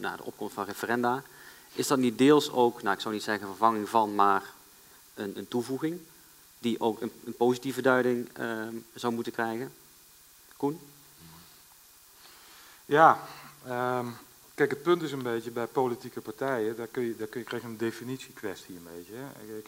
[0.00, 1.22] nou, de opkomst van referenda.
[1.72, 4.42] Is dat niet deels ook, nou, ik zou niet zeggen vervanging van, maar
[5.14, 6.00] een, een toevoeging
[6.58, 8.28] die ook een, een positieve duiding
[8.94, 9.72] zou moeten krijgen?
[10.56, 10.80] Koen?
[12.84, 13.20] Ja,
[13.68, 14.16] um,
[14.54, 17.46] kijk, het punt is een beetje bij politieke partijen, daar, kun je, daar kun je,
[17.46, 19.12] krijg een definitiekwestie een beetje.
[19.14, 19.62] Hè.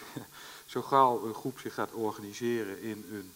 [0.75, 3.33] Zo gauw een groep zich gaat organiseren in een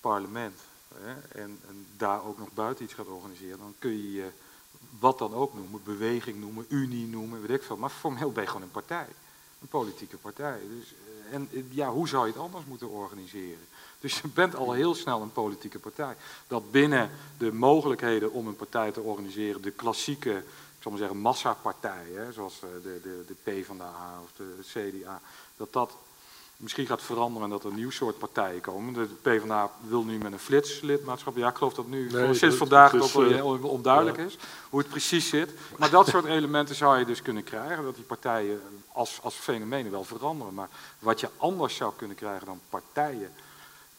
[0.00, 0.60] parlement
[0.94, 4.30] hè, en, en, daar ook nog buiten iets gaat organiseren, dan kun je
[4.98, 7.76] wat dan ook noemen, beweging noemen, unie noemen, weet ik veel.
[7.76, 9.06] Maar formeel ben je gewoon een partij,
[9.60, 10.60] een politieke partij.
[10.68, 10.94] Dus,
[11.28, 13.66] eh, en ja, hoe zou je het anders moeten organiseren?
[14.00, 16.16] Dus je bent al heel snel een politieke partij.
[16.46, 20.36] Dat binnen de mogelijkheden om een partij te organiseren, de klassieke,
[20.76, 24.32] ik zal maar zeggen, massapartijen, zoals eh, de, de, de P van de A of
[24.36, 25.20] de CDA,
[25.56, 25.92] dat dat
[26.60, 28.92] misschien gaat veranderen en dat er een nieuw soort partijen komen.
[28.92, 31.36] De PvdA wil nu met een flitslidmaatschap.
[31.36, 34.24] Ja, ik geloof dat nu nee, sinds vandaag dat wel heel onduidelijk ja.
[34.24, 34.38] is
[34.68, 35.50] hoe het precies zit.
[35.76, 38.60] Maar dat soort elementen zou je dus kunnen krijgen, dat die partijen
[38.92, 40.54] als, als fenomenen wel veranderen.
[40.54, 40.68] Maar
[40.98, 43.32] wat je anders zou kunnen krijgen dan partijen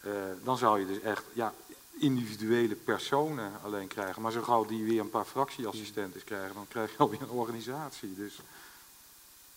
[0.04, 0.12] uh,
[0.44, 1.54] dan zou je dus echt ja,
[1.92, 4.22] individuele personen alleen krijgen.
[4.22, 8.14] Maar zo gauw die weer een paar fractieassistenten krijgen, dan krijg je alweer een organisatie.
[8.14, 8.38] Dus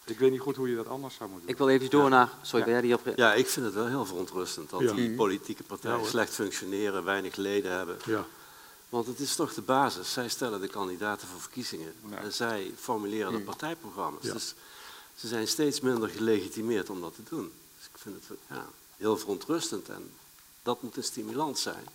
[0.06, 1.56] ik weet niet goed hoe je dat anders zou moeten doen.
[1.56, 2.10] Ik wil even door ja.
[2.10, 2.30] naar...
[2.42, 2.82] Sorry, ja.
[2.82, 3.02] die op...
[3.16, 4.94] Ja, ik vind het wel heel verontrustend dat ja.
[4.94, 7.98] die politieke partijen slecht functioneren, weinig leden hebben.
[8.06, 8.26] Ja.
[8.90, 10.14] Want het is toch de basis.
[10.14, 11.94] Zij stellen de kandidaten voor verkiezingen.
[12.16, 14.22] En zij formuleren de partijprogramma's.
[14.22, 14.54] Dus
[15.16, 17.52] ze zijn steeds minder gelegitimeerd om dat te doen.
[17.78, 18.66] Dus ik vind het ja,
[18.98, 19.90] heel verontrustend.
[19.90, 20.12] En
[20.64, 21.88] dat moet een stimulans zijn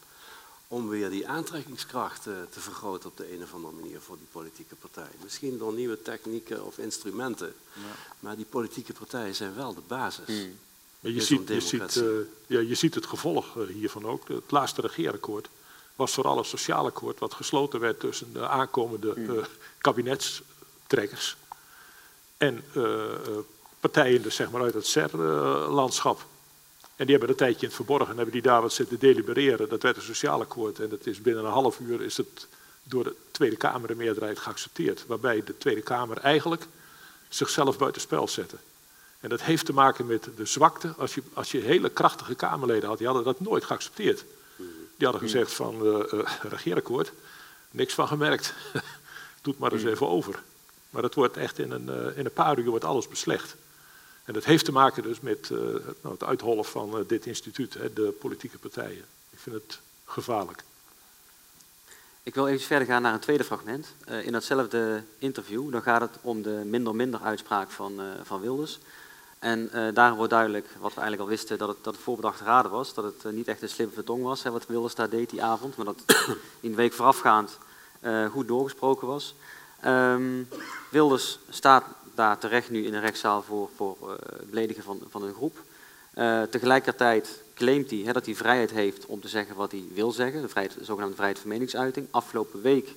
[0.72, 4.74] om weer die aantrekkingskracht te vergroten op de een of andere manier voor die politieke
[4.74, 5.18] partijen.
[5.22, 7.80] Misschien door nieuwe technieken of instrumenten, ja.
[8.20, 10.26] maar die politieke partijen zijn wel de basis.
[10.26, 10.59] Hmm.
[11.01, 12.10] Maar je, ziet, je, ziet, uh,
[12.47, 14.28] ja, je ziet het gevolg uh, hiervan ook.
[14.28, 15.48] Het laatste regeerakkoord
[15.97, 19.44] was vooral een sociaal akkoord wat gesloten werd tussen de aankomende uh,
[19.78, 21.36] kabinetstrekkers
[22.36, 23.05] en uh,
[23.80, 26.26] partijen dus zeg maar uit het SER-landschap.
[27.01, 29.68] En die hebben een tijdje in het verborgen, hebben die daar wat zitten delibereren.
[29.68, 32.47] Dat werd een sociaal akkoord en dat is binnen een half uur is het
[32.82, 35.06] door de Tweede Kamer een meerderheid geaccepteerd.
[35.06, 36.66] Waarbij de Tweede Kamer eigenlijk
[37.28, 38.56] zichzelf buitenspel zette.
[39.20, 40.94] En dat heeft te maken met de zwakte.
[40.98, 44.24] Als je, als je hele krachtige Kamerleden had, die hadden dat nooit geaccepteerd.
[44.97, 47.12] Die hadden gezegd van uh, uh, regeerakkoord,
[47.70, 48.55] niks van gemerkt.
[49.43, 50.43] Doe het maar eens even over.
[50.90, 53.56] Maar dat wordt echt in een, uh, in een paar uur wordt alles beslecht.
[54.31, 58.15] En dat heeft te maken dus met nou, het uithollen van dit instituut, hè, de
[58.20, 59.05] politieke partijen.
[59.31, 60.62] Ik vind het gevaarlijk.
[62.23, 63.94] Ik wil even verder gaan naar een tweede fragment.
[64.09, 68.78] Uh, in datzelfde interview dan gaat het om de minder-minder uitspraak van, van Wilders.
[69.39, 72.70] En daar wordt duidelijk, wat we eigenlijk al wisten, dat het, dat het voorbedachte raden
[72.70, 72.94] was.
[72.94, 75.77] Dat het niet echt een slimme vertong was, hè, wat Wilders daar deed die avond.
[75.77, 76.02] Maar dat
[76.61, 77.59] in de week voorafgaand
[78.31, 79.35] goed doorgesproken was.
[79.85, 80.48] Um,
[80.90, 81.85] Wilders staat
[82.20, 83.97] daar terecht nu in een rechtszaal voor, voor
[84.51, 85.56] beledigen van, van een groep.
[86.51, 90.42] tegelijkertijd claimt hij hè, dat hij vrijheid heeft om te zeggen wat hij wil zeggen,
[90.42, 92.06] de, vrijheid, de zogenaamde vrijheid van meningsuiting.
[92.10, 92.88] Afgelopen week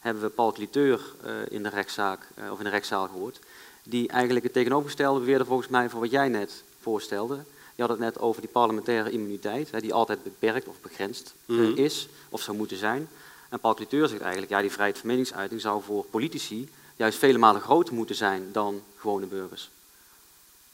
[0.00, 3.38] hebben we Paul Cliteur uh, in de rechtszaak of in de rechtszaal gehoord,
[3.82, 7.38] die eigenlijk het tegenovergestelde beweerde volgens mij van wat jij net voorstelde.
[7.74, 11.58] Je had het net over die parlementaire immuniteit, hè, die altijd beperkt of begrensd mm
[11.58, 11.76] -hmm.
[11.76, 13.08] is of zou moeten zijn.
[13.48, 16.68] En Paul Cliteur zegt eigenlijk, ja, die vrijheid van meningsuiting zou voor politici
[17.00, 19.70] juist vele malen groter moeten zijn dan gewone burgers.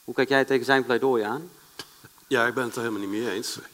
[0.05, 1.51] Hoe kijk jij tegen zijn pleidooi aan?
[2.27, 3.59] Ja, ik ben het er helemaal niet mee eens.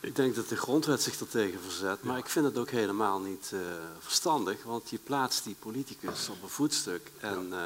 [0.00, 3.20] Ik denk dat de grondwet zich er tegen verzet, maar ik vind het ook helemaal
[3.20, 3.60] niet uh,
[3.98, 7.64] verstandig, want je plaatst die politicus op een voetstuk en, uh,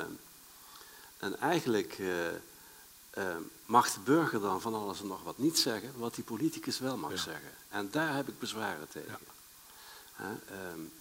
[1.18, 3.22] en eigenlijk uh,
[3.66, 6.96] mag de burger dan van alles en nog wat niet zeggen, wat die politicus wel
[6.96, 7.16] mag ja.
[7.16, 7.50] zeggen.
[7.68, 9.18] En daar heb ik bezwaren tegen.
[10.18, 10.38] Ja.
[10.72, 10.92] Um,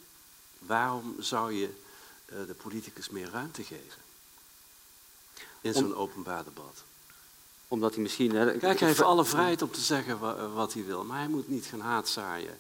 [0.60, 1.70] waarom zou je
[2.26, 4.02] de politicus meer ruimte geven
[5.62, 6.84] in zo'n openbaar debat?
[7.68, 8.36] Omdat hij misschien...
[8.36, 10.20] Hè, Kijk, hij heeft alle vrijheid om te zeggen
[10.54, 12.60] wat hij wil, maar hij moet niet gaan haatzaaien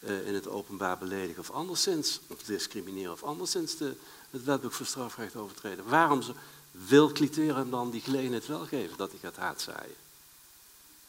[0.00, 3.94] uh, in het openbaar beledigen of anderszins, of discrimineren of anderszins de,
[4.30, 5.88] het wetboek voor strafrecht overtreden.
[5.88, 6.32] Waarom ze,
[6.70, 9.94] wil Cliteur hem dan die gelegenheid wel geven dat hij gaat haatzaaien?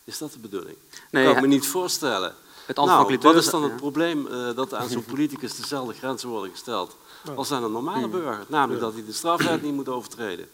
[0.03, 0.77] Is dat de bedoeling?
[1.11, 2.35] Nee, kan ik me niet voorstellen.
[2.65, 6.51] Het nou, wat is dan het probleem uh, dat aan zo'n politicus dezelfde grenzen worden
[6.51, 6.95] gesteld
[7.35, 8.45] als aan een normale burger?
[8.47, 10.47] Namelijk dat hij de strafwet niet moet overtreden.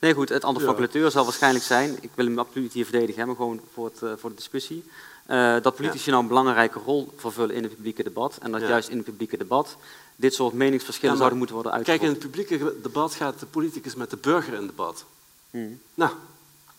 [0.00, 3.26] Nee, goed, het antwoord van Clateur zal waarschijnlijk zijn, ik wil hem absoluut hier verdedigen,
[3.26, 4.84] maar gewoon voor, het, uh, voor de discussie,
[5.30, 6.10] uh, dat politici ja.
[6.10, 8.38] nou een belangrijke rol vervullen in het publieke debat.
[8.40, 8.68] En dat ja.
[8.68, 9.76] juist in het publieke debat
[10.16, 12.00] dit soort meningsverschillen ja, zouden moeten worden uitgevoerd.
[12.00, 15.04] Kijk, in het publieke debat gaat de politicus met de burger in debat.
[15.50, 15.80] Hmm.
[15.94, 16.12] Nou,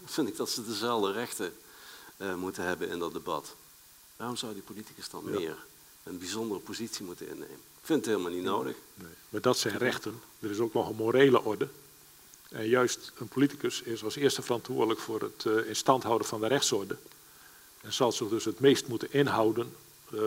[0.05, 1.53] vind ik dat ze dezelfde rechten
[2.17, 3.55] uh, moeten hebben in dat debat.
[4.15, 5.55] Waarom zou die politicus dan meer
[6.03, 7.59] een bijzondere positie moeten innemen?
[7.85, 8.75] Vind het helemaal niet nodig.
[8.93, 9.07] Nee.
[9.29, 10.21] Maar dat zijn rechten.
[10.39, 11.67] Er is ook nog een morele orde.
[12.49, 16.39] En juist een politicus is als eerste verantwoordelijk voor het uh, in stand houden van
[16.39, 16.97] de rechtsorde.
[17.81, 19.75] En zal zich dus het meest moeten inhouden
[20.13, 20.21] uh,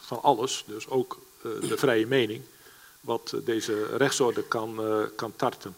[0.00, 2.42] van alles, dus ook uh, de vrije mening,
[3.00, 4.80] wat deze rechtsorde kan,
[5.16, 5.74] kan tarten.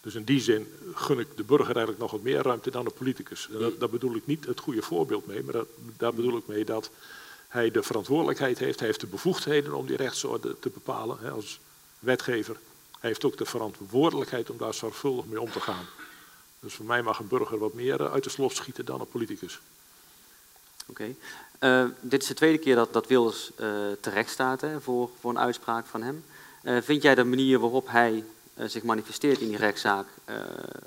[0.00, 2.90] Dus in die zin gun ik de burger eigenlijk nog wat meer ruimte dan de
[2.90, 3.48] politicus.
[3.52, 6.46] En dat, daar bedoel ik niet het goede voorbeeld mee, maar dat, daar bedoel ik
[6.46, 6.90] mee dat
[7.48, 11.60] hij de verantwoordelijkheid heeft, hij heeft de bevoegdheden om die rechtsorde te bepalen hè, als
[11.98, 12.56] wetgever.
[13.00, 15.86] Hij heeft ook de verantwoordelijkheid om daar zorgvuldig mee om te gaan.
[16.60, 19.08] Dus voor mij mag een burger wat meer eh, uit de slof schieten dan een
[19.08, 19.60] politicus.
[20.86, 21.14] Oké.
[21.60, 21.84] Okay.
[21.84, 23.68] Uh, dit is de tweede keer dat, dat Wilders uh,
[24.00, 26.24] terecht staat hè, voor, voor een uitspraak van hem.
[26.62, 28.24] Uh, vind jij de manier waarop hij
[28.56, 30.06] zich manifesteert in die rechtszaak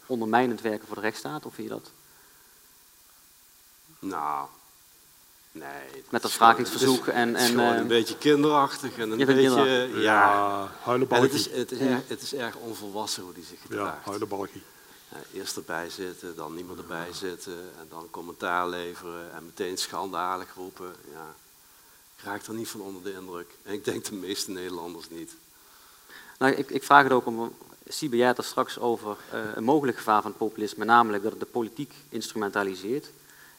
[0.05, 1.45] ondermijnend werken voor de rechtsstaat?
[1.45, 1.91] Of vind je dat?
[3.99, 4.47] Nou,
[5.51, 6.03] Nee.
[6.09, 7.35] Met dat vragingsverzoek en...
[7.35, 9.89] en uh, een beetje kinderachtig en een beetje...
[9.93, 11.29] Ja, ja huilenbalkie.
[11.29, 13.97] Het is, het, is erg, het is erg onvolwassen hoe die zich gedraagt.
[14.03, 14.63] Ja, huilenbalkie.
[15.09, 20.53] Ja, eerst erbij zitten, dan niemand erbij zitten en dan commentaar leveren en meteen schandalig
[20.55, 20.95] roepen.
[21.11, 21.33] Ja,
[22.17, 23.47] ik raak er niet van onder de indruk.
[23.63, 25.35] En ik denk de meeste Nederlanders niet.
[26.37, 27.53] Nou, ik, ik vraag het ook om...
[27.87, 31.45] Siebe, jij er straks over uh, een mogelijk gevaar van populisme, namelijk dat het de
[31.45, 33.09] politiek instrumentaliseert.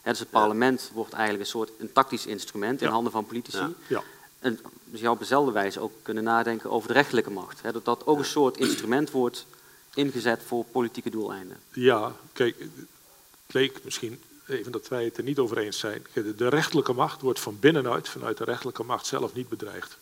[0.03, 3.75] Dus het parlement wordt eigenlijk een soort een tactisch instrument in handen van politici.
[3.87, 4.03] Ja.
[4.39, 7.61] En dus je zou op dezelfde wijze ook kunnen nadenken over de rechterlijke macht.
[7.61, 9.45] Hè, dat dat ook een soort instrument wordt
[9.93, 11.57] ingezet voor politieke doeleinden.
[11.71, 16.05] Ja, kijk, het leek misschien even dat wij het er niet over eens zijn.
[16.13, 19.97] De rechterlijke macht wordt van binnenuit, vanuit de rechterlijke macht zelf niet bedreigd.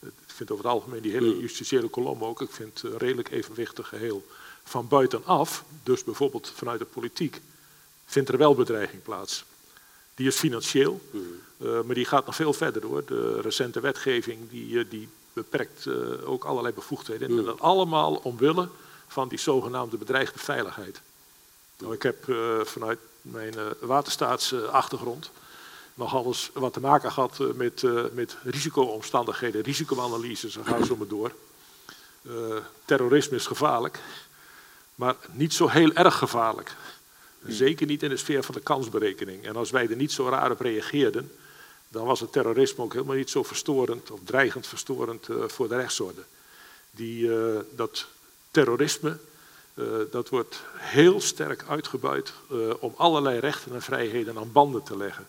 [0.00, 3.88] Ik vind over het algemeen die hele justitiële kolom ook, ik vind het redelijk evenwichtig
[3.88, 4.26] geheel.
[4.64, 7.40] Van buitenaf, dus bijvoorbeeld vanuit de politiek,
[8.10, 9.44] vindt er wel bedreiging plaats.
[10.14, 11.00] Die is financieel,
[11.60, 13.04] Uh, maar die gaat nog veel verder hoor.
[13.04, 15.86] De recente wetgeving die, die beperkt
[16.24, 17.28] ook allerlei bevoegdheden.
[17.28, 18.68] En dat allemaal omwille
[19.08, 21.00] van die zogenaamde bedreigde veiligheid.
[21.78, 22.24] Nou, ik heb
[22.62, 25.30] vanuit mijn waterstaatsachtergrond
[25.94, 27.82] nog alles wat te maken gehad met,
[28.12, 31.32] met risicoomstandigheden, risicoanalyses, en ga zo maar door.
[32.84, 34.00] terrorisme is gevaarlijk,
[34.94, 36.76] maar niet zo heel erg gevaarlijk.
[37.46, 39.44] Zeker niet in de sfeer van de kansberekening.
[39.44, 41.32] En als wij er niet zo raar op reageerden,
[41.88, 45.76] dan was het terrorisme ook helemaal niet zo verstorend of dreigend verstorend uh, voor de
[45.76, 46.22] rechtsorde.
[46.90, 48.06] Die, uh, dat
[48.50, 49.16] terrorisme,
[49.74, 52.32] uh, dat wordt heel sterk uitgebuit
[52.80, 55.26] om allerlei rechten en vrijheden aan banden te leggen.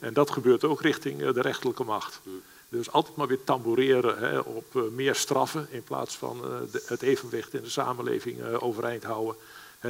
[0.00, 2.20] En dat gebeurt ook richting de rechterlijke macht.
[2.68, 7.54] Dus altijd maar weer tamboureren hè, op meer straffen in plaats van de, het evenwicht
[7.54, 9.36] in de samenleving overeind houden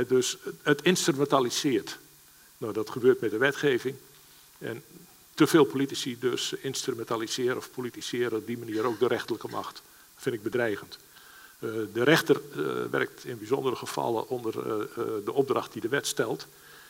[0.03, 1.99] dus het instrumentaliseert.
[2.59, 3.97] Nou, dat gebeurt met de wetgeving.
[4.59, 4.83] En
[5.35, 9.75] te veel politici dus instrumentaliseren of politiseren op die manier ook de rechterlijke macht.
[9.75, 10.99] Dat vind ik bedreigend.
[11.59, 14.85] Uh, de rechter uh, werkt in bijzondere gevallen onder uh,
[15.25, 16.47] de opdracht die de wet stelt.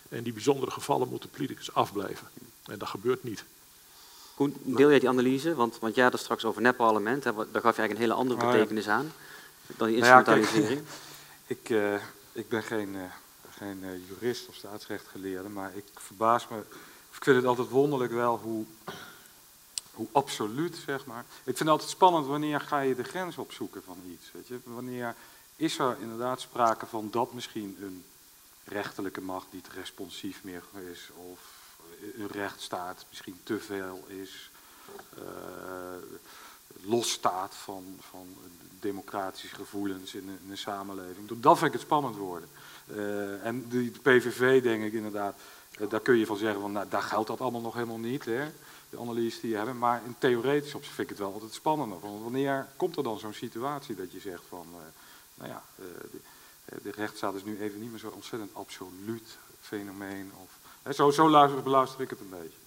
[0.09, 2.28] En die bijzondere gevallen moeten politicus afblijven.
[2.64, 3.44] En dat gebeurt niet.
[4.35, 5.55] Koen, deel jij die analyse?
[5.55, 7.22] Want, want jij had het straks over net-parlement.
[7.22, 9.12] Daar gaf je eigenlijk een hele andere oh, betekenis aan
[9.66, 10.68] dan die instrumentalisering.
[10.68, 10.81] Nou
[11.47, 12.01] ja, kijk, ik,
[12.35, 13.02] ik ben geen, uh,
[13.51, 16.59] geen uh, jurist of staatsrechtgeleerde, maar ik verbaas me.
[17.11, 18.65] Ik vind het altijd wonderlijk wel hoe,
[19.93, 21.24] hoe absoluut, zeg maar.
[21.28, 24.32] Ik vind het altijd spannend wanneer ga je de grens opzoeken van iets.
[24.32, 24.61] Weet je?
[24.65, 25.15] Wanneer
[25.56, 28.05] is er inderdaad sprake van dat misschien een
[28.65, 30.62] rechterlijke macht niet responsief meer
[30.93, 31.39] is, of
[32.16, 34.51] een rechtsstaat misschien te veel is,
[35.19, 35.24] uh,
[36.82, 38.36] losstaat van, van
[38.85, 41.40] democratische gevoelens in een, samenleving.
[41.40, 42.48] Dat vind ik het spannend worden.
[42.86, 45.35] Uh, en de, PVV, denk ik inderdaad,
[45.78, 48.24] uh, daar kun je van zeggen, van, nou, daar geldt dat allemaal nog helemaal niet,
[48.24, 48.44] hè,
[48.90, 49.78] de analyse die je hebben.
[49.78, 52.01] Maar in theoretisch opzicht vind ik het wel altijd spannender.
[52.01, 54.77] Want wanneer komt er dan zo'n situatie dat je zegt van, uh,
[55.35, 55.62] nou ja,
[56.65, 60.32] de, de, rechtsstaat is nu even niet meer zo ontzettend absoluut fenomeen.
[60.43, 62.64] Of, hè, zo, zo luister, beluister ik het een beetje.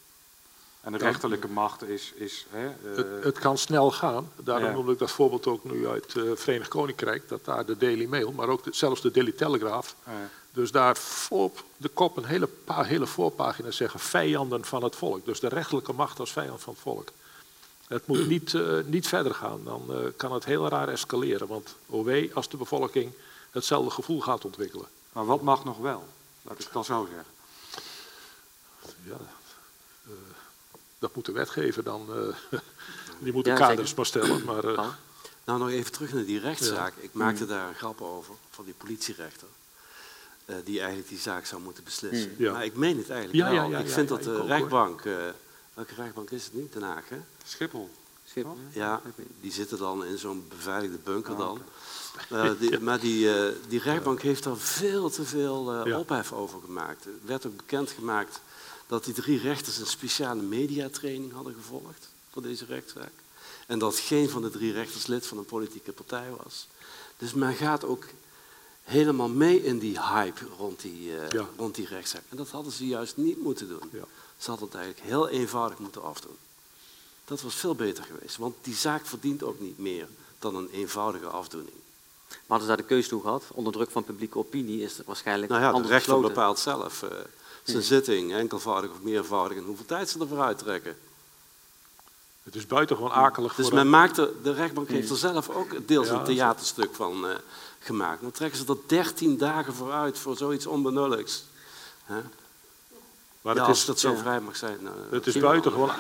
[0.88, 2.12] En de rechterlijke macht is...
[2.16, 4.32] is hè, het, eh, het, kan snel gaan.
[4.36, 4.72] Daarom ja.
[4.72, 7.30] noem ik dat voorbeeld ook nu uit het uh, Verenigd Koninkrijk.
[7.30, 9.96] Dat daar de Daily Mail, maar ook zelfs de Daily Telegraph...
[10.06, 10.12] Ja.
[10.52, 15.26] Dus daar voor de kop een hele, paar hele voorpagina's zeggen vijanden van het volk.
[15.26, 17.08] Dus de rechterlijke macht als vijand van het volk.
[17.88, 21.48] Het moet niet, uh, niet verder gaan, dan kan het heel raar escaleren.
[21.48, 23.12] Want oh wee, als de bevolking
[23.52, 24.88] hetzelfde gevoel gaat ontwikkelen.
[25.12, 26.06] Maar wat mag nog wel?
[26.42, 27.36] Laat ik het dan zo zeggen.
[29.04, 29.18] Ja,
[31.00, 32.60] dat moet de wetgever dan, uh,
[33.20, 34.44] die moet de ja, kaders maar stellen.
[34.46, 34.90] Maar, uh,
[35.44, 36.94] nou, nog even terug naar die rechtszaak.
[37.00, 37.50] Ik maakte mm.
[37.50, 39.48] daar een grap over, van die politierechter.
[40.46, 42.36] Uh, die eigenlijk die zaak zou moeten beslissen.
[42.38, 42.52] Mm.
[42.52, 43.80] Maar ik meen het eigenlijk ja, wel.
[43.80, 45.04] ik vind dat de rechtbank,
[45.74, 46.74] welke rechtbank is het niet?
[46.74, 47.18] Den Haag, hè?
[47.46, 47.90] Schiphol.
[48.26, 48.58] Schiphol?
[48.72, 49.02] Ja,
[49.42, 51.62] die zitten dan in zo'n beveiligde bunker oh, dan.
[52.32, 52.58] Okay.
[52.60, 53.30] Die, maar die,
[53.68, 57.06] die rechtbank heeft daar veel te veel ophef over gemaakt.
[57.06, 58.42] Er werd ook bekendgemaakt
[58.88, 63.12] dat die drie rechters een speciale mediatraining hadden gevolgd voor deze rechtszaak.
[63.68, 66.68] En dat geen van de drie rechters lid van een politieke partij was.
[67.18, 68.06] Dus men gaat ook
[68.84, 72.24] helemaal mee in die hype rond die, uh, rond die rechtszaak.
[72.30, 73.90] En dat hadden ze juist niet moeten doen.
[73.92, 74.04] Ja.
[74.38, 76.36] Ze hadden het eigenlijk heel eenvoudig moeten afdoen.
[77.26, 80.08] Dat was veel beter geweest, want die zaak verdient ook niet meer
[80.40, 81.76] dan een eenvoudige afdoening.
[82.28, 83.44] Maar hadden ze daar de keuze toe gehad?
[83.52, 87.04] Onder druk van publieke opinie is het waarschijnlijk nou ja, anders de rechter bepaalt zelf.
[87.04, 87.10] Uh,
[87.72, 90.98] zijn zitting, enkelvoudig of meervoudig, en hoeveel tijd ze ervoor uittrekken.
[92.44, 93.56] Het is buitengewoon akelig.
[93.56, 97.36] Dus men maakt de, de rechtbank heeft er zelf ook deels een theaterstuk van uh,
[97.80, 98.22] gemaakt.
[98.22, 101.44] Dan trekken ze er 13 dagen vooruit voor zoiets onbenulligs.
[102.06, 102.16] Huh?
[103.42, 104.78] Maar ja, als is, dat zo vrij mag zijn.
[104.82, 105.92] Nou, het is buitengewoon...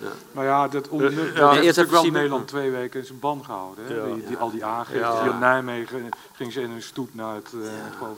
[0.00, 0.12] Ja.
[0.32, 3.44] Maar ja, dat onder, uh, ja, heeft natuurlijk wel Nederland twee weken in zijn ban
[3.44, 3.84] gehouden.
[3.84, 4.14] Hè?
[4.14, 5.22] Die, die, al die aangiften.
[5.22, 7.52] Hier in Nijmegen gingen ze in een stoet naar het...
[7.54, 7.62] Uh,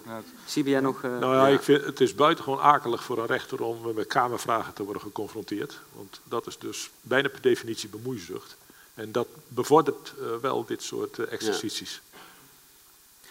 [0.04, 1.02] naar het Zie jij nog...
[1.02, 4.72] Uh, nou ja, Ik vind, het is buitengewoon akelig voor een rechter om met kamervragen
[4.72, 5.78] te worden geconfronteerd.
[5.92, 8.56] Want dat is dus bijna per definitie bemoeizucht.
[8.94, 12.00] En dat bevordert wel dit soort exercities.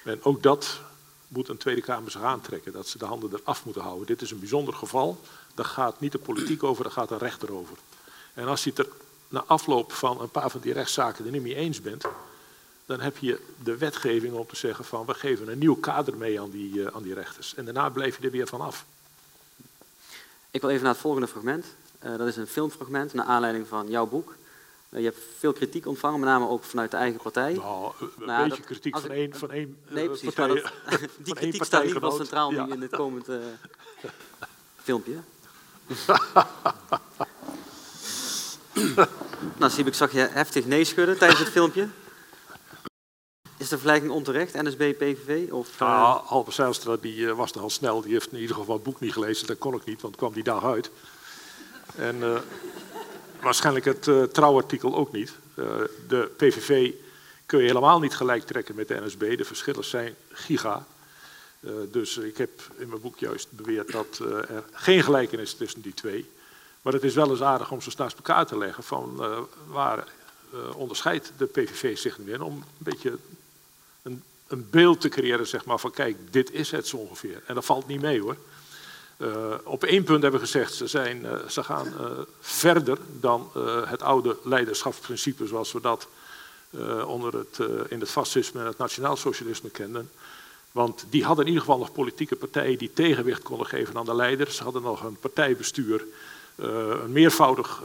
[0.04, 0.80] En ook dat
[1.30, 2.74] moet een Tweede Kamer zich aantrekken.
[2.74, 4.08] Dat ze de handen eraf moeten houden.
[4.08, 5.20] Dit is een bijzonder geval.
[5.56, 7.78] Daar gaat niet de politiek over, daar gaat een rechter over.
[8.34, 8.88] En als je het er
[9.28, 12.06] na afloop van een paar van die rechtszaken er niet mee eens bent,
[12.86, 16.42] dan heb je de wetgeving om te zeggen van we geven een nieuw kader mee
[16.42, 17.56] aan die, uh, aan die rechters.
[17.56, 18.86] En daarna blijf je er weer van af.
[20.52, 21.66] Ik wil even naar het volgende fragment.
[22.04, 24.36] Uh, dat is een filmfragment naar aanleiding van jouw boek.
[24.92, 27.54] Uh, je hebt veel kritiek ontvangen, met name ook vanuit de eigen partij.
[27.54, 30.34] Nou, een nou, beetje kritiek van één van één Nee, precies.
[30.34, 30.72] Partij, dat,
[31.26, 32.66] die kritiek staat niet wel centraal ja.
[32.66, 33.42] nu in het komende
[34.84, 35.18] filmpje.
[39.58, 41.88] Nou, Sieb, ik zag je heftig nee schudden tijdens het filmpje.
[43.58, 45.52] Is de vergelijking onterecht, NSB, PVV?
[45.52, 46.32] Of, uh...
[46.32, 49.14] Albert Zijlstra die, uh, was al snel, die heeft in ieder geval het boek niet
[49.14, 49.48] gelezen.
[49.48, 50.92] Dat kon ik niet, want kwam die dag uit.
[51.96, 52.24] En
[53.42, 55.34] waarschijnlijk het trouwartikel ook niet.
[56.08, 56.94] de PVV
[57.46, 59.38] kun je helemaal niet gelijk trekken met de NSB.
[59.38, 60.86] De verschillen zijn giga.
[61.92, 65.94] dus ik heb in mijn boek juist beweerd dat er geen gelijkenis is tussen die
[65.94, 66.30] twee.
[66.82, 69.24] Maar het is wel eens aardig om ze naast elkaar te leggen van
[69.68, 70.08] waar
[70.76, 73.18] onderscheidt de PVV zich nu in om een beetje
[74.02, 77.42] een, een, beeld te creëren zeg maar, van kijk, dit is het zo ongeveer.
[77.46, 78.38] En dat valt niet mee hoor.
[79.22, 82.06] Uh, op één punt hebben gezegd, ze, zijn, uh, ze gaan uh,
[82.40, 83.52] verder dan
[83.88, 86.08] het oude leiderschapsprincipe zoals we dat
[87.06, 87.60] onder het,
[87.90, 90.10] in het fascisme en het nationaalsocialisme kenden.
[90.72, 94.16] Want die hadden in ieder geval nog politieke partijen die tegenwicht konden geven aan de
[94.16, 94.56] leiders.
[94.56, 96.06] Ze hadden nog een partijbestuur,
[96.56, 97.82] een meervoudig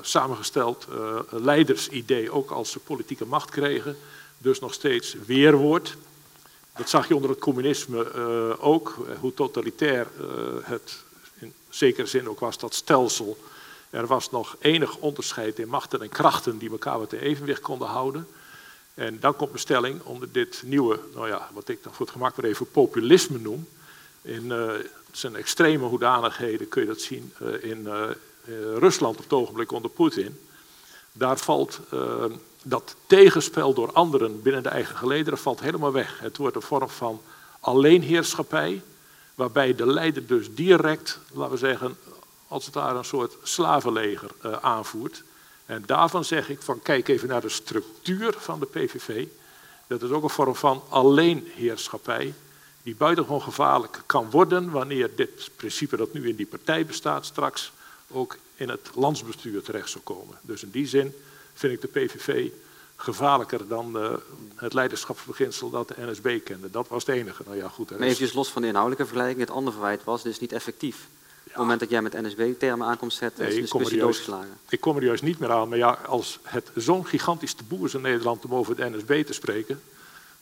[0.00, 0.86] samengesteld
[1.30, 3.96] leidersidee, ook als ze politieke macht kregen
[4.38, 5.96] dus nog steeds weerwoord.
[6.78, 10.26] Dat zag je onder het communisme uh, ook, hoe totalitair uh,
[10.62, 11.02] het
[11.38, 13.38] in zekere zin ook was, dat stelsel.
[13.90, 17.88] Er was nog enig onderscheid in machten en krachten die elkaar wat in evenwicht konden
[17.88, 18.28] houden.
[18.94, 22.14] En dan komt mijn stelling onder dit nieuwe, nou ja, wat ik dan voor het
[22.14, 23.68] gemak weer even populisme noem.
[24.22, 24.52] In
[25.12, 27.88] zijn extreme hoedanigheden kun je dat zien in
[28.78, 30.38] Rusland op het ogenblik onder Poetin.
[31.12, 31.80] Daar valt
[32.62, 36.18] dat tegenspel door anderen binnen de eigen gelederen valt helemaal weg.
[36.20, 37.20] Het wordt een vorm van
[37.60, 38.82] alleenheerschappij,
[39.34, 41.96] waarbij de leider dus direct, laten we zeggen,
[42.48, 45.22] als het ware een soort slavenleger uh, aanvoert.
[45.66, 49.26] En daarvan zeg ik van kijk even naar de structuur van de PVV.
[49.86, 52.34] Dat is ook een vorm van alleenheerschappij,
[52.82, 57.72] die buitengewoon gevaarlijk kan worden wanneer dit principe dat nu in die partij bestaat straks
[58.10, 60.38] ook in het landsbestuur terecht zou komen.
[60.40, 61.14] Dus in die zin
[61.58, 62.50] vind ik de PVV
[62.96, 64.10] gevaarlijker dan uh,
[64.54, 66.70] het leiderschapsbeginsel dat de NSB kende.
[66.70, 67.42] Dat was het enige.
[67.46, 70.40] Nou ja, goed, maar even los van de inhoudelijke vergelijking, het andere verwijt was, is
[70.40, 70.96] niet effectief.
[70.96, 74.58] Op het moment dat jij met NSB-termen aankomt zetten, nee, is de discussie doodgeslagen.
[74.68, 77.94] Ik kom er juist niet meer aan, maar ja, als het zo'n gigantisch taboe is
[77.94, 79.80] in Nederland om over de NSB te spreken,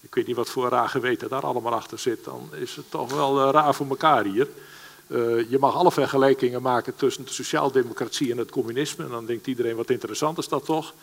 [0.01, 3.13] ik weet niet wat voor raar geweten daar allemaal achter zit, dan is het toch
[3.13, 4.49] wel uh, raar voor elkaar hier.
[5.07, 9.05] Uh, je mag alle vergelijkingen maken tussen de sociaaldemocratie en het communisme.
[9.05, 10.95] En dan denkt iedereen, wat interessant is dat toch?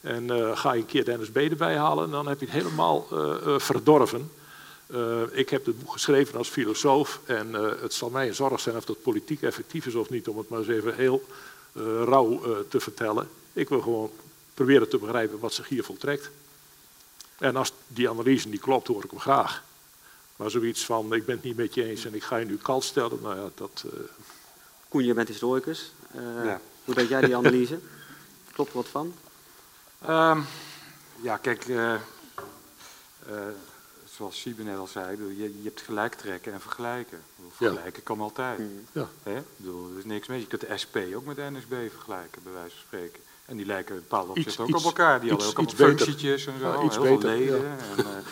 [0.00, 3.06] En uh, ga je een keer de NSB erbij halen, dan heb je het helemaal
[3.12, 4.30] uh, verdorven.
[5.32, 8.84] ik heb het boek geschreven als filosoof en het zal mij een zorg zijn of
[8.84, 11.24] dat politiek effectief is of niet, om het maar eens even heel
[12.04, 13.28] rauw te vertellen.
[13.52, 14.10] Ik wil gewoon
[14.54, 16.30] proberen te begrijpen wat zich hier voltrekt.
[17.38, 19.62] En als die analyse niet klopt, hoor ik hem graag.
[20.36, 22.56] Maar zoiets van, ik ben het niet met je eens en ik ga je nu
[22.56, 23.84] kalt stellen, nou ja, dat...
[23.86, 24.00] Uh...
[24.88, 25.92] Koen, je bent historicus.
[26.16, 26.60] Uh, ja.
[26.84, 27.78] Hoe deed jij die analyse?
[28.52, 29.14] Klopt er wat van?
[30.08, 30.44] Um,
[31.20, 31.94] ja, kijk, uh,
[34.04, 37.22] zoals Siebe net al zei, je, je hebt gelijk trekken en vergelijken.
[37.50, 38.00] Vergelijken ja.
[38.04, 38.58] kan altijd.
[38.58, 38.86] Mm.
[38.92, 39.08] Ja.
[39.22, 39.42] Hè?
[39.56, 40.40] Bedoel, er is niks mee.
[40.40, 43.20] Je kunt de SP ook met de NSB vergelijken, bij wijze van spreken.
[43.46, 45.20] En die lijken bepaalde opzichten ook op elkaar.
[45.20, 47.76] Die hadden ook allemaal functietjes en zo, ja, iets heel beter, veel leden.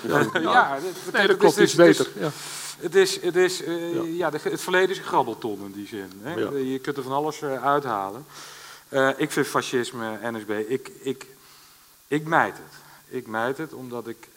[0.03, 2.09] Ja, en, uh, ja, dat, nee, dat klopt, iets beter.
[2.19, 2.31] Ja.
[2.79, 4.31] Het, is, het, is, uh, ja.
[4.33, 6.11] het verleden is een grabbelton in die zin.
[6.21, 6.35] Hè?
[6.59, 8.27] Je kunt er van alles uh, uithalen.
[8.89, 11.27] Uh, ik vind fascisme, NSB, ik, ik,
[12.09, 12.83] ik mijt het.
[13.09, 14.29] Ik mijt het omdat ik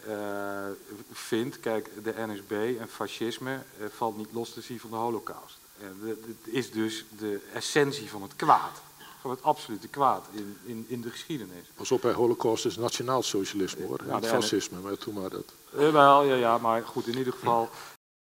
[1.12, 3.60] vind, kijk, de NSB en fascisme
[3.96, 5.58] valt niet los te zien van de holocaust.
[6.04, 8.82] Het is dus de essentie van het kwaad
[9.22, 11.66] van het absolute kwaad in, in, in de geschiedenis.
[11.76, 15.54] Pas op, bij holocaust is nationaal socialisme hoor, ja, niet fascisme, maar toen maar dat.
[15.78, 17.70] Jawel, ja, ja, maar goed, in ieder geval,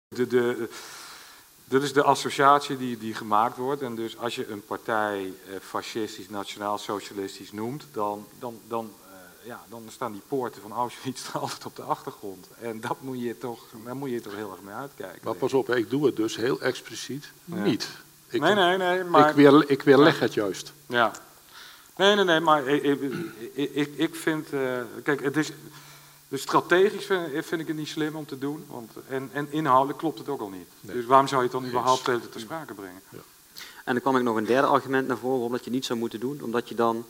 [0.09, 0.69] de, de,
[1.73, 3.82] dit is de associatie die, die gemaakt wordt.
[3.82, 9.64] En dus als je een partij eh, fascistisch, nationaal-socialistisch noemt, dan, dan, dan, uh, ja,
[9.69, 12.48] dan staan die poorten van Auschwitz altijd op de achtergrond.
[12.60, 15.20] En dat moet je toch, daar moet je toch heel erg mee uitkijken.
[15.24, 17.77] Maar pas op, ik doe het dus heel expliciet ja.
[18.32, 19.04] Ik, nee, nee, nee.
[19.04, 20.72] Maar, ik, weer, ik weerleg het juist.
[20.86, 21.12] Ja.
[21.96, 24.52] Nee, nee, nee, maar ik, ik, ik, ik vind...
[24.52, 24.60] Uh,
[25.02, 25.52] kijk, het is...
[26.28, 28.64] Dus strategisch vind, vind, ik het niet slim om te doen.
[28.68, 30.68] Want, en, en inhoudelijk klopt het ook al niet.
[30.80, 30.96] Nee.
[30.96, 33.00] Dus waarom zou je het dan überhaupt te, te sprake brengen?
[33.09, 33.18] Ja.
[33.84, 35.98] En dan kwam ik nog een derde argument naar voren waarom dat je niet zou
[35.98, 36.40] moeten doen.
[36.42, 37.04] Omdat je dan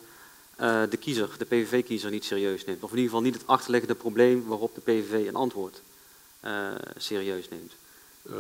[0.61, 2.82] uh, de kiezer, de PVV-kiezer, niet serieus neemt.
[2.82, 5.82] Of in ieder geval niet het achterliggende probleem waarop de PVV een antwoord
[6.44, 7.73] uh, serieus neemt.
[8.31, 8.35] Uh,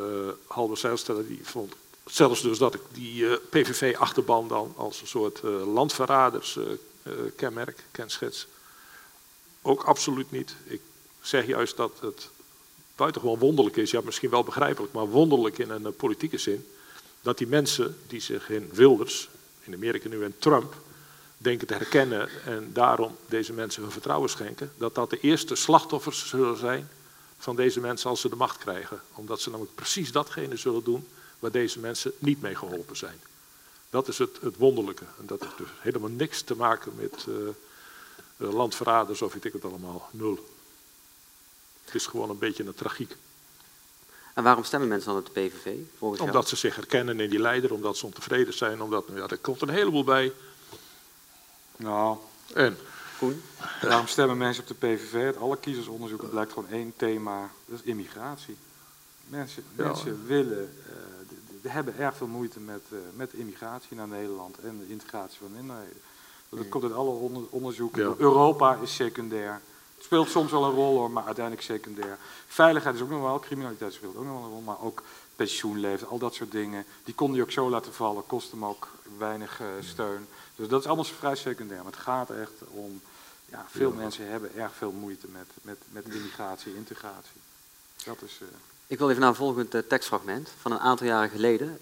[0.46, 5.40] Halber Zijlstra die vond Zelfs dus dat ik die uh, PVV-achterban dan als een soort
[5.44, 8.46] uh, landverraders-kenmerk, uh, kenschets,
[9.62, 10.54] ook absoluut niet.
[10.64, 10.80] Ik
[11.20, 12.28] zeg juist dat het
[12.96, 16.66] buitengewoon wonderlijk is, ja misschien wel begrijpelijk, maar wonderlijk in een politieke zin,
[17.20, 19.28] dat die mensen die zich in Wilders,
[19.62, 20.74] in Amerika nu en Trump,
[21.38, 26.28] denken te herkennen en daarom deze mensen hun vertrouwen schenken, dat dat de eerste slachtoffers
[26.28, 26.88] zullen zijn
[27.38, 29.00] van deze mensen als ze de macht krijgen.
[29.14, 31.06] Omdat ze namelijk precies datgene zullen doen
[31.42, 33.20] waar deze mensen niet mee geholpen zijn.
[33.90, 35.04] Dat is het, het wonderlijke.
[35.18, 39.64] En dat heeft dus helemaal niks te maken met uh, landverraders of weet ik het
[39.64, 40.08] allemaal.
[40.10, 40.48] Nul.
[41.84, 43.16] Het is gewoon een beetje een tragiek.
[44.34, 45.76] En waarom stemmen mensen dan op de PVV?
[45.98, 49.28] Volgens omdat ze zich herkennen in die leider, omdat ze ontevreden zijn, omdat nou ja,
[49.28, 50.32] er komt een heleboel bij.
[51.76, 52.16] Nou,
[52.54, 52.78] en?
[53.18, 53.42] Koen?
[53.82, 55.14] Waarom stemmen mensen op de PVV?
[55.14, 58.56] Uit alle kiezersonderzoeken blijkt gewoon één thema, dat is immigratie.
[59.26, 60.74] Mensen, mensen willen,
[61.62, 65.52] uh, hebben erg veel moeite met, uh, met immigratie naar Nederland en de integratie van
[65.52, 66.00] minderheden.
[66.48, 68.14] Dat komt uit alle onder, onderzoeken.
[68.18, 69.60] Europa is secundair.
[69.94, 72.18] Het speelt soms wel een rol hoor, maar uiteindelijk secundair.
[72.46, 75.02] Veiligheid is ook nog wel, criminaliteit speelt ook nog wel een rol, maar ook
[75.36, 76.84] pensioenleven, al dat soort dingen.
[77.04, 80.26] Die kon hij ook zo laten vallen, kost hem ook weinig uh, steun.
[80.56, 81.82] Dus dat is allemaal vrij secundair.
[81.82, 83.00] Maar het gaat echt om,
[83.44, 87.40] ja, veel mensen hebben erg veel moeite met, met, met immigratie, integratie.
[88.04, 88.38] Dat is...
[88.42, 88.48] Uh...
[88.92, 91.78] Ik wil even naar een volgend uh, tekstfragment van een aantal jaren geleden.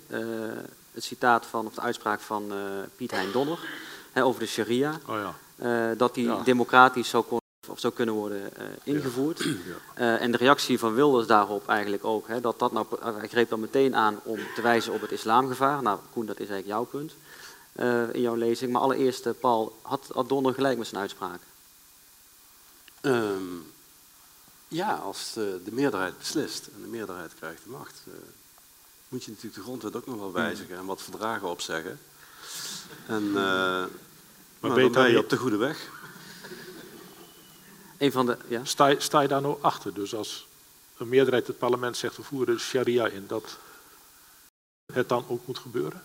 [0.93, 2.53] het citaat van, of de uitspraak van
[2.97, 3.59] Piet Hein Donner
[4.13, 5.01] hè, over de sharia.
[5.07, 5.17] Oh
[5.57, 5.95] ja.
[5.95, 6.43] dat die ja.
[6.43, 7.25] democratisch zou
[7.69, 9.41] of zou kunnen worden uh, ingevoerd.
[9.45, 13.49] Uh, en de reactie van Wilders daarop eigenlijk ook, hè, dat dat nou, hij greep
[13.49, 15.83] dan meteen aan om te wijzen op het islamgevaar.
[15.83, 17.13] Nou, Koen, dat is eigenlijk jouw punt
[17.77, 18.73] uh, in jouw lezing.
[18.73, 21.41] Maar allereerst, Paul, had, had Donner gelijk met zijn uitspraak?
[23.01, 23.73] Um,
[24.71, 28.03] ja, als de, de, meerderheid beslist en de meerderheid krijgt de macht,
[29.09, 32.01] moet je natuurlijk de grondwet ook nog wel wijzigen en wat verdragen opzeggen.
[33.07, 33.33] En
[34.61, 35.91] maar nou, dan ben je op de goede weg.
[37.99, 38.65] Een van de, ja?
[38.65, 39.95] sta, je, sta je daar nou achter?
[39.95, 40.47] Dus als
[40.97, 43.59] een meerderheid het parlement zegt we voeren sharia in, dat
[44.93, 46.03] het dan ook moet gebeuren?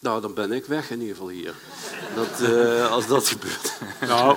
[0.00, 1.54] Nou, dan ben ik weg in ieder geval hier.
[2.14, 3.72] Dat, uh, als dat gebeurt.
[4.00, 4.36] Nou,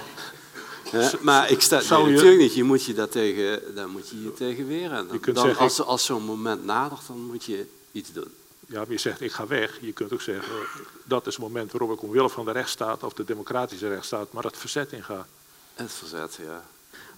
[1.22, 2.12] maar ik sta nee, je...
[2.12, 2.54] natuurlijk niet.
[2.54, 5.08] Je moet je daar tegen, daar moet je je tegen weren.
[5.08, 8.32] Dan, dan zeggen, als, als zo'n moment nadert, dan moet je iets doen.
[8.68, 9.78] Ja, maar je zegt ik ga weg.
[9.82, 10.54] Je kunt ook zeggen
[11.04, 14.44] dat is het moment waarop ik omwille van de rechtsstaat of de democratische rechtsstaat maar
[14.44, 15.28] het verzet inga.
[15.74, 16.66] Het verzet, ja.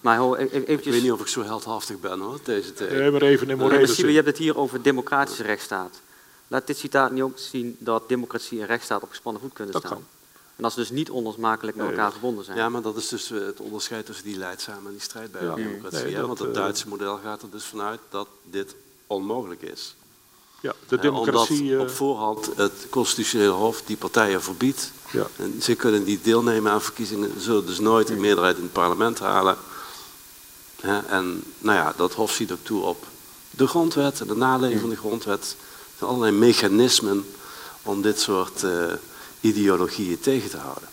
[0.00, 0.86] Maar ho, e- eventjes...
[0.86, 2.90] Ik weet niet of ik zo heldhaftig ben hoor, deze tijd.
[2.90, 4.08] Nee, maar even in morele zin.
[4.08, 6.00] Je hebt het hier over democratische rechtsstaat.
[6.48, 10.06] Laat dit citaat niet ook zien dat democratie en rechtsstaat op gespannen voet kunnen staan?
[10.56, 12.56] En dat ze dus niet onlosmakelijk met elkaar verbonden zijn.
[12.56, 16.04] Ja, maar dat is dus eh, het onderscheid tussen die leidzame en die strijdbare democratie.
[16.04, 18.74] Nee, Want het eh, Duitse model gaat er dus vanuit dat dit
[19.06, 19.94] onmogelijk is.
[20.60, 21.70] Ja, de democratie...
[21.72, 24.92] Omdat op voorhand het constitutionele hof die partijen verbiedt.
[25.10, 25.26] Ja.
[25.36, 29.18] En ze kunnen niet deelnemen aan verkiezingen, zullen dus nooit een meerderheid in het parlement
[29.18, 29.56] halen.
[31.06, 33.06] En nou ja, dat hof ziet ook toe op
[33.50, 35.56] de grondwet en de naleving van de grondwet.
[35.58, 37.26] Er zijn allerlei mechanismen
[37.82, 38.92] om dit soort uh,
[39.40, 40.88] ideologieën tegen te houden.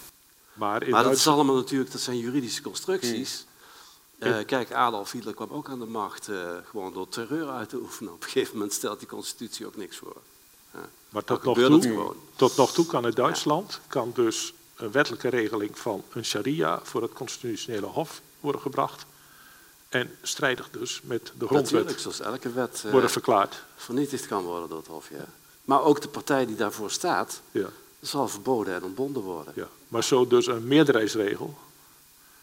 [0.53, 3.45] Maar, maar dat is allemaal natuurlijk, dat zijn juridische constructies.
[4.19, 7.77] Uh, kijk, Adolf Hitler kwam ook aan de macht uh, gewoon door terreur uit te
[7.77, 8.13] oefenen.
[8.13, 10.15] Op een gegeven moment stelt die constitutie ook niks voor.
[10.75, 15.29] Uh, maar tot nog, toe, tot nog toe kan in Duitsland kan dus een wettelijke
[15.29, 19.05] regeling van een sharia voor het constitutionele hof worden gebracht.
[19.89, 23.63] En strijdig dus met de grondwet Natuurlijk, zoals elke wet worden verklaard.
[23.75, 25.09] vernietigd kan worden door het hof.
[25.09, 25.25] Ja.
[25.63, 27.69] Maar ook de partij die daarvoor staat, ja.
[28.03, 29.53] Zal verboden en ontbonden worden.
[29.55, 29.67] Ja.
[29.87, 31.57] Maar zo dus een meerderheidsregel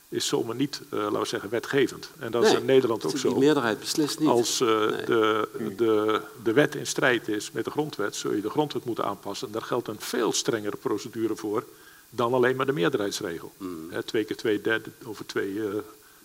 [0.08, 2.10] is zomaar niet, uh, laten we zeggen, wetgevend.
[2.18, 3.32] En dat is in Nederland ook zo.
[3.32, 4.28] De meerderheid beslist niet.
[4.28, 8.50] Als uh, de, de, de wet in strijd is met de grondwet, zul je de
[8.50, 9.46] grondwet moeten aanpassen.
[9.46, 11.64] En daar geldt een veel strengere procedure voor
[12.10, 13.52] dan alleen maar de meerderheidsregel.
[13.56, 13.90] Mm.
[13.90, 15.74] He, twee keer twee derde over twee uh,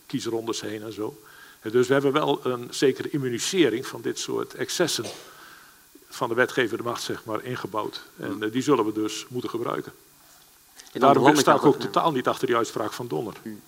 [0.06, 1.18] kiesrondes heen en zo.
[1.60, 5.06] En dus we hebben wel een zekere immunisering van dit soort excessen
[6.16, 8.02] van de wetgevende macht, zeg maar, ingebouwd.
[8.18, 8.50] En mm.
[8.50, 9.94] die zullen we dus moeten gebruiken.
[10.92, 13.34] Daarom sta ik ook totaal niet achter die uitspraak van Donner.
[13.42, 13.62] Mm.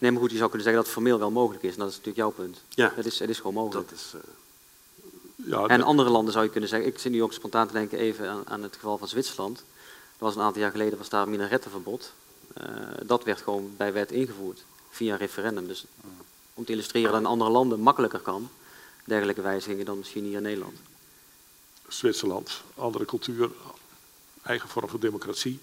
[0.00, 1.72] Nee, maar goed, je zou kunnen zeggen dat het formeel wel mogelijk is.
[1.72, 2.62] En dat is natuurlijk jouw punt.
[2.68, 2.92] Ja.
[2.94, 3.88] Het is, het is gewoon mogelijk.
[3.88, 6.88] Dat is, uh, ja, en andere landen zou je kunnen zeggen.
[6.88, 9.56] Ik zit nu ook spontaan te denken even aan, aan het geval van Zwitserland.
[9.56, 9.64] Dat
[10.18, 12.12] was een aantal jaar geleden was daar een minarettenverbod.
[12.60, 12.66] Uh,
[13.02, 14.64] dat werd gewoon bij wet ingevoerd.
[14.90, 15.66] Via referendum.
[15.66, 15.84] Dus
[16.54, 18.50] om te illustreren dat in andere landen makkelijker kan.
[19.04, 20.78] Dergelijke wijzigingen dan misschien hier in Nederland.
[21.88, 23.50] Zwitserland, andere cultuur,
[24.42, 25.60] eigen vorm van democratie.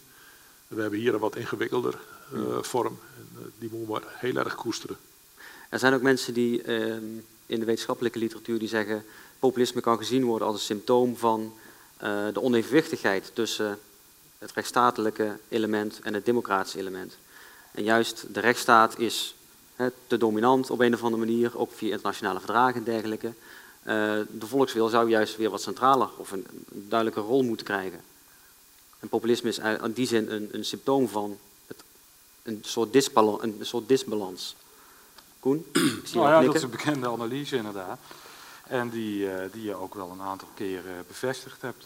[0.68, 2.00] We hebben hier een wat ingewikkelder
[2.34, 3.00] uh, vorm.
[3.16, 4.98] En, uh, die moeten we heel erg koesteren.
[5.70, 6.96] Er zijn ook mensen die uh,
[7.46, 9.06] in de wetenschappelijke literatuur die zeggen...
[9.40, 11.54] populisme kan gezien worden als een symptoom van
[11.98, 13.80] eh, de onevenwichtigheid tussen
[14.38, 17.18] het rechtsstatelijke element en het democratische element.
[17.72, 19.36] En juist de rechtsstaat is
[20.08, 23.34] te dominant op een of andere manier, ook via internationale verdragen en dergelijke.
[24.32, 28.02] de volkswil zou juist weer wat centraler of een, duidelijke rol moeten krijgen.
[29.00, 31.38] En populisme is in die zin een, een symptoom van
[31.68, 31.84] het,
[32.44, 34.56] een, soort disbalans, een soort disbalans.
[35.40, 35.66] Koen?
[36.14, 38.00] Nou ja, dat is een bekende analyse inderdaad.
[38.68, 41.86] En die, uh, die je ook wel een aantal keren bevestigd hebt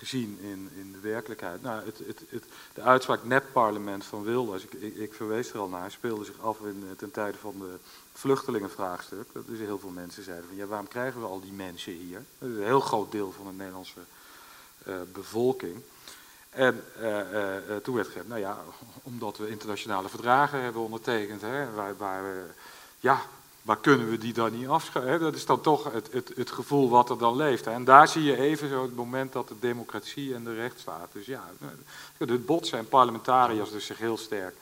[0.00, 1.62] gezien in, in de werkelijkheid.
[1.62, 2.44] Nou, het, het, het,
[2.74, 6.84] de uitspraak net-parlement van Wilders, ik, ik, verwees er al naar, speelde zich af in,
[6.88, 7.78] eh, ten tijde van de
[8.12, 9.28] vluchtelingenvraagstuk.
[9.46, 12.24] Dus heel veel mensen zeiden van, ja, waarom krijgen we al die mensen hier?
[12.38, 14.00] Dat een heel groot deel van de Nederlandse
[14.86, 15.82] uh, bevolking.
[16.50, 18.58] En uh, toen werd gezegd, nou ja,
[19.02, 22.44] omdat we internationale verdragen hebben ondertekend, hè, waar, waar we,
[23.00, 23.22] ja,
[23.62, 25.20] maar kunnen we die dan niet afschuiven?
[25.20, 27.66] Dat is dan toch het, het, het, gevoel wat er dan leeft.
[27.66, 31.08] En daar zie je even zo het moment dat de democratie en de rechtsstaat.
[31.12, 31.50] Dus ja,
[32.16, 34.54] het botsen en parlementariërs dus zich heel sterk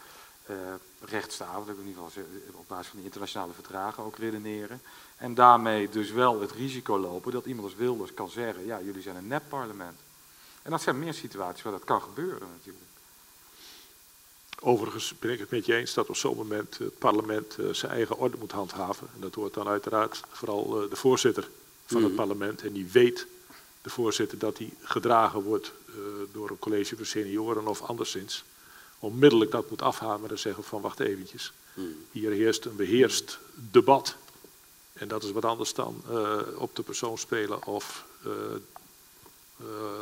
[0.51, 0.57] uh,
[1.01, 2.23] rechtsstaat, in ieder geval
[2.53, 4.83] op basis van die internationale verdragen ook redeneren.
[5.17, 9.03] En daarmee dus wel het risico lopen dat iemand als Wilders kan zeggen, ja, jullie
[9.03, 9.99] zijn een nep-parlement.
[10.63, 12.88] En dat zijn meer situaties waar dat kan gebeuren natuurlijk.
[14.61, 17.93] Overigens ben ik het met je eens dat op zo'n moment het parlement uh, zijn
[17.93, 19.09] eigen orde moet handhaven.
[19.15, 21.49] En dat hoort dan uiteraard vooral uh, de voorzitter
[21.87, 22.63] van het parlement.
[22.63, 23.27] En die weet,
[23.83, 25.73] de voorzitter, dat hij gedragen wordt
[26.33, 28.45] door een college van senioren of anderszins.
[28.99, 31.53] Onmiddellijk dat moet afhameren en zeggen van wacht eventjes.
[31.75, 31.97] Mm.
[32.11, 34.17] Hier heerst een beheerst debat.
[34.93, 36.03] En dat is wat anders dan
[36.57, 38.05] op de persoon spelen of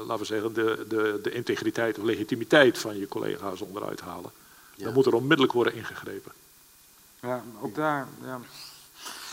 [0.06, 4.30] laten we zeggen, de, de, de integriteit of legitimiteit van je collega's onderuit halen.
[4.76, 6.32] Dan moet er onmiddellijk worden ingegrepen.
[7.20, 8.40] Ja, ook daar, ja.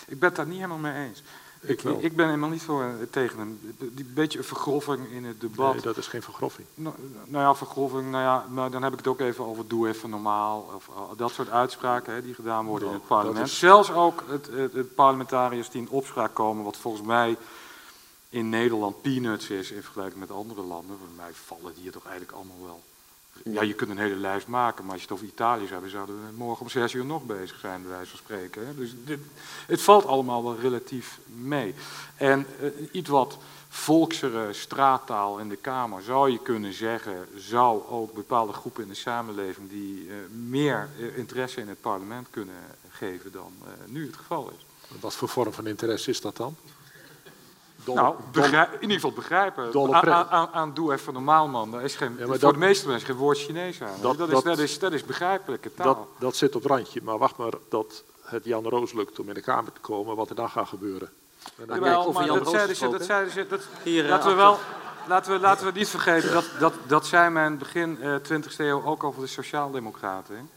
[0.07, 1.23] Ik ben het daar niet helemaal mee eens.
[1.65, 5.23] Ik, ik, ik ben helemaal niet voor, eh, tegen een, die beetje een vergroffing in
[5.23, 5.73] het debat.
[5.73, 6.67] Nee, dat is geen vergroffing.
[6.73, 6.95] Nou,
[7.25, 10.09] nou ja, vergroffing, nou ja, maar dan heb ik het ook even over doe even
[10.09, 10.71] normaal.
[10.75, 13.47] Of uh, dat soort uitspraken hè, die gedaan worden in het parlement.
[13.47, 13.59] Is...
[13.59, 17.37] Zelfs ook het, het, het, parlementariërs die in opspraak komen, wat volgens mij
[18.29, 20.97] in Nederland peanuts is in vergelijking met andere landen.
[20.97, 22.81] Voor mij vallen die er toch eigenlijk allemaal wel
[23.43, 25.91] ja, je kunt een hele lijst maken, maar als je het over Italië zou hebben,
[25.91, 28.76] zouden we morgen om zes uur nog bezig zijn, bij wijze van spreken.
[28.77, 29.19] Dus dit,
[29.68, 31.76] het valt allemaal wel relatief mee.
[32.15, 33.38] En uh, iets wat
[33.69, 38.95] volksere straattaal in de Kamer zou je kunnen zeggen, zou ook bepaalde groepen in de
[38.95, 40.14] samenleving die uh,
[40.47, 42.55] meer uh, interesse in het parlement kunnen
[42.89, 43.51] geven dan
[43.85, 44.65] nu het geval is.
[44.99, 46.55] Wat voor vorm van interesse is dat dan?
[47.85, 49.93] Nou, begrijp, in ieder geval begrijpen.
[49.93, 51.72] Aan, aan, aan, doe even normaal, man.
[51.72, 54.01] Daar is geen, voor de meeste mensen geen woord Chinees aan.
[54.01, 55.85] Dat, dat, is, dat, is, dat is begrijpelijke taal.
[55.85, 57.01] Dat, dat zit op het randje.
[57.03, 60.30] Maar wacht maar dat het Jan Roos lukt om in de Kamer te komen, wat
[60.30, 61.10] er dan gaat gebeuren.
[61.68, 61.80] Maar
[62.27, 64.60] dat zeiden ze, dat zeiden ze, dat, Hier, laten we wel...
[65.07, 68.84] Laten we, laten we niet vergeten, dat, dat, dat zei men begin uh, 20e eeuw
[68.85, 70.49] ook over de sociaaldemocraten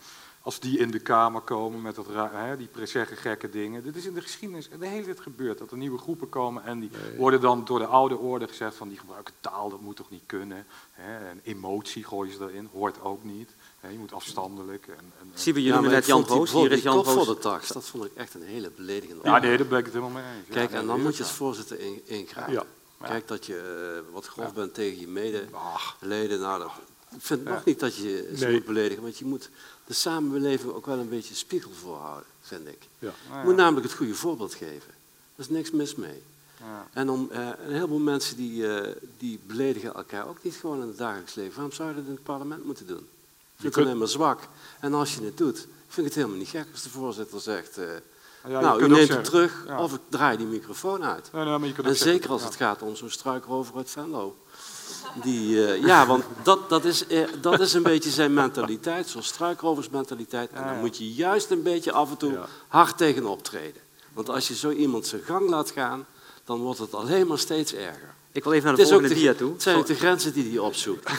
[0.46, 3.82] als die in de Kamer komen met dat, hè, die zeggen gekke dingen.
[3.82, 5.58] Dit is in de geschiedenis de hele tijd gebeurd.
[5.58, 8.88] Dat er nieuwe groepen komen en die worden dan door de oude orde gezegd van
[8.88, 10.66] die gebruiken taal, dat moet toch niet kunnen.
[10.92, 13.50] Hè, en emotie gooien ze erin, hoort ook niet.
[13.80, 14.86] Hè, je moet afstandelijk.
[14.86, 17.12] En, en, Zie we jullie net Jan Roos, hier is Jan Roos.
[17.12, 19.84] voor de tax, dat vond ik echt een hele beledigende Ja, nee, daar ben ik
[19.84, 20.48] het helemaal mee eens.
[20.48, 22.52] Kijk, en dan moet je als voorzitter ingrijpen.
[22.52, 22.64] Ja.
[23.02, 26.40] Kijk dat je uh, wat grof bent tegen je medeleden.
[26.40, 26.70] Nou, dat,
[27.14, 29.50] ik vind nog niet dat je ze moet beledigen, want je moet
[29.86, 32.88] de samenleving ook wel een beetje spiegel voorhouden, vind ik.
[32.98, 33.12] Ja.
[33.30, 34.90] Je moet namelijk het goede voorbeeld geven.
[35.34, 36.22] Er is niks mis mee.
[36.58, 36.86] Ja.
[36.92, 38.80] En om, uh, een heleboel mensen die, uh,
[39.18, 41.54] die beledigen elkaar ook niet gewoon in het dagelijks leven.
[41.54, 43.08] Waarom zou je dat in het parlement moeten doen?
[43.56, 44.48] Je vindt het alleen maar zwak.
[44.80, 47.78] En als je het doet, vind ik het helemaal niet gek als de voorzitter zegt...
[47.78, 47.84] Uh,
[48.48, 51.30] ja, nou, u neemt het terug of ik draai die microfoon uit.
[51.82, 54.36] en zeker als het gaat om zo'n struikrover uit Venlo.
[55.22, 59.22] Die, uh, ja, want dat, dat, is, uh, dat is een beetje zijn mentaliteit, zo'n
[59.22, 60.50] struikroversmentaliteit.
[60.52, 62.46] En daar moet je juist een beetje af en toe ja.
[62.68, 63.82] hard tegen optreden.
[64.12, 66.06] Want als je zo iemand zijn gang laat gaan,
[66.44, 68.14] dan wordt het alleen maar steeds erger.
[68.36, 69.52] Ik wil even naar de volgende dia toe.
[69.52, 71.10] Het zijn ook de grenzen die hij opzoekt.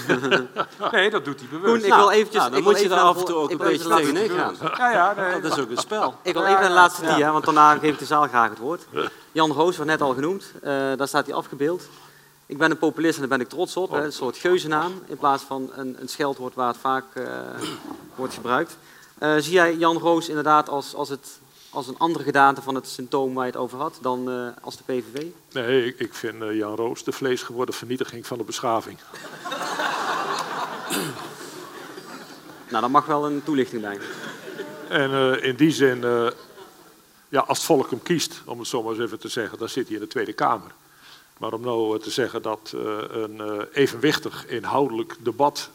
[0.91, 1.81] nee, dat doet hij bewust.
[1.81, 3.89] Koen, ik wil eventjes, nou, dan moet je daar af en toe ook een beetje
[3.89, 4.55] tegenin gaan.
[4.77, 5.41] Ja, ja, nee.
[5.41, 6.15] Dat is ook een spel.
[6.21, 8.57] Ik wil even naar de laatste dia, want daarna geef ik de zaal graag het
[8.57, 8.85] woord.
[9.31, 10.51] Jan Roos, werd net al genoemd.
[10.55, 10.61] Uh,
[10.95, 11.83] daar staat hij afgebeeld.
[12.47, 13.91] Ik ben een populist en daar ben ik trots op.
[13.91, 14.03] Hè.
[14.03, 17.25] Een soort geuzennaam in plaats van een, een scheldwoord waar het vaak uh,
[18.15, 18.77] wordt gebruikt.
[19.19, 22.87] Uh, zie jij Jan Roos inderdaad als, als, het, als een andere gedaante van het
[22.87, 25.25] symptoom waar je het over had dan uh, als de PVV?
[25.51, 28.97] Nee, ik, ik vind Jan Roos de vleesgeworden vernietiging van de beschaving.
[32.69, 33.99] nou, daar mag wel een toelichting bij.
[34.89, 36.01] En in die zin,
[37.29, 39.69] ja, als het volk hem kiest, om het zo maar eens even te zeggen, dan
[39.69, 40.71] zit hij in de Tweede Kamer.
[41.37, 45.69] Maar om nou eh, te zeggen dat eh, een eh, evenwichtig inhoudelijk debat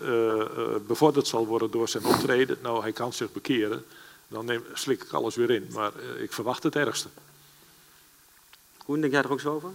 [0.87, 3.85] bevorderd zal worden door zijn optreden, nou hij kan zich bekeren,
[4.29, 5.69] dan neem, slik ik alles weer in.
[5.73, 7.09] Maar ik verwacht het ergste.
[8.85, 9.71] Koen, denk jij er ook zo over?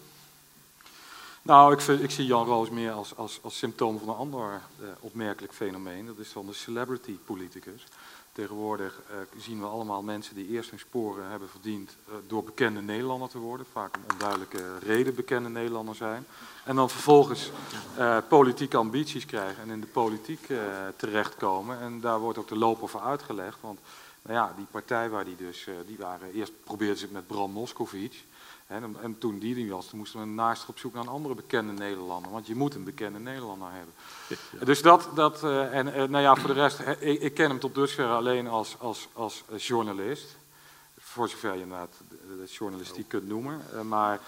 [1.41, 4.61] Nou, ik, vind, ik, zie Jan Roos meer als, als, als symptoom van een ander
[4.81, 6.05] uh, opmerkelijk fenomeen.
[6.05, 7.83] Dat is van de celebrity politicus.
[8.37, 12.81] Tegenwoordig uh, zien we allemaal mensen die eerst hun sporen hebben verdiend uh, door bekende
[12.81, 13.65] Nederlander te worden.
[13.71, 16.25] Vaak om onduidelijke reden bekende Nederlander zijn.
[16.65, 17.51] En dan vervolgens
[18.27, 20.47] politieke ambities krijgen en in de politiek
[20.95, 21.79] terechtkomen.
[21.79, 23.57] En daar wordt ook de loper voor uitgelegd.
[23.61, 23.79] Want
[24.21, 27.51] nou ja, die partij waar die dus, die waren, eerst probeerden ze het met Bram
[27.51, 28.17] Moskowitz.
[28.67, 31.35] En, en, toen die er was, toen moesten we naast op zoek naar een andere
[31.35, 32.31] bekende Nederlander.
[32.31, 33.93] Want je moet een bekende Nederlander hebben.
[34.65, 37.59] Dus dat, dat uh, en uh, nou ja, voor de rest, ik, ik, ken hem
[37.59, 40.37] tot dusver alleen als, als, als journalist.
[40.99, 43.61] Voor zover je inderdaad de, de journalistiek kunt noemen.
[43.73, 44.19] Uh, maar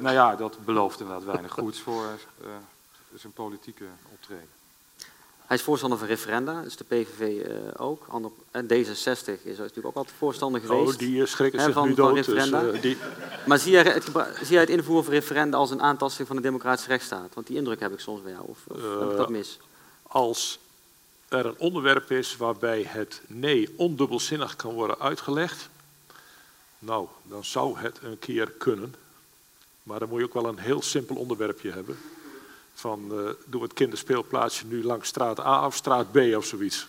[0.00, 2.18] nou ja, dat belooft inderdaad weinig goeds voor
[3.14, 4.59] zijn politieke optreden.
[5.50, 8.06] Hij is voorstander van referenda, dus de PVV uh, ook.
[8.50, 10.92] En D66 is natuurlijk ook altijd voorstander geweest.
[10.92, 12.24] Oh, die schrikken zich van, nu dood.
[12.24, 12.96] Dus, uh, die...
[13.46, 14.04] Maar zie jij, het,
[14.42, 17.34] zie jij het invoeren van referenda als een aantasting van de democratische rechtsstaat?
[17.34, 19.58] Want die indruk heb ik soms bij jou, of, of uh, heb ik dat mis?
[20.02, 20.58] Als
[21.28, 25.68] er een onderwerp is waarbij het nee ondubbelzinnig kan worden uitgelegd,
[26.78, 28.94] nou, dan zou het een keer kunnen.
[29.82, 31.98] Maar dan moet je ook wel een heel simpel onderwerpje hebben
[32.80, 36.88] van uh, doe het kinderspeelplaatsje nu langs straat A of straat B of zoiets.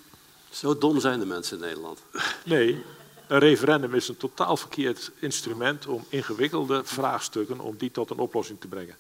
[0.50, 2.00] Zo dom zijn de mensen in Nederland.
[2.46, 2.84] Nee,
[3.28, 8.60] een referendum is een totaal verkeerd instrument om ingewikkelde vraagstukken, om die tot een oplossing
[8.60, 8.96] te brengen.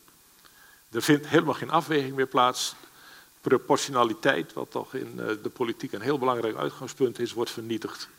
[0.92, 2.76] Er vindt helemaal geen afweging meer plaats.
[3.42, 8.10] Proportionaliteit, wat toch in uh, de politiek een heel belangrijk uitgangspunt is, wordt vernietigd.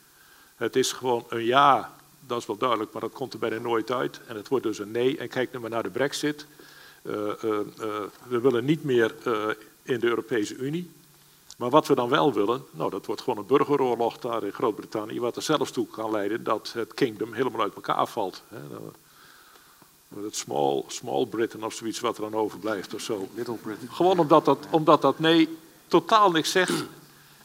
[0.57, 1.97] Het is gewoon een ja,
[2.27, 4.20] dat is wel duidelijk, maar dat komt er bijna nooit uit.
[4.27, 5.19] En het wordt dus een nee.
[5.19, 6.47] En kijk nu maar naar de brexit.
[7.03, 9.15] Eh, eh, eh, we willen niet meer
[9.83, 10.91] in de Europese Unie.
[11.57, 15.20] Maar wat we dan wel willen, nou dat wordt gewoon een burgeroorlog daar in Groot-Brittannië,
[15.20, 18.43] wat er zelfs toe kan leiden dat het kingdom helemaal uit elkaar valt.
[18.49, 18.59] Hè.
[20.23, 23.29] Het small, small Britain of zoiets wat er dan overblijft of zo.
[23.35, 23.89] Little Britain.
[23.91, 25.57] Gewoon omdat dat, omdat dat nee
[25.87, 26.85] totaal niks zegt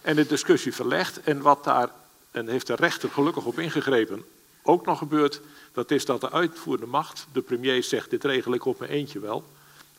[0.01, 1.21] en de discussie verlegt.
[1.21, 1.91] En wat daar,
[2.31, 4.25] en heeft de rechter gelukkig op ingegrepen,
[4.63, 5.41] ook nog gebeurt,
[5.77, 9.19] dat is dat de uitvoerende macht, de premier zegt, dit regel ik op mijn eentje
[9.19, 9.43] wel.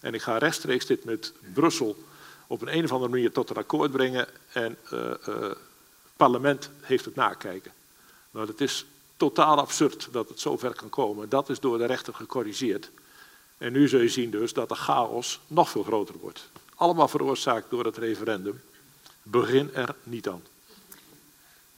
[0.00, 1.96] En ik ga rechtstreeks dit met Brussel
[2.46, 4.28] op een, een of andere manier tot een akkoord brengen.
[4.52, 5.56] En uh, uh, het
[6.16, 7.72] parlement heeft het nakijken.
[8.30, 8.86] Nou, dat is
[9.16, 11.28] totaal absurd dat het zover kan komen.
[11.28, 12.90] Dat is door de rechter gecorrigeerd.
[13.58, 16.50] En nu zul je zien dus dat de chaos nog veel groter wordt.
[16.74, 18.60] Allemaal veroorzaakt door het referendum.
[19.22, 20.42] Begin er niet aan.
[20.90, 20.94] We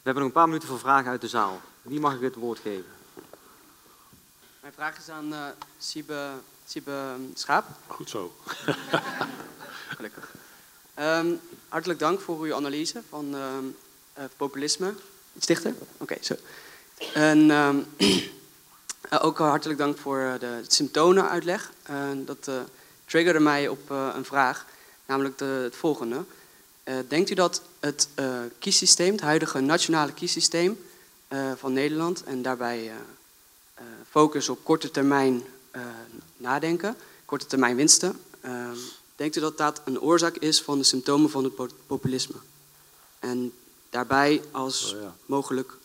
[0.03, 1.61] hebben nog een paar minuten voor vragen uit de zaal.
[1.83, 3.00] Wie mag ik het woord geven?
[4.77, 5.47] Mijn vraag is aan uh,
[5.79, 6.31] Siebe,
[6.67, 7.65] Siebe Schaap.
[7.87, 8.35] Goed zo.
[9.97, 10.35] Gelukkig.
[10.99, 13.77] Um, hartelijk dank voor uw analyse van um,
[14.19, 14.95] uh, populisme.
[15.37, 15.71] Iets dichter?
[15.71, 16.35] Oké, okay, zo.
[17.15, 17.87] En um,
[19.27, 21.73] ook hartelijk dank voor de symptomenuitleg.
[22.25, 22.51] Dat
[23.05, 24.67] triggerde mij op een vraag,
[25.07, 26.25] namelijk de, het volgende.
[27.09, 28.09] denkt u dat het
[28.59, 30.79] kiessysteem, het huidige nationale kiessysteem
[31.57, 32.93] van Nederland en daarbij
[34.11, 35.43] focus op korte termijn
[35.77, 35.83] uh,
[36.37, 38.21] nadenken, korte termijn winsten.
[38.45, 38.71] Uh,
[39.17, 42.35] denkt u dat dat een oorzaak is van de symptomen van het populisme?
[43.19, 43.53] En
[43.91, 45.15] daarbij als oh, ja.
[45.27, 45.77] mogelijk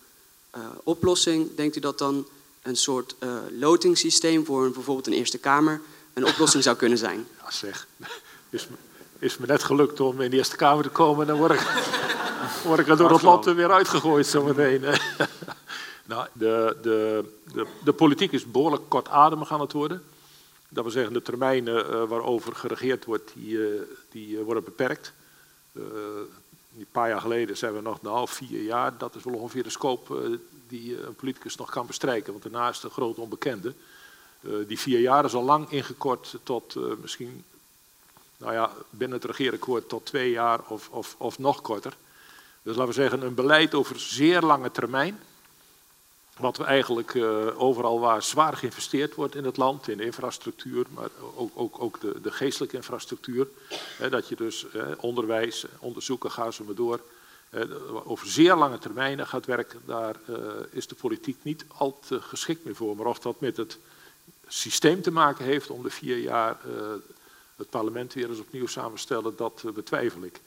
[0.58, 2.28] uh, oplossing, denkt u dat dan
[2.62, 3.16] een soort
[3.60, 5.82] lotingssysteem voor een, bijvoorbeeld een Eerste Kamer
[6.14, 7.28] een oplossing zou kunnen zijn?
[7.44, 7.88] Ja, zeg.
[8.50, 8.76] Is me,
[9.20, 11.62] is me net gelukt om in de Eerste Kamer te komen, dan word ik,
[12.66, 14.84] word ik er door het land weer uitgegooid zometeen.
[16.06, 20.04] Nou, de, de, de, de, politiek is behoorlijk kortademig aan het worden.
[20.70, 25.14] Dat wil zeggen, de termijnen uh, waarover geregeerd wordt, die, uh, die uh, worden beperkt.
[25.74, 28.98] een paar jaar geleden zijn we nog, nou, vier jaar.
[28.98, 32.32] Dat is wel ongeveer de scope die een politicus nog kan bestrijken.
[32.32, 33.74] Want daarna is de grote onbekende.
[34.68, 37.44] die vier jaar is al lang ingekort tot misschien,
[38.38, 41.94] nou ja, binnen het regeerakkoord tot twee jaar of, of, of nog korter.
[42.62, 45.20] Dus laten we zeggen, een beleid over zeer lange termijn
[46.40, 51.10] wat we eigenlijk uh, overal waar zwaar geïnvesteerd wordt in het land, in infrastructuur, maar
[51.36, 53.48] ook, ook, ook de, de, geestelijke infrastructuur.
[53.98, 57.00] Hè, dat je dus eh, onderwijs, onderzoeken, ga zo maar door.
[57.50, 57.62] Eh,
[58.04, 60.16] over zeer lange termijnen gaat werken, daar
[60.70, 62.96] is de politiek niet al te geschikt meer voor.
[62.96, 63.78] Maar of dat met het
[64.48, 66.58] systeem te maken heeft om de vier jaar
[67.56, 70.42] het parlement weer eens opnieuw samenstellen, dat betwijfel ik.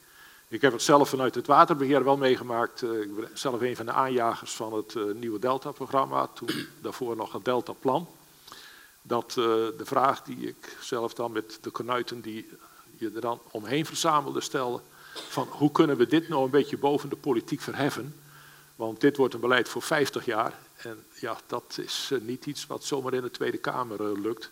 [0.49, 2.81] Ik heb het zelf vanuit het waterbeheer wel meegemaakt.
[2.81, 6.27] Eh, ik ben zelf een van de aanjagers van het eh, nieuwe Delta-programma.
[6.27, 6.49] Toen
[6.81, 8.07] daarvoor nog het Delta-plan.
[9.01, 12.49] Dat eh, de vraag die ik zelf dan met de konuiten die
[12.97, 14.81] je er dan omheen verzamelde stelde.
[15.13, 18.15] Van hoe kunnen we dit nou een beetje boven de politiek verheffen?
[18.75, 20.53] Want dit wordt een beleid voor 50 jaar.
[20.75, 24.49] En ja, dat is niet iets wat zomaar in de Tweede Kamer lukt.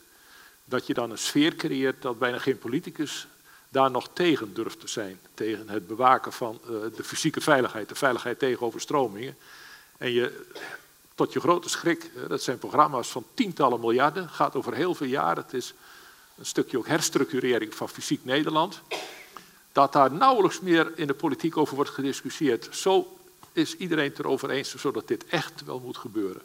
[0.64, 3.28] dat je dan een sfeer creëert dat bijna geen politicus
[3.70, 5.20] daar nog tegen durft te zijn.
[5.34, 9.38] Tegen het bewaken van uh, de fysieke veiligheid, de veiligheid tegen overstromingen.
[9.98, 10.46] En je,
[11.16, 15.44] tot je grote schrik, dat zijn programma's van tientallen miljarden, gaat over heel veel jaren.
[15.44, 15.74] Het is
[16.38, 18.82] een stukje ook herstructurering van fysiek Nederland.
[19.72, 22.68] Dat daar nauwelijks meer in de politiek over wordt gediscussieerd.
[22.72, 23.18] Zo
[23.54, 26.42] is iedereen het erover eens, zodat dit echt wel moet gebeuren.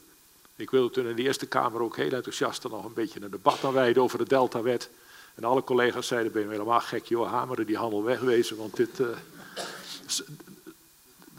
[0.57, 3.65] Ik wilde toen in de Eerste Kamer ook heel enthousiast nog een beetje een debat
[3.65, 4.91] aan wijden over de Deltawet.
[5.35, 8.99] En alle collega's zeiden, ben je helemaal gek, joh, hameren die handel wegwezen, want dit...
[8.99, 9.09] Uh,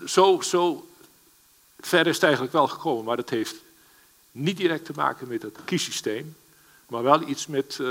[0.05, 0.87] zo, zo
[1.79, 3.55] ver is het eigenlijk wel gekomen, maar dat heeft
[4.31, 6.35] niet direct te maken met het kiessysteem,
[6.87, 7.87] maar wel iets met uh,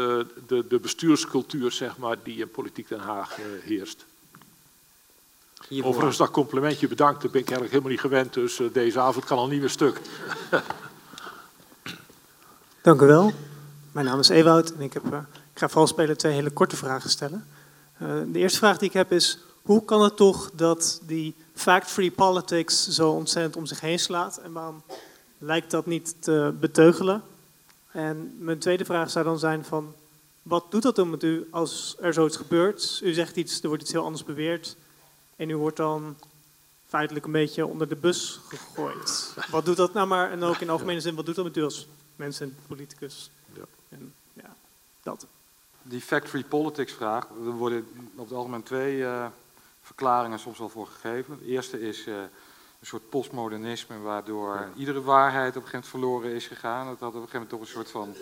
[0.46, 4.04] de, de, bestuurscultuur, zeg maar, die in politiek Den Haag uh, heerst.
[5.68, 5.90] Hiervoor.
[5.90, 9.38] Overigens, dat complimentje bedankt, dat ben ik eigenlijk helemaal niet gewend, dus deze avond kan
[9.38, 10.00] al niet meer stuk.
[12.82, 13.32] Dank u wel.
[13.92, 15.18] Mijn naam is Ewout en ik, heb, uh,
[15.62, 17.46] ga vooral spelen twee hele korte vragen stellen.
[18.02, 22.10] Uh, de eerste vraag die ik heb is, hoe kan het toch dat die fact-free
[22.10, 24.82] politics zo ontzettend om zich heen slaat en waarom
[25.38, 27.22] lijkt dat niet te beteugelen?
[27.90, 29.94] En mijn tweede vraag zou dan zijn van,
[30.42, 33.00] wat doet dat dan met u als er zoiets gebeurt?
[33.02, 34.76] U zegt iets, er wordt iets heel anders beweerd
[35.36, 36.16] en u wordt dan
[36.88, 39.34] feitelijk een beetje onder de bus gegooid.
[39.50, 41.62] Wat doet dat nou maar, en ook in algemene zin, wat doet dat met u
[41.62, 41.86] als
[42.16, 43.30] mensen en politicus.
[43.54, 43.64] Ja.
[43.88, 44.56] En, ja,
[45.02, 45.26] dat.
[45.82, 49.26] Die factory politics vraag, er worden op het algemeen twee uh,
[49.82, 51.38] verklaringen soms wel voor gegeven.
[51.38, 52.14] De eerste is uh,
[52.80, 54.68] een soort postmodernisme waardoor ja.
[54.76, 56.86] iedere waarheid op een gegeven moment verloren is gegaan.
[56.86, 58.14] Dat dat op een gegeven moment toch een soort van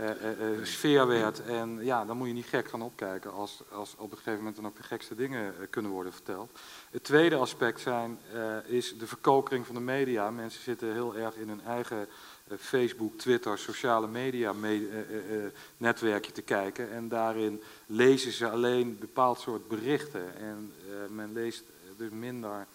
[0.00, 1.44] uh, sfeer werd.
[1.44, 4.56] En ja, dan moet je niet gek gaan opkijken als, als op een gegeven moment
[4.56, 6.58] dan ook de gekste dingen kunnen worden verteld.
[6.90, 8.18] Het tweede aspect zijn,
[8.64, 10.30] is de verkokering van de media.
[10.30, 12.08] Mensen zitten heel erg in hun eigen
[12.58, 14.98] Facebook, Twitter, sociale media me uh,
[15.36, 15.44] uh,
[15.76, 16.90] netwerkje te kijken.
[16.90, 20.36] En daarin lezen ze alleen een bepaald soort berichten.
[20.36, 20.72] En
[21.08, 21.62] men leest
[21.96, 22.66] dus minder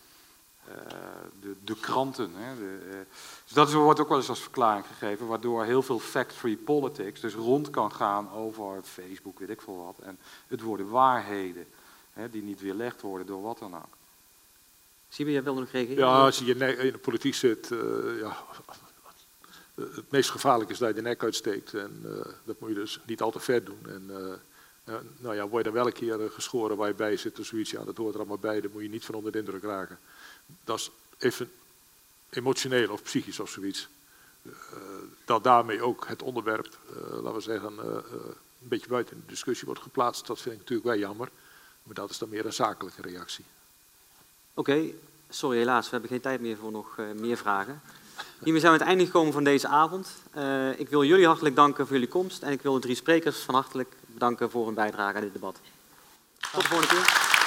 [1.40, 2.32] de, de, kranten.
[2.36, 2.56] Hè.
[2.56, 3.06] De,
[3.44, 7.20] dus dat is, wordt ook wel eens als verklaring gegeven, waardoor heel veel fact-free politics
[7.20, 10.06] dus rond kan gaan over Facebook, weet ik veel wat.
[10.06, 11.66] En het worden waarheden,
[12.14, 13.98] hè, die niet weerlegd worden door wat dan ook.
[15.10, 16.04] Zie jij wilde nog reageren?
[16.04, 17.68] Ja, als je in de politiek zit,
[18.20, 18.38] ja,
[19.80, 21.74] het meest gevaarlijk is dat je de nek uitsteekt.
[21.74, 22.12] En uh,
[22.44, 23.80] dat moet je dus niet al te ver doen.
[23.88, 24.06] En
[24.86, 27.46] uh, nou ja, word je dan wel een keer geschoren waar je bij zit of
[27.46, 27.72] zoiets.
[27.72, 28.62] Ja, dat hoort er allemaal bij.
[28.62, 30.00] Daar moet je niet van onder de indruk raken.
[30.64, 31.52] Dat is even
[32.30, 33.88] emotioneel of psychisch of zoiets.
[35.26, 36.78] Dat daarmee ook het onderwerp,
[37.12, 40.28] laten we zeggen, een beetje buiten de discussie wordt geplaatst.
[40.28, 41.30] Dat vind ik natuurlijk wel jammer.
[41.84, 43.46] Maar dat is dan meer een zakelijke reactie.
[44.54, 44.92] Oké,
[45.30, 45.86] sorry helaas.
[45.86, 47.82] We hebben geen tijd meer voor nog meer vragen.
[48.44, 50.10] Hiermee zijn we aan het einde gekomen van deze avond.
[50.38, 53.38] Uh, ik wil jullie hartelijk danken voor jullie komst en ik wil de drie sprekers
[53.38, 55.60] van hartelijk bedanken voor hun bijdrage aan dit debat.
[56.52, 57.39] Tot de volgende keer.